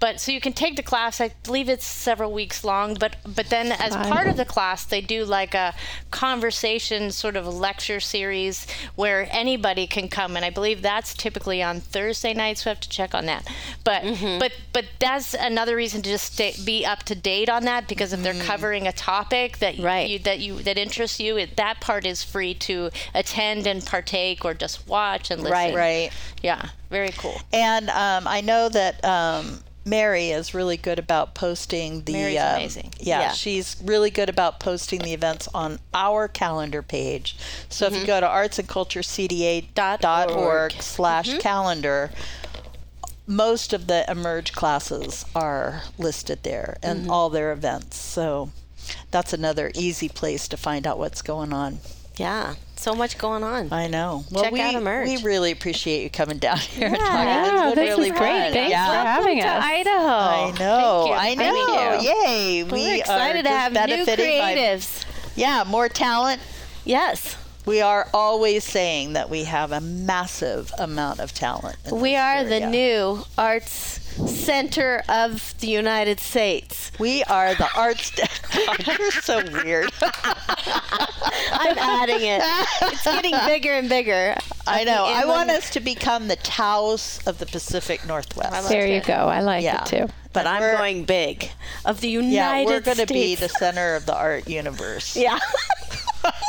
but 0.00 0.20
so 0.20 0.30
you 0.32 0.40
can 0.40 0.52
take 0.52 0.76
the 0.76 0.82
class. 0.82 1.20
I 1.20 1.30
believe 1.44 1.68
it's 1.68 1.86
several 1.86 2.32
weeks 2.32 2.64
long. 2.64 2.94
But 2.94 3.16
but 3.26 3.48
then 3.48 3.72
as 3.72 3.94
part 3.96 4.26
of 4.28 4.36
the 4.36 4.44
class, 4.44 4.84
they 4.84 5.00
do 5.00 5.24
like 5.24 5.54
a 5.54 5.74
conversation 6.10 7.10
sort 7.12 7.36
of 7.36 7.46
lecture 7.46 8.00
series 8.00 8.66
where 8.94 9.28
anybody 9.30 9.86
can 9.86 10.08
come, 10.08 10.36
and 10.36 10.44
I 10.44 10.50
believe 10.50 10.82
that's 10.82 11.14
typically 11.14 11.62
on 11.62 11.80
Thursday 11.80 12.34
nights. 12.34 12.62
so 12.62 12.70
We 12.70 12.72
have 12.72 12.80
to 12.80 12.88
check 12.88 13.14
on 13.14 13.26
that. 13.26 13.46
But 13.84 14.02
but 14.38 14.52
but 14.72 14.84
that's 14.98 15.34
another 15.34 15.76
reason 15.76 16.02
to 16.02 16.10
just 16.10 16.32
stay, 16.34 16.54
be 16.64 16.84
up 16.84 17.02
to 17.04 17.14
date 17.14 17.48
on 17.48 17.64
that 17.64 17.86
because 17.88 18.12
if 18.12 18.22
they're 18.22 18.42
covering 18.44 18.86
a 18.86 18.92
topic 18.92 19.58
that 19.58 19.78
Right. 19.78 20.08
you, 20.10 20.18
that 20.20 20.38
you 20.40 20.62
that 20.62 20.78
interests 20.78 21.20
you, 21.20 21.36
it, 21.36 21.56
that 21.56 21.80
part 21.80 22.06
is 22.06 22.22
free 22.22 22.54
to 22.54 22.90
attend 23.14 23.66
and 23.66 23.84
partake 23.84 24.44
or 24.44 24.54
just 24.54 24.86
watch 24.88 25.30
and 25.30 25.42
listen. 25.42 25.52
Right. 25.52 25.74
Right. 25.74 26.10
Yeah. 26.42 26.68
Very 26.90 27.10
cool. 27.18 27.40
And 27.52 27.90
um, 27.90 28.26
I 28.28 28.40
know 28.40 28.68
that 28.68 29.04
um, 29.04 29.55
Mary 29.86 30.30
is 30.30 30.52
really 30.52 30.76
good 30.76 30.98
about 30.98 31.34
posting 31.34 32.02
the. 32.02 32.12
Mary's 32.12 32.38
um, 32.40 32.56
amazing. 32.56 32.92
Yeah, 32.98 33.20
Yeah. 33.20 33.32
she's 33.32 33.76
really 33.82 34.10
good 34.10 34.28
about 34.28 34.58
posting 34.60 35.00
the 35.00 35.14
events 35.14 35.48
on 35.54 35.78
our 35.94 36.26
calendar 36.28 36.82
page. 36.82 37.36
So 37.68 37.86
if 37.86 37.92
Mm-hmm. 37.92 38.00
you 38.00 38.06
go 38.06 38.20
to 38.20 38.26
artsandculturecda.org 38.26 40.72
slash 40.82 41.28
Mm-hmm. 41.28 41.38
calendar, 41.38 42.10
most 43.28 43.72
of 43.72 43.86
the 43.86 44.04
Emerge 44.10 44.52
classes 44.52 45.24
are 45.34 45.82
listed 45.98 46.42
there 46.42 46.76
and 46.82 47.02
Mm-hmm. 47.02 47.10
all 47.10 47.30
their 47.30 47.52
events. 47.52 47.96
So 47.96 48.50
that's 49.12 49.32
another 49.32 49.70
easy 49.74 50.08
place 50.08 50.48
to 50.48 50.56
find 50.56 50.84
out 50.86 50.98
what's 50.98 51.22
going 51.22 51.52
on. 51.52 51.78
Yeah. 52.16 52.54
So 52.78 52.94
much 52.94 53.16
going 53.18 53.42
on. 53.42 53.72
I 53.72 53.86
know. 53.88 54.24
Well, 54.30 54.44
Check 54.44 54.52
we, 54.52 54.60
out 54.60 54.74
Emerge. 54.74 55.08
we 55.08 55.16
really 55.22 55.50
appreciate 55.50 56.02
you 56.04 56.10
coming 56.10 56.38
down 56.38 56.58
here 56.58 56.88
and 56.88 56.96
talking. 56.96 57.10
Yeah, 57.10 57.66
It's 57.68 57.74
been 57.74 57.86
this 57.86 57.98
is 57.98 58.08
great. 58.12 58.18
fun. 58.18 58.52
Thanks 58.52 58.70
yeah. 58.70 58.86
for 59.02 59.08
having 59.08 59.38
Welcome 59.38 59.56
us. 59.56 59.64
to 59.64 59.70
Idaho. 59.72 60.06
I 60.06 60.54
know. 60.58 61.06
you. 61.06 61.12
I 61.12 61.34
Thank 61.34 61.38
know. 61.38 62.00
you. 62.00 62.08
Yay. 62.26 62.62
we 62.64 62.70
We're 62.70 62.96
excited 62.96 63.30
are 63.40 63.42
to 63.42 63.42
just 63.42 63.54
have 63.54 63.72
new 63.72 63.78
benefiting 64.04 64.38
by- 64.38 64.54
creatives. 64.54 65.04
yeah, 65.36 65.64
more 65.66 65.88
talent. 65.88 66.40
Yes. 66.84 67.36
We 67.66 67.80
are 67.80 68.08
always 68.14 68.62
saying 68.62 69.14
that 69.14 69.28
we 69.28 69.42
have 69.44 69.72
a 69.72 69.80
massive 69.80 70.72
amount 70.78 71.18
of 71.18 71.34
talent. 71.34 71.76
We 71.90 72.12
this 72.12 72.20
are 72.20 72.44
the 72.44 72.66
new 72.66 73.24
arts 73.36 74.00
center 74.30 75.02
of 75.08 75.52
the 75.58 75.66
United 75.66 76.20
States. 76.20 76.92
We 76.98 77.24
are 77.24 77.54
the 77.56 77.68
arts. 77.76 78.12
You're 78.86 79.10
so 79.10 79.42
weird. 79.64 79.90
I'm 80.00 81.76
adding 81.76 82.20
it. 82.22 82.40
It's 82.82 83.04
getting 83.04 83.34
bigger 83.46 83.72
and 83.72 83.88
bigger. 83.88 84.36
I 84.66 84.84
know. 84.84 85.04
I 85.04 85.24
want 85.26 85.50
us 85.50 85.68
to 85.70 85.80
become 85.80 86.28
the 86.28 86.36
Taos 86.36 87.18
of 87.26 87.38
the 87.38 87.46
Pacific 87.46 88.06
Northwest. 88.06 88.68
There 88.68 88.86
you 88.86 89.00
go. 89.00 89.12
I 89.12 89.40
like 89.40 89.64
Yeah. 89.64 89.82
it 89.82 89.86
too. 89.86 90.08
But 90.32 90.46
I'm 90.46 90.60
We're- 90.60 90.76
going 90.76 91.04
big. 91.04 91.50
Of 91.84 92.00
the 92.00 92.08
United 92.08 92.32
Yeah, 92.34 92.64
we're 92.64 92.80
going 92.80 92.96
to 92.98 93.06
be 93.06 93.34
the 93.34 93.48
center 93.48 93.94
of 93.96 94.06
the 94.06 94.14
art 94.14 94.48
universe. 94.48 95.16
Yeah. 95.26 95.38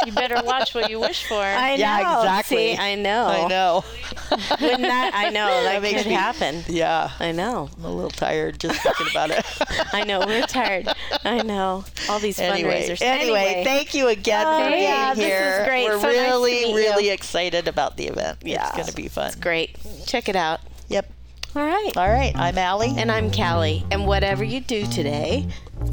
You 0.05 0.11
better 0.11 0.41
watch 0.43 0.73
what 0.75 0.89
you 0.89 0.99
wish 0.99 1.25
for. 1.25 1.41
I 1.41 1.71
know. 1.71 1.75
Yeah, 1.81 2.19
exactly. 2.21 2.75
See, 2.75 2.77
I 2.77 2.95
know. 2.95 3.25
I 3.25 3.47
know. 3.47 3.83
Wouldn't 4.61 4.81
that? 4.81 5.11
I 5.13 5.29
know. 5.29 5.47
That, 5.63 5.81
makes 5.81 6.03
could 6.03 6.09
me- 6.09 6.13
happen. 6.15 6.63
Yeah. 6.67 7.11
I 7.19 7.31
know. 7.31 7.69
I'm 7.77 7.85
a 7.85 7.91
little 7.91 8.09
tired 8.11 8.59
just 8.59 8.81
thinking 8.81 9.07
about 9.11 9.31
it. 9.31 9.45
I 9.93 10.03
know. 10.03 10.19
We're 10.25 10.45
tired. 10.45 10.87
I 11.25 11.41
know. 11.41 11.83
All 12.09 12.19
these 12.19 12.39
anyway, 12.39 12.87
fundraisers. 12.87 13.01
anyway, 13.01 13.61
thank 13.65 13.93
you 13.93 14.07
again 14.07 14.45
Oh, 14.47 14.63
for 14.63 14.69
being 14.69 14.83
yeah, 14.83 15.13
this 15.13 15.23
is 15.23 15.29
here. 15.29 15.65
great. 15.65 15.85
We're 15.85 15.99
So 15.99 16.07
nice 16.07 16.15
to 16.15 16.21
really, 16.23 16.69
you. 16.69 16.75
really 16.75 17.09
excited 17.09 17.67
about 17.67 17.97
the 17.97 18.07
event. 18.07 18.39
Yeah. 18.43 18.65
It's 18.67 18.75
going 18.75 18.87
to 18.87 18.95
be 18.95 19.07
fun. 19.07 19.27
It's 19.27 19.35
great. 19.35 19.75
Check 20.05 20.29
it 20.29 20.35
out. 20.35 20.59
Yep. 20.89 21.09
All 21.55 21.65
right. 21.65 21.97
All 21.97 22.07
right. 22.09 22.35
I'm 22.35 22.57
Allie. 22.57 22.93
And 22.97 23.11
I'm 23.11 23.31
Callie. 23.31 23.83
And 23.91 24.05
whatever 24.05 24.43
you 24.43 24.59
do 24.61 24.85
today, 24.85 25.47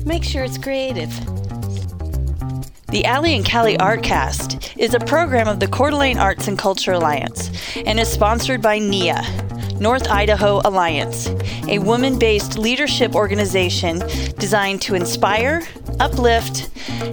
make 0.05 0.23
sure 0.25 0.45
it's 0.45 0.59
creative. 0.59 1.11
The 2.95 3.07
Allie 3.07 3.35
and 3.35 3.45
Callie 3.45 3.77
Artcast 3.77 4.77
is 4.77 4.95
a 4.95 5.01
program 5.01 5.49
of 5.49 5.59
the 5.59 5.67
Coeur 5.67 5.91
d'Alene 5.91 6.17
Arts 6.17 6.47
and 6.47 6.57
Culture 6.57 6.93
Alliance 6.93 7.51
and 7.75 7.99
is 7.99 8.09
sponsored 8.09 8.63
by 8.63 8.79
NIA, 8.79 9.21
North 9.81 10.09
Idaho 10.09 10.61
Alliance, 10.65 11.27
a 11.69 11.81
woman 11.81 12.21
based 12.21 12.57
leadership 12.57 13.17
organization 13.17 13.99
designed 14.39 14.81
to 14.83 14.95
inspire, 14.95 15.65
uplift, 15.99 16.71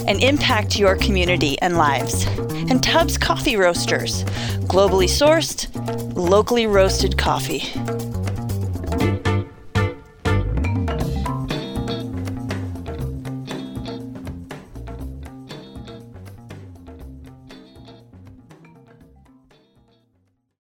and 0.08 0.22
impact 0.22 0.78
your 0.78 0.96
community 0.98 1.60
and 1.64 1.78
lives. 1.78 2.28
And 2.70 2.84
Tubbs 2.84 3.18
Coffee 3.18 3.56
Roasters, 3.56 4.24
globally 4.68 5.10
sourced, 5.10 5.66
locally 6.16 6.68
roasted 6.68 7.18
coffee. 7.18 7.64